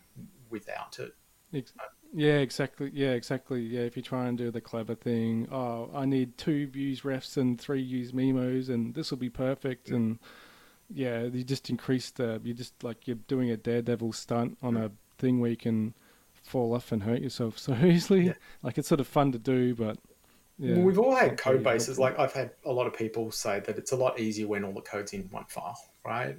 without 0.51 0.99
it. 0.99 1.14
Ex- 1.53 1.73
Yeah, 2.14 2.38
exactly. 2.38 2.90
Yeah, 2.95 3.11
exactly. 3.12 3.61
Yeah, 3.62 3.81
if 3.81 3.97
you 3.97 4.03
try 4.03 4.27
and 4.27 4.38
do 4.38 4.51
the 4.51 4.61
clever 4.61 4.95
thing, 4.95 5.49
oh, 5.51 5.90
I 5.95 6.07
need 6.07 6.38
two 6.38 6.71
use 6.75 7.03
refs 7.03 7.37
and 7.37 7.61
three 7.61 7.83
use 7.83 8.12
memos, 8.14 8.69
and 8.69 8.95
this 8.95 9.11
will 9.11 9.19
be 9.19 9.31
perfect. 9.31 9.90
And 9.90 10.19
yeah, 10.92 11.25
you 11.25 11.45
just 11.45 11.69
increase 11.71 12.11
the. 12.11 12.40
You 12.45 12.55
just 12.55 12.83
like 12.85 13.07
you're 13.07 13.16
doing 13.29 13.51
a 13.51 13.57
daredevil 13.57 14.12
stunt 14.12 14.57
on 14.62 14.77
a 14.77 14.90
thing 15.19 15.40
where 15.40 15.51
you 15.51 15.57
can 15.57 15.95
fall 16.33 16.75
off 16.75 16.92
and 16.92 17.03
hurt 17.03 17.21
yourself 17.21 17.59
so 17.59 17.75
easily. 17.85 18.27
Yeah. 18.27 18.35
Like 18.62 18.79
it's 18.79 18.88
sort 18.88 19.01
of 19.01 19.09
fun 19.09 19.33
to 19.33 19.38
do, 19.38 19.75
but 19.75 19.99
yeah, 20.59 20.77
well, 20.77 20.85
we've 20.85 20.99
all 20.99 21.14
had 21.14 21.37
code 21.37 21.62
bases. 21.62 21.99
Like 21.99 22.19
I've 22.19 22.33
had 22.33 22.53
a 22.64 22.73
lot 22.73 22.87
of 22.87 22.95
people 22.95 23.31
say 23.31 23.61
that 23.61 23.77
it's 23.77 23.92
a 23.92 23.97
lot 23.97 24.19
easier 24.19 24.47
when 24.49 24.64
all 24.64 24.73
the 24.73 24.81
code's 24.81 25.12
in 25.12 25.23
one 25.31 25.45
file, 25.49 25.79
right? 26.05 26.37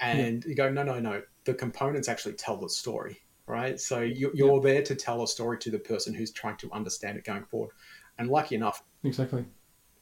And 0.00 0.44
you 0.44 0.54
go, 0.54 0.70
no, 0.70 0.82
no, 0.82 1.00
no. 1.00 1.22
The 1.44 1.54
components 1.54 2.08
actually 2.08 2.34
tell 2.34 2.56
the 2.56 2.68
story, 2.68 3.20
right? 3.46 3.78
So 3.80 4.00
you, 4.00 4.30
you're 4.34 4.60
there 4.60 4.82
to 4.82 4.94
tell 4.94 5.22
a 5.22 5.28
story 5.28 5.58
to 5.58 5.70
the 5.70 5.78
person 5.78 6.14
who's 6.14 6.30
trying 6.30 6.56
to 6.58 6.70
understand 6.72 7.18
it 7.18 7.24
going 7.24 7.44
forward. 7.44 7.70
And 8.18 8.28
lucky 8.28 8.54
enough, 8.54 8.84
exactly. 9.02 9.44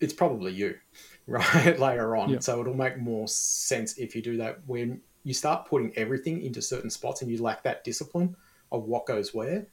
it's 0.01 0.13
probably 0.13 0.53
you, 0.53 0.77
right? 1.27 1.79
Later 1.79 2.17
on. 2.17 2.31
Yeah. 2.31 2.41
So 2.41 2.61
it'll 2.61 2.75
make 2.75 2.99
more 2.99 3.27
sense 3.29 3.97
if 3.97 4.15
you 4.15 4.23
do 4.23 4.37
that. 4.37 4.61
When 4.67 5.01
you 5.25 5.33
start 5.33 5.67
putting 5.67 5.97
everything 5.97 6.43
into 6.43 6.61
certain 6.61 6.91
spots 6.91 7.23
and 7.23 7.31
you 7.31 7.43
lack 7.43 7.63
that 7.63 7.83
discipline 7.83 8.37
of 8.71 8.85
what 8.85 9.07
goes 9.07 9.33
where, 9.33 9.67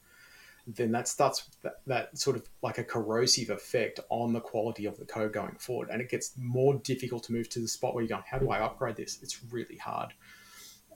then 0.66 0.90
that 0.92 1.06
starts 1.06 1.48
that, 1.62 1.80
that 1.86 2.18
sort 2.18 2.36
of 2.36 2.48
like 2.62 2.78
a 2.78 2.84
corrosive 2.84 3.50
effect 3.50 4.00
on 4.08 4.32
the 4.32 4.40
quality 4.40 4.86
of 4.86 4.98
the 4.98 5.04
code 5.04 5.32
going 5.32 5.54
forward. 5.58 5.90
And 5.90 6.00
it 6.00 6.08
gets 6.08 6.32
more 6.36 6.74
difficult 6.74 7.22
to 7.24 7.32
move 7.32 7.48
to 7.50 7.60
the 7.60 7.68
spot 7.68 7.94
where 7.94 8.02
you're 8.02 8.08
going, 8.08 8.24
how 8.28 8.38
do 8.38 8.50
I 8.50 8.58
upgrade 8.58 8.96
this? 8.96 9.20
It's 9.22 9.40
really 9.50 9.76
hard, 9.76 10.12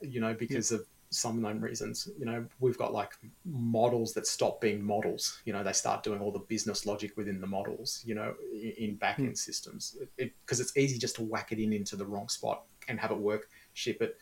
you 0.03 0.21
know, 0.21 0.35
because 0.35 0.73
of 0.73 0.85
some 1.11 1.41
known 1.41 1.61
reasons. 1.61 2.09
You 2.19 2.25
know, 2.25 2.47
we've 2.59 2.79
got 2.79 2.93
like 2.93 3.13
models 3.45 4.13
that 4.15 4.27
stop 4.27 4.61
being 4.61 4.83
models. 4.83 5.41
You 5.45 5.53
know, 5.53 5.63
they 5.63 5.73
start 5.73 6.03
doing 6.03 6.21
all 6.21 6.33
the 6.33 6.41
business 6.41 6.87
logic 6.87 7.17
within 7.17 7.41
the 7.41 7.47
models, 7.47 8.03
you 8.05 8.15
know, 8.15 8.35
in, 8.53 8.73
in 8.79 8.95
back 8.97 9.19
end 9.19 9.29
hmm. 9.29 9.35
systems. 9.35 9.97
Because 10.17 10.61
it's 10.61 10.77
easy 10.77 10.99
just 10.99 11.17
to 11.17 11.23
whack 11.23 11.53
it 11.53 11.59
in 11.59 11.73
into 11.73 11.97
the 11.97 12.07
wrong 12.07 12.29
spot 12.29 12.65
and 12.89 12.99
have 12.99 13.11
it 13.11 13.19
work, 13.19 13.49
ship 13.75 14.03
it. 14.03 14.17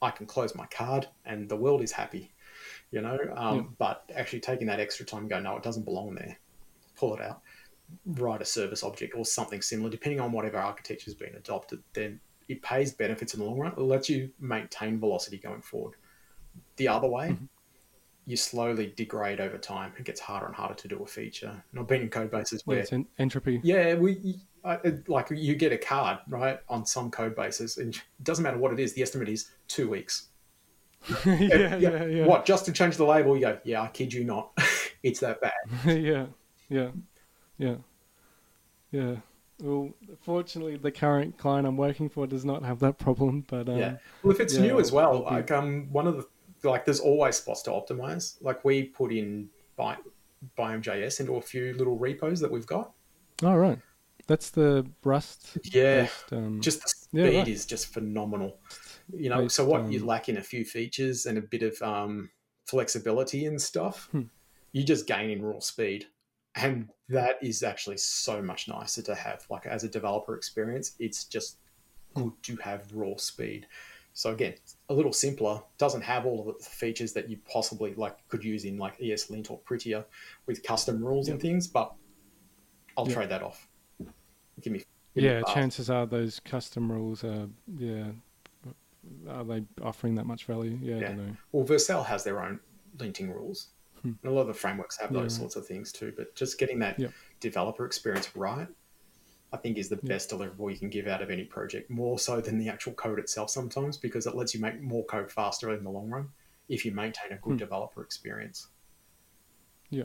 I 0.00 0.10
can 0.10 0.26
close 0.26 0.54
my 0.54 0.66
card 0.66 1.08
and 1.24 1.48
the 1.48 1.56
world 1.56 1.82
is 1.82 1.92
happy, 1.92 2.33
you 2.94 3.00
know. 3.02 3.18
Um, 3.34 3.56
Yeah. 3.56 3.62
But 3.78 4.10
actually 4.14 4.40
taking 4.40 4.66
that 4.68 4.80
extra 4.80 5.04
time, 5.04 5.22
and 5.22 5.30
go, 5.30 5.40
no, 5.40 5.56
it 5.56 5.62
doesn't 5.62 5.84
belong 5.84 6.14
there. 6.14 6.38
Pull 6.96 7.14
it 7.16 7.20
out, 7.20 7.42
write 8.06 8.40
a 8.40 8.44
service 8.44 8.82
object 8.84 9.14
or 9.16 9.24
something 9.24 9.60
similar, 9.60 9.90
depending 9.90 10.20
on 10.20 10.30
whatever 10.32 10.58
architecture 10.58 11.06
has 11.06 11.14
been 11.14 11.34
adopted. 11.34 11.82
Then 11.92 12.20
it 12.48 12.62
pays 12.62 12.92
benefits 12.92 13.34
in 13.34 13.40
the 13.40 13.46
long 13.46 13.58
run. 13.58 13.72
It 13.72 13.80
lets 13.80 14.08
you 14.08 14.30
maintain 14.38 15.00
velocity 15.00 15.38
going 15.38 15.62
forward. 15.62 15.94
The 16.76 16.86
other 16.88 17.08
way, 17.08 17.30
Mhm. 17.30 17.48
you 18.26 18.36
slowly 18.36 18.92
degrade 18.96 19.40
over 19.40 19.58
time. 19.58 19.92
It 19.98 20.04
gets 20.04 20.20
harder 20.20 20.46
and 20.46 20.54
harder 20.54 20.74
to 20.74 20.88
do 20.88 21.02
a 21.02 21.06
feature. 21.06 21.62
And 21.72 21.80
I've 21.80 21.86
been 21.88 22.02
in 22.02 22.10
code 22.10 22.30
bases 22.30 22.60
Yeah, 22.60 22.64
where 22.66 22.78
it's 22.78 22.92
en- 22.92 23.08
entropy. 23.18 23.60
yeah, 23.64 23.94
we 23.96 24.40
I, 24.64 24.78
like 25.08 25.28
you 25.30 25.54
get 25.56 25.72
a 25.72 25.76
card 25.78 26.20
right 26.26 26.58
on 26.70 26.86
some 26.86 27.10
code 27.10 27.36
bases, 27.36 27.76
and 27.76 27.94
it 27.94 28.02
doesn't 28.22 28.42
matter 28.42 28.56
what 28.56 28.72
it 28.72 28.80
is. 28.80 28.94
The 28.94 29.02
estimate 29.02 29.28
is 29.28 29.50
two 29.68 29.90
weeks. 29.90 30.28
yeah, 31.26 31.76
yeah, 31.76 32.04
yeah. 32.04 32.26
What 32.26 32.44
just 32.46 32.64
to 32.66 32.72
change 32.72 32.96
the 32.96 33.04
label? 33.04 33.34
You 33.36 33.42
go, 33.42 33.58
yeah, 33.64 33.82
I 33.82 33.88
kid 33.88 34.12
you 34.12 34.24
not, 34.24 34.50
it's 35.02 35.20
that 35.20 35.40
bad. 35.40 35.52
yeah, 35.86 36.26
yeah, 36.68 36.90
yeah, 37.58 37.76
yeah. 38.90 39.16
Well, 39.62 39.90
fortunately, 40.22 40.76
the 40.76 40.90
current 40.90 41.38
client 41.38 41.66
I'm 41.66 41.76
working 41.76 42.08
for 42.08 42.26
does 42.26 42.44
not 42.44 42.64
have 42.64 42.80
that 42.80 42.98
problem. 42.98 43.44
But 43.46 43.68
um, 43.68 43.78
yeah. 43.78 43.96
Well, 44.22 44.32
if 44.32 44.40
it's 44.40 44.54
yeah, 44.54 44.62
new 44.62 44.80
as 44.80 44.92
well, 44.92 45.20
be- 45.20 45.24
like 45.26 45.50
um, 45.50 45.88
one 45.92 46.06
of 46.06 46.16
the 46.16 46.68
like, 46.68 46.84
there's 46.84 47.00
always 47.00 47.36
spots 47.36 47.62
to 47.62 47.70
optimize. 47.70 48.36
Like 48.40 48.64
we 48.64 48.84
put 48.84 49.12
in 49.12 49.48
Bi- 49.76 49.98
Biome.js 50.58 51.20
into 51.20 51.36
a 51.36 51.42
few 51.42 51.74
little 51.74 51.98
repos 51.98 52.40
that 52.40 52.50
we've 52.50 52.66
got. 52.66 52.92
all 53.44 53.58
right, 53.58 53.78
that's 54.26 54.50
the 54.50 54.86
Rust. 55.04 55.58
Yeah, 55.64 56.02
based, 56.02 56.32
um, 56.32 56.60
just 56.60 56.82
the 56.82 56.88
Yeah, 57.12 57.26
speed 57.26 57.36
right. 57.38 57.48
is 57.48 57.66
just 57.66 57.86
phenomenal. 57.92 58.58
You 59.12 59.28
know, 59.30 59.42
Based, 59.42 59.56
so 59.56 59.64
what 59.66 59.90
you 59.90 60.04
lack 60.04 60.28
in 60.28 60.36
a 60.38 60.42
few 60.42 60.64
features 60.64 61.26
and 61.26 61.36
a 61.38 61.42
bit 61.42 61.62
of 61.62 61.80
um, 61.82 62.30
flexibility 62.66 63.44
and 63.46 63.60
stuff, 63.60 64.08
Hmm. 64.10 64.22
you 64.72 64.82
just 64.84 65.06
gain 65.06 65.30
in 65.30 65.42
raw 65.42 65.58
speed, 65.60 66.06
and 66.54 66.88
that 67.08 67.36
is 67.42 67.62
actually 67.62 67.98
so 67.98 68.40
much 68.42 68.66
nicer 68.68 69.02
to 69.02 69.14
have. 69.14 69.44
Like 69.50 69.66
as 69.66 69.84
a 69.84 69.88
developer 69.88 70.36
experience, 70.36 70.96
it's 70.98 71.24
just 71.24 71.58
good 72.14 72.32
to 72.44 72.56
have 72.56 72.90
raw 72.92 73.16
speed. 73.16 73.66
So 74.14 74.32
again, 74.32 74.54
a 74.88 74.94
little 74.94 75.12
simpler, 75.12 75.60
doesn't 75.76 76.02
have 76.02 76.24
all 76.24 76.48
of 76.48 76.56
the 76.58 76.64
features 76.64 77.12
that 77.14 77.28
you 77.28 77.38
possibly 77.50 77.94
like 77.94 78.16
could 78.28 78.44
use 78.44 78.64
in 78.64 78.78
like 78.78 78.96
ESLint 79.00 79.50
or 79.50 79.58
Prettier 79.58 80.04
with 80.46 80.62
custom 80.62 81.04
rules 81.04 81.28
and 81.28 81.40
things, 81.42 81.66
but 81.66 81.92
I'll 82.96 83.08
Yeah. 83.08 83.14
trade 83.14 83.28
that 83.30 83.42
off. 83.42 83.68
Give 84.62 84.72
me 84.72 84.82
give 85.14 85.24
yeah, 85.24 85.40
fast. 85.42 85.54
chances 85.54 85.90
are 85.90 86.06
those 86.06 86.38
custom 86.40 86.90
rules 86.92 87.24
are 87.24 87.48
yeah. 87.76 88.12
Are 89.28 89.44
they 89.44 89.64
offering 89.82 90.14
that 90.16 90.26
much 90.26 90.44
value? 90.44 90.78
Yeah, 90.82 90.96
Yeah. 90.96 91.04
I 91.04 91.08
don't 91.08 91.26
know. 91.26 91.36
Well, 91.52 91.64
Vercel 91.66 92.04
has 92.06 92.24
their 92.24 92.42
own 92.42 92.60
linting 92.96 93.28
rules. 93.34 93.68
Hmm. 94.02 94.12
And 94.22 94.24
a 94.24 94.30
lot 94.30 94.42
of 94.42 94.48
the 94.48 94.54
frameworks 94.54 94.98
have 94.98 95.12
those 95.12 95.32
Yeah. 95.34 95.38
sorts 95.40 95.56
of 95.56 95.66
things 95.66 95.92
too. 95.92 96.12
But 96.16 96.34
just 96.34 96.58
getting 96.58 96.78
that 96.80 96.98
Yeah. 96.98 97.08
developer 97.40 97.86
experience 97.86 98.34
right, 98.36 98.68
I 99.52 99.56
think, 99.56 99.78
is 99.78 99.88
the 99.88 99.96
Yeah. 100.02 100.08
best 100.08 100.30
deliverable 100.30 100.70
you 100.72 100.78
can 100.78 100.90
give 100.90 101.06
out 101.06 101.22
of 101.22 101.30
any 101.30 101.44
project, 101.44 101.88
more 101.90 102.18
so 102.18 102.40
than 102.40 102.58
the 102.58 102.68
actual 102.68 102.92
code 102.94 103.18
itself 103.18 103.50
sometimes, 103.50 103.96
because 103.96 104.26
it 104.26 104.34
lets 104.34 104.54
you 104.54 104.60
make 104.60 104.80
more 104.80 105.04
code 105.04 105.30
faster 105.30 105.72
in 105.72 105.84
the 105.84 105.90
long 105.90 106.10
run 106.10 106.32
if 106.68 106.84
you 106.84 106.92
maintain 106.92 107.32
a 107.32 107.36
good 107.36 107.52
Hmm. 107.52 107.56
developer 107.56 108.02
experience. 108.02 108.68
Yeah, 109.90 110.04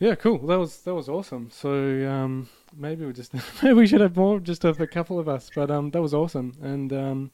cool. 0.00 0.38
That 0.46 0.58
was 0.58 0.78
that 0.82 0.94
was 0.94 1.08
awesome. 1.08 1.50
So 1.50 1.70
um, 2.08 2.48
maybe 2.76 3.04
we 3.04 3.12
just 3.12 3.32
maybe 3.62 3.74
we 3.74 3.86
should 3.86 4.00
have 4.00 4.16
more, 4.16 4.40
just 4.40 4.64
of 4.64 4.80
a 4.80 4.86
couple 4.86 5.18
of 5.18 5.28
us. 5.28 5.50
But 5.54 5.70
um, 5.70 5.90
that 5.90 6.02
was 6.02 6.14
awesome, 6.14 6.54
and 6.62 6.92
um, 6.92 7.30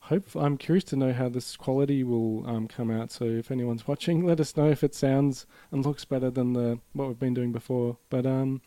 hope 0.00 0.24
I'm 0.34 0.56
curious 0.58 0.84
to 0.84 0.96
know 0.96 1.12
how 1.12 1.28
this 1.28 1.56
quality 1.56 2.02
will 2.02 2.46
um, 2.48 2.66
come 2.68 2.90
out. 2.90 3.10
So 3.12 3.24
if 3.24 3.50
anyone's 3.50 3.86
watching, 3.86 4.24
let 4.26 4.40
us 4.40 4.56
know 4.56 4.68
if 4.68 4.82
it 4.82 4.94
sounds 4.94 5.46
and 5.70 5.84
looks 5.84 6.04
better 6.04 6.30
than 6.30 6.52
the 6.54 6.78
what 6.92 7.08
we've 7.08 7.18
been 7.18 7.34
doing 7.34 7.52
before. 7.52 7.96
But 8.10 8.26
um, 8.26 8.62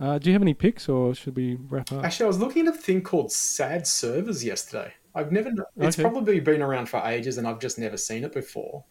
uh, 0.00 0.18
do 0.18 0.30
you 0.30 0.32
have 0.34 0.42
any 0.42 0.54
picks, 0.54 0.88
or 0.88 1.14
should 1.14 1.36
we 1.36 1.56
wrap 1.68 1.92
up? 1.92 2.04
Actually, 2.04 2.24
I 2.24 2.28
was 2.28 2.38
looking 2.38 2.66
at 2.66 2.74
a 2.74 2.78
thing 2.78 3.02
called 3.02 3.30
SAD 3.32 3.86
servers 3.86 4.44
yesterday. 4.44 4.92
I've 5.14 5.32
never. 5.32 5.50
It's 5.76 5.98
Okay. 5.98 6.02
probably 6.02 6.40
been 6.40 6.62
around 6.62 6.88
for 6.88 7.00
ages, 7.04 7.38
and 7.38 7.46
I've 7.46 7.60
just 7.60 7.78
never 7.78 7.96
seen 7.96 8.24
it 8.24 8.32
before. 8.32 8.84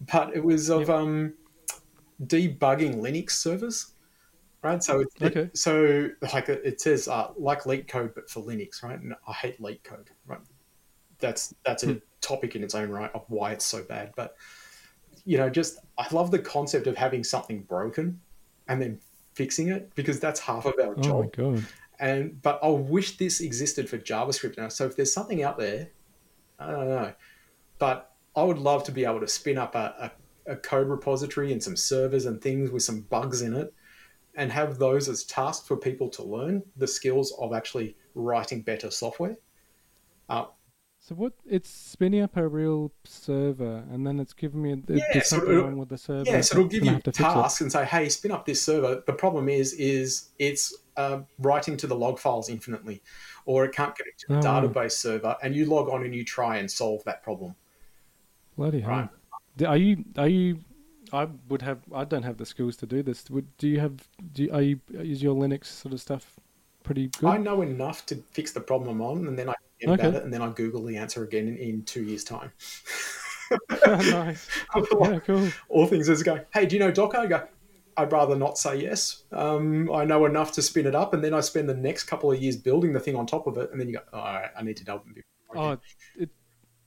But 0.00 0.34
it 0.36 0.44
was 0.44 0.68
of 0.70 0.82
Yep. 0.88 0.90
um, 0.90 1.34
debugging 2.22 2.96
Linux 2.96 3.32
servers, 3.32 3.94
right? 4.62 4.82
So 4.82 5.00
it's 5.00 5.14
Okay. 5.22 5.50
so 5.54 6.10
like 6.32 6.48
it 6.48 6.80
says 6.80 7.08
uh, 7.08 7.30
like 7.36 7.62
LeetCode, 7.62 8.14
but 8.14 8.30
for 8.30 8.42
Linux, 8.44 8.82
right? 8.82 9.00
And 9.00 9.14
I 9.26 9.32
hate 9.32 9.60
LeetCode, 9.60 10.08
right? 10.26 10.40
That's 11.20 11.54
that's 11.64 11.82
a 11.84 11.86
Hmm. 11.86 11.98
topic 12.20 12.56
in 12.56 12.62
its 12.64 12.74
own 12.74 12.90
right 12.90 13.10
of 13.14 13.24
why 13.28 13.52
it's 13.52 13.64
so 13.66 13.82
bad. 13.84 14.12
But 14.16 14.34
you 15.24 15.36
know, 15.38 15.50
just 15.50 15.78
I 15.98 16.06
love 16.12 16.30
the 16.30 16.38
concept 16.38 16.86
of 16.86 16.96
having 16.96 17.24
something 17.24 17.62
broken 17.62 18.20
and 18.66 18.80
then 18.80 19.00
fixing 19.34 19.68
it 19.68 19.94
because 19.94 20.20
that's 20.20 20.40
half 20.40 20.66
of 20.66 20.74
our 20.82 20.94
Oh 20.96 21.00
job 21.00 21.24
my 21.24 21.26
god! 21.28 21.66
and 22.00 22.40
but 22.42 22.60
I 22.62 22.68
wish 22.68 23.18
this 23.18 23.40
existed 23.40 23.88
for 23.88 23.98
JavaScript 23.98 24.58
now. 24.58 24.68
So 24.68 24.86
if 24.86 24.96
there's 24.96 25.12
something 25.12 25.42
out 25.42 25.58
there, 25.58 25.90
I 26.58 26.70
don't 26.70 26.88
know, 26.88 27.14
but 27.78 28.12
I 28.36 28.42
would 28.44 28.58
love 28.58 28.84
to 28.84 28.92
be 28.92 29.04
able 29.04 29.20
to 29.20 29.28
spin 29.28 29.58
up 29.58 29.74
a, 29.74 29.94
a, 30.00 30.12
a 30.48 30.56
code 30.56 30.88
repository 30.88 31.52
and 31.52 31.62
some 31.62 31.76
servers 31.76 32.26
and 32.26 32.40
things 32.42 32.70
with 32.70 32.82
some 32.82 33.02
bugs 33.02 33.42
in 33.42 33.54
it, 33.54 33.74
and 34.34 34.52
have 34.52 34.78
those 34.78 35.08
as 35.08 35.24
tasks 35.24 35.66
for 35.66 35.76
people 35.76 36.08
to 36.10 36.22
learn 36.24 36.62
the 36.76 36.88
skills 36.88 37.32
of 37.40 37.52
actually 37.54 37.96
writing 38.14 38.62
better 38.62 38.90
software. 38.90 39.36
Uh, 40.28 40.46
So 41.00 41.14
what? 41.14 41.32
It's 41.46 41.70
spinning 41.70 42.20
up 42.22 42.36
a 42.36 42.46
real 42.46 42.92
server, 43.04 43.84
and 43.90 44.06
then 44.06 44.20
it's 44.20 44.32
giving 44.34 44.62
me 44.62 44.82
Yeah, 44.92 45.22
so 45.22 45.38
something 45.38 45.54
wrong 45.56 45.76
with 45.78 45.88
the 45.88 45.98
server. 45.98 46.24
yeah, 46.24 46.40
so 46.40 46.56
it'll 46.56 46.68
give 46.68 46.84
you 46.84 46.98
to 47.00 47.12
tasks 47.12 47.60
and 47.60 47.70
say, 47.70 47.84
"Hey, 47.84 48.08
spin 48.08 48.32
up 48.32 48.44
this 48.46 48.62
server." 48.62 49.02
The 49.06 49.12
problem 49.12 49.48
is, 49.48 49.72
is 49.74 50.30
it's 50.38 50.74
uh, 50.96 51.20
writing 51.38 51.76
to 51.78 51.86
the 51.86 51.94
log 51.96 52.18
files 52.18 52.48
infinitely, 52.48 53.02
or 53.46 53.64
it 53.64 53.72
can't 53.72 53.94
connect 53.94 54.20
to 54.20 54.26
the 54.28 54.36
Oh, 54.36 54.46
wow. 54.46 54.76
database 54.76 54.92
server, 54.92 55.36
and 55.42 55.54
you 55.54 55.66
log 55.66 55.88
on 55.88 56.04
and 56.04 56.14
you 56.14 56.24
try 56.24 56.56
and 56.58 56.70
solve 56.70 57.04
that 57.04 57.22
problem. 57.22 57.54
Bloody 58.56 58.80
hell! 58.80 59.00
Right. 59.00 59.08
Are 59.66 59.76
you? 59.76 60.04
Are 60.16 60.28
you? 60.28 60.60
I 61.12 61.28
would 61.48 61.62
have. 61.62 61.80
I 61.94 62.04
don't 62.04 62.22
have 62.22 62.36
the 62.36 62.46
skills 62.46 62.76
to 62.76 62.86
do 62.86 63.02
this. 63.02 63.28
Would 63.30 63.56
do 63.56 63.68
you 63.68 63.80
have? 63.80 64.08
Do 64.32 64.44
you, 64.44 64.52
are 64.52 64.62
you? 64.62 64.80
Is 64.92 65.22
your 65.22 65.34
Linux 65.34 65.66
sort 65.66 65.94
of 65.94 66.00
stuff 66.00 66.38
pretty 66.82 67.08
good? 67.18 67.28
I 67.28 67.36
know 67.38 67.62
enough 67.62 68.06
to 68.06 68.16
fix 68.16 68.52
the 68.52 68.60
problem 68.60 68.90
I'm 68.90 69.02
on, 69.02 69.26
and 69.26 69.38
then 69.38 69.48
I 69.48 69.54
forget 69.80 70.00
about 70.00 70.14
it, 70.14 70.24
and 70.24 70.32
then 70.32 70.42
I 70.42 70.50
Google 70.50 70.84
the 70.84 70.96
answer 70.96 71.24
again 71.24 71.48
in, 71.48 71.56
in 71.56 71.82
two 71.84 72.02
years' 72.02 72.24
time. 72.24 72.52
nice. 73.86 74.46
Yeah, 74.76 75.18
cool. 75.20 75.48
All 75.68 75.86
things 75.86 76.08
is 76.08 76.22
go, 76.22 76.40
hey, 76.52 76.66
do 76.66 76.76
you 76.76 76.80
know 76.80 76.90
Docker? 76.90 77.18
I 77.18 77.26
go, 77.26 77.46
I'd 77.96 78.12
rather 78.12 78.36
not 78.36 78.58
say 78.58 78.76
yes. 78.76 79.24
Um, 79.32 79.90
I 79.92 80.04
know 80.04 80.26
enough 80.26 80.52
to 80.52 80.62
spin 80.62 80.86
it 80.86 80.94
up, 80.94 81.14
and 81.14 81.22
then 81.22 81.34
I 81.34 81.40
spend 81.40 81.68
the 81.68 81.74
next 81.74 82.04
couple 82.04 82.30
of 82.30 82.40
years 82.40 82.56
building 82.56 82.92
the 82.92 83.00
thing 83.00 83.16
on 83.16 83.26
top 83.26 83.46
of 83.46 83.56
it, 83.58 83.70
and 83.72 83.80
then 83.80 83.88
you 83.88 83.94
go, 83.94 84.02
all 84.12 84.22
right, 84.22 84.50
I 84.56 84.62
need 84.62 84.76
to 84.78 84.84
delve 84.84 85.02
a 85.02 85.58
Oh, 85.58 85.78
it. 86.16 86.30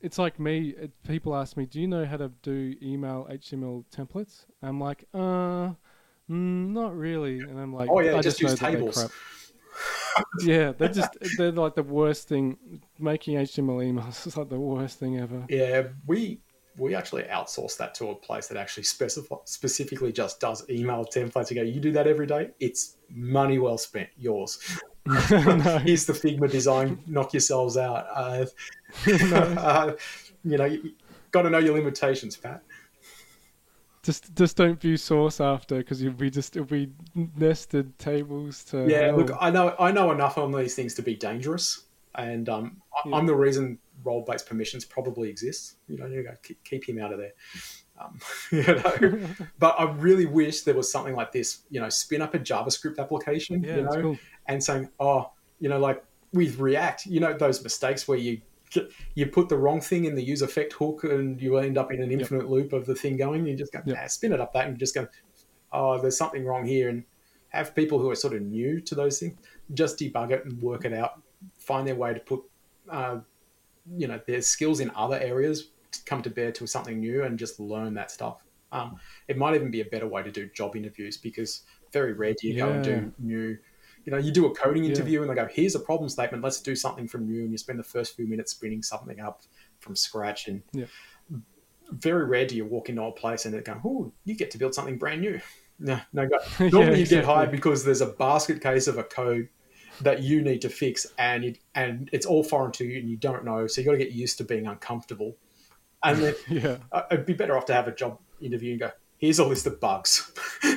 It's 0.02 0.18
like 0.18 0.40
me. 0.40 0.70
It, 0.70 0.92
people 1.04 1.36
ask 1.36 1.56
me, 1.58 1.66
"Do 1.66 1.80
you 1.80 1.88
know 1.88 2.06
how 2.06 2.18
to 2.18 2.32
do 2.42 2.76
email 2.82 3.28
HTML 3.30 3.86
templates?" 3.96 4.46
I'm 4.62 4.80
like, 4.80 5.06
"Uh, 5.14 5.74
mm, 6.30 6.70
not 6.70 6.98
really." 6.98 7.40
And 7.40 7.60
I'm 7.60 7.74
like, 7.74 7.90
oh 7.90 8.00
yeah, 8.00 8.18
I 8.18 8.22
just, 8.22 8.42
know 8.42 8.50
use 8.50 8.60
tables. 8.60 9.10
yeah, 10.44 10.72
they're 10.72 10.90
just 10.90 11.16
they're 11.38 11.52
like 11.52 11.76
the 11.76 11.84
worst 11.84 12.28
thing. 12.28 12.82
Making 13.00 13.38
HTML 13.38 13.94
emails 13.94 14.26
is 14.28 14.38
like 14.38 14.50
the 14.50 14.60
worst 14.60 15.00
thing 15.00 15.20
ever. 15.20 15.46
Yeah, 15.50 15.84
we 16.08 16.42
we 16.78 16.96
actually 16.96 17.24
outsource 17.24 17.78
that 17.78 17.94
to 17.96 18.10
a 18.10 18.16
place 18.16 18.48
that 18.48 18.58
actually 18.58 18.84
specify, 18.84 19.36
specifically 19.46 20.12
just 20.12 20.40
does 20.40 20.68
email 20.70 21.06
templates. 21.06 21.50
You 21.50 21.56
go, 21.58 21.62
you 21.64 21.80
do 21.80 21.92
that 21.92 22.08
every 22.08 22.28
day. 22.28 22.52
It's 22.60 22.98
money 23.10 23.60
well 23.60 23.78
spent. 23.78 24.10
Yours. 24.18 24.60
Here's 25.84 26.06
the 26.06 26.14
Figma 26.24 26.50
design. 26.50 27.00
Knock 27.08 27.34
yourselves 27.34 27.78
out. 27.78 28.06
Uh, 28.14 28.46
no, 29.08 29.38
uh, 29.38 29.96
you 30.44 30.58
know, 30.58 30.66
you 30.66 30.92
got 31.32 31.44
to 31.44 31.50
know 31.50 31.58
your 31.58 31.74
limitations, 31.76 32.38
Pat. 32.38 32.62
just 34.04 34.36
just 34.36 34.58
don't 34.58 34.80
view 34.80 34.98
source 34.98 35.40
after 35.42 35.78
because 35.78 36.02
you'll 36.02 36.14
be 36.14 36.30
just 36.30 36.56
it'll 36.56 36.66
be 36.68 36.90
nested 37.36 37.98
tables 38.00 38.64
to 38.66 38.88
Yeah, 38.90 39.08
hell. 39.08 39.18
look, 39.18 39.32
I 39.40 39.50
know 39.50 39.76
I 39.80 39.92
know 39.92 40.12
enough 40.12 40.38
on 40.38 40.52
these 40.52 40.76
things 40.76 40.94
to 40.96 41.02
be 41.02 41.16
dangerous, 41.16 41.86
and 42.16 42.48
um, 42.50 42.82
I, 42.94 43.10
Yeah. 43.10 43.16
I'm 43.18 43.26
the 43.26 43.36
reason 43.36 43.80
role-based 44.04 44.48
permissions 44.48 44.84
probably 44.86 45.30
exist. 45.30 45.76
You 45.88 45.98
know, 45.98 46.08
you 46.08 46.24
go 46.24 46.36
keep, 46.42 46.64
keep 46.64 46.88
him 46.90 47.00
out 47.00 47.14
of 47.14 47.20
there. 47.20 47.34
Um, 48.02 48.20
you 48.52 48.64
know, 48.64 49.28
but 49.60 49.76
I 49.80 49.92
really 49.92 50.26
wish 50.26 50.62
there 50.62 50.74
was 50.74 50.92
something 50.92 51.16
like 51.16 51.32
this. 51.32 51.62
You 51.70 51.82
know, 51.82 51.90
spin 51.90 52.22
up 52.22 52.34
a 52.34 52.40
JavaScript 52.40 53.00
application. 53.00 53.64
yeah, 53.64 53.78
you 53.78 53.82
know, 53.84 54.02
cool. 54.02 54.18
and 54.48 54.64
saying, 54.64 54.90
oh, 55.00 55.32
you 55.60 55.70
know, 55.70 55.80
like 55.80 56.04
with 56.34 56.60
React, 56.60 57.06
you 57.08 57.20
know, 57.20 57.38
those 57.38 57.64
mistakes 57.64 58.08
where 58.08 58.18
you 58.18 58.42
you 59.16 59.26
put 59.28 59.50
the 59.50 59.58
wrong 59.58 59.82
thing 59.82 60.06
in 60.06 60.16
the 60.16 60.24
use 60.24 60.42
effect 60.42 60.74
hook 60.74 61.04
and 61.04 61.42
you 61.42 61.58
end 61.58 61.78
up 61.78 61.92
in 61.92 62.02
an 62.02 62.10
infinite 62.12 62.50
loop 62.50 62.72
of 62.72 62.86
the 62.86 62.96
thing 62.96 63.18
going. 63.18 63.46
You 63.46 63.56
just 63.56 63.74
go, 63.74 63.82
Yep. 63.86 63.98
nah, 63.98 64.08
spin 64.08 64.32
it 64.34 64.40
up 64.40 64.54
that 64.54 64.68
and 64.68 64.78
just 64.80 64.96
go, 64.96 65.08
oh, 65.74 66.02
there's 66.02 66.18
something 66.18 66.46
wrong 66.46 66.66
here, 66.66 66.90
and 66.90 67.04
have 67.50 67.76
people 67.76 68.00
who 68.00 68.10
are 68.10 68.16
sort 68.16 68.34
of 68.34 68.42
new 68.42 68.80
to 68.80 68.96
those 68.96 69.20
things 69.20 69.36
just 69.74 70.00
debug 70.00 70.32
it 70.32 70.46
and 70.46 70.62
work 70.62 70.86
it 70.86 70.94
out, 70.94 71.22
find 71.58 71.88
their 71.88 71.96
way 71.96 72.14
to 72.14 72.20
put, 72.22 72.42
uh, 72.90 73.20
you 73.98 74.08
know, 74.08 74.20
their 74.28 74.42
skills 74.42 74.80
in 74.80 74.92
other 74.96 75.20
areas 75.20 75.70
come 76.06 76.22
to 76.24 76.30
bear 76.30 76.52
to 76.54 76.68
something 76.68 77.00
new 77.00 77.24
and 77.24 77.38
just 77.38 77.60
learn 77.60 77.94
that 77.96 78.12
stuff. 78.12 78.44
Um, 78.72 78.96
it 79.28 79.38
might 79.38 79.56
even 79.56 79.72
be 79.72 79.82
a 79.82 79.86
better 79.86 80.08
way 80.08 80.24
to 80.24 80.32
do 80.32 80.50
job 80.56 80.76
interviews 80.76 81.18
because 81.18 81.64
very 81.92 82.14
rare 82.14 82.34
do 82.40 82.48
you 82.48 82.58
go 82.58 82.72
and 82.72 82.82
do 82.82 83.12
new. 83.20 83.58
You 84.06 84.12
know, 84.12 84.18
you 84.18 84.32
do 84.32 84.46
a 84.46 84.56
coding 84.56 84.84
Yeah. 84.86 84.92
interview 84.92 85.22
and 85.22 85.30
they 85.30 85.36
go, 85.36 85.48
"Here's 85.52 85.76
a 85.76 85.80
problem 85.80 86.10
statement. 86.10 86.44
Let's 86.44 86.62
do 86.62 86.76
something 86.76 87.08
from 87.08 87.28
new." 87.28 87.44
And 87.44 87.52
you 87.52 87.58
spend 87.58 87.78
the 87.78 87.84
first 87.84 88.16
few 88.16 88.26
minutes 88.28 88.52
spinning 88.54 88.82
something 88.82 89.20
up 89.20 89.44
from 89.80 89.96
scratch. 89.96 90.48
And 90.48 90.64
Yeah. 90.74 90.86
very 91.92 92.26
rare 92.26 92.46
do 92.48 92.56
you 92.56 92.66
walk 92.66 92.90
into 92.90 93.04
a 93.04 93.12
place 93.12 93.46
and 93.46 93.54
they 93.54 93.60
go, 93.62 93.80
"Oh, 93.84 94.14
you 94.24 94.36
get 94.36 94.52
to 94.52 94.58
build 94.58 94.74
something 94.74 94.98
brand 94.98 95.22
new." 95.22 95.40
No, 95.84 96.00
no. 96.14 96.28
Go. 96.28 96.38
Yeah, 96.60 96.70
Normally, 96.70 97.00
you 97.00 97.08
get 97.08 97.26
hired 97.26 97.50
because 97.50 97.84
there's 97.84 98.02
a 98.02 98.14
basket 98.14 98.62
case 98.62 98.86
of 98.86 99.00
a 99.00 99.04
code 99.04 99.50
that 100.02 100.22
you 100.22 100.44
need 100.44 100.62
to 100.62 100.70
fix, 100.70 101.08
and 101.18 101.44
it, 101.44 101.58
and 101.74 102.08
it's 102.14 102.28
all 102.28 102.44
foreign 102.44 102.72
to 102.74 102.86
you, 102.86 103.00
and 103.00 103.10
you 103.10 103.18
don't 103.18 103.44
know. 103.44 103.66
So 103.66 103.82
you 103.82 103.86
got 103.86 103.94
to 103.94 103.98
get 103.98 104.12
used 104.12 104.38
to 104.38 104.44
being 104.44 104.68
uncomfortable. 104.68 105.38
And 106.04 106.18
then 106.20 106.34
Yeah, 106.50 106.78
uh, 106.92 107.04
it'd 107.12 107.26
be 107.26 107.34
better 107.34 107.58
off 107.58 107.66
to 107.66 107.74
have 107.74 107.88
a 107.88 107.92
job 107.94 108.20
interview 108.42 108.72
and 108.72 108.80
go, 108.80 108.92
"Here's 109.18 109.40
a 109.40 109.46
list 109.46 109.68
of 109.68 109.80
bugs. 109.80 110.32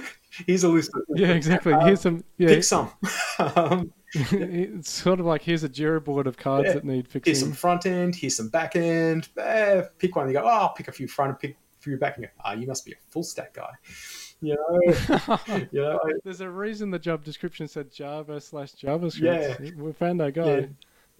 Here's 0.46 0.64
a 0.64 0.68
list 0.68 0.90
of 0.94 1.02
yeah, 1.14 1.28
exactly. 1.28 1.72
Uh, 1.72 1.86
Here's 1.86 2.00
some. 2.00 2.24
Yeah, 2.38 2.48
pick 2.48 2.64
some. 2.64 2.90
um, 3.38 3.92
it's 4.12 4.90
sort 4.90 5.20
of 5.20 5.26
like 5.26 5.42
here's 5.42 5.62
a 5.62 5.68
Jira 5.68 6.02
board 6.02 6.26
of 6.26 6.36
cards 6.36 6.66
Yeah. 6.68 6.74
that 6.74 6.84
need 6.84 7.06
fixing. 7.06 7.30
here's 7.32 7.40
some 7.40 7.52
front 7.52 7.86
end. 7.86 8.16
Here's 8.16 8.36
some 8.36 8.48
back 8.48 8.74
end. 8.74 9.28
Eh, 9.38 9.82
pick 9.98 10.16
one. 10.16 10.26
You 10.26 10.32
go, 10.34 10.42
oh, 10.42 10.48
I'll 10.48 10.72
pick 10.74 10.88
a 10.88 10.92
few 10.92 11.06
front 11.06 11.30
and 11.30 11.38
pick 11.38 11.52
a 11.52 11.82
few 11.82 11.96
back. 11.96 12.16
And 12.16 12.26
go, 12.26 12.32
ah, 12.44 12.52
you 12.52 12.66
must 12.66 12.84
be 12.84 12.92
a 12.92 12.96
full 13.10 13.22
stack 13.22 13.54
guy. 13.54 13.70
You 14.40 14.56
know, 14.56 14.80
you 15.72 15.80
know. 15.80 16.00
I- 16.04 16.12
There's 16.24 16.40
a 16.40 16.50
reason 16.50 16.90
the 16.90 16.98
job 16.98 17.22
description 17.24 17.68
said 17.68 17.90
Java 17.92 18.40
slash 18.40 18.72
JavaScript. 18.74 19.20
Yeah. 19.60 19.70
We 19.82 19.92
found 19.92 20.20
our 20.20 20.30
guy. 20.32 20.44
Yeah. 20.58 20.66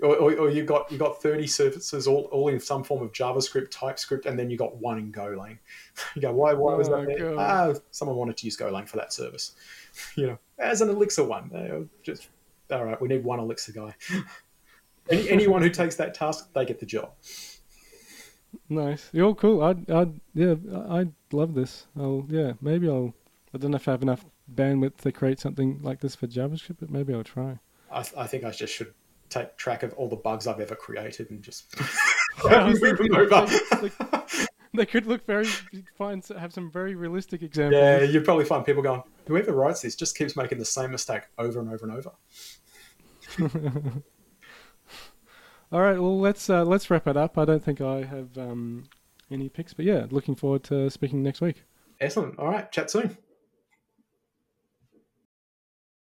Or, 0.02 0.16
or, 0.16 0.34
or 0.34 0.50
you 0.50 0.64
got 0.64 0.90
you 0.90 0.98
got 0.98 1.22
thirty 1.22 1.46
services 1.46 2.08
all, 2.08 2.22
all 2.32 2.48
in 2.48 2.58
some 2.58 2.82
form 2.82 3.02
of 3.02 3.12
JavaScript, 3.12 3.70
TypeScript, 3.70 4.26
and 4.26 4.36
then 4.36 4.50
you 4.50 4.56
got 4.56 4.76
one 4.76 4.98
in 4.98 5.12
Golang. 5.12 5.58
You 6.16 6.22
go, 6.22 6.32
why? 6.32 6.52
Why 6.52 6.74
was 6.74 6.88
Oh, 6.88 7.04
that 7.04 7.16
there? 7.16 7.38
Ah, 7.38 7.74
someone 7.92 8.16
wanted 8.16 8.36
to 8.38 8.46
use 8.46 8.56
Golang 8.56 8.88
for 8.88 8.96
that 8.96 9.12
service. 9.12 9.54
You 10.16 10.26
know, 10.26 10.38
as 10.58 10.80
an 10.80 10.88
Elixir 10.88 11.22
one, 11.22 11.88
just 12.02 12.28
all 12.70 12.84
right. 12.84 13.00
We 13.00 13.06
need 13.06 13.22
one 13.24 13.38
Elixir 13.38 13.72
guy. 13.72 13.94
Any, 15.10 15.28
anyone 15.28 15.62
who 15.62 15.68
takes 15.70 15.96
that 15.96 16.14
task, 16.14 16.52
they 16.54 16.64
get 16.64 16.80
the 16.80 16.86
job. 16.86 17.12
Nice. 18.68 19.10
You're 19.12 19.26
all 19.26 19.34
cool. 19.34 19.62
I'd, 19.62 19.90
I'd, 19.90 20.20
yeah, 20.34 20.54
I 20.72 21.00
I'd 21.00 21.12
love 21.32 21.54
this. 21.54 21.86
I'll, 21.96 22.24
yeah, 22.28 22.52
maybe 22.60 22.88
I'll. 22.88 23.14
I 23.52 23.58
don't 23.58 23.70
know 23.70 23.76
if 23.76 23.86
I 23.86 23.92
have 23.92 24.02
enough 24.02 24.24
bandwidth 24.52 24.96
to 24.98 25.12
create 25.12 25.38
something 25.40 25.80
like 25.82 26.00
this 26.00 26.14
for 26.14 26.26
JavaScript, 26.26 26.76
but 26.80 26.90
maybe 26.90 27.14
I'll 27.14 27.22
try. 27.24 27.58
I, 27.92 28.04
I 28.16 28.26
think 28.26 28.44
I 28.44 28.50
just 28.50 28.72
should 28.72 28.92
take 29.30 29.56
track 29.56 29.82
of 29.82 29.92
all 29.94 30.08
the 30.08 30.16
bugs 30.16 30.46
I've 30.46 30.60
ever 30.60 30.74
created 30.74 31.30
and 31.30 31.42
just 31.42 31.74
I 32.44 32.66
move 32.68 32.80
them 32.80 33.14
over. 33.14 33.28
like- 33.82 34.12
like- 34.12 34.30
They 34.76 34.86
could 34.86 35.06
look 35.06 35.24
very, 35.24 35.46
find, 35.96 36.24
have 36.36 36.52
some 36.52 36.68
very 36.68 36.96
realistic 36.96 37.42
examples. 37.42 37.80
Yeah, 37.80 38.00
you'd 38.02 38.24
probably 38.24 38.44
find 38.44 38.66
people 38.66 38.82
going, 38.82 39.04
whoever 39.28 39.52
writes 39.52 39.82
this 39.82 39.94
just 39.94 40.18
keeps 40.18 40.34
making 40.36 40.58
the 40.58 40.64
same 40.64 40.90
mistake 40.90 41.22
over 41.38 41.60
and 41.60 41.68
over 41.72 41.86
and 41.86 41.96
over. 41.96 42.10
All 45.72 45.80
right, 45.80 45.98
well 45.98 46.18
let's 46.20 46.48
uh, 46.50 46.64
let's 46.64 46.90
wrap 46.90 47.06
it 47.06 47.16
up. 47.16 47.36
I 47.38 47.44
don't 47.44 47.62
think 47.64 47.80
I 47.80 48.02
have 48.04 48.36
um, 48.38 48.84
any 49.30 49.48
picks, 49.48 49.72
but 49.74 49.84
yeah, 49.84 50.06
looking 50.10 50.34
forward 50.34 50.62
to 50.64 50.90
speaking 50.90 51.22
next 51.22 51.40
week. 51.40 51.64
Excellent. 52.00 52.38
All 52.38 52.48
right, 52.48 52.70
chat 52.70 52.90
soon. 52.90 53.16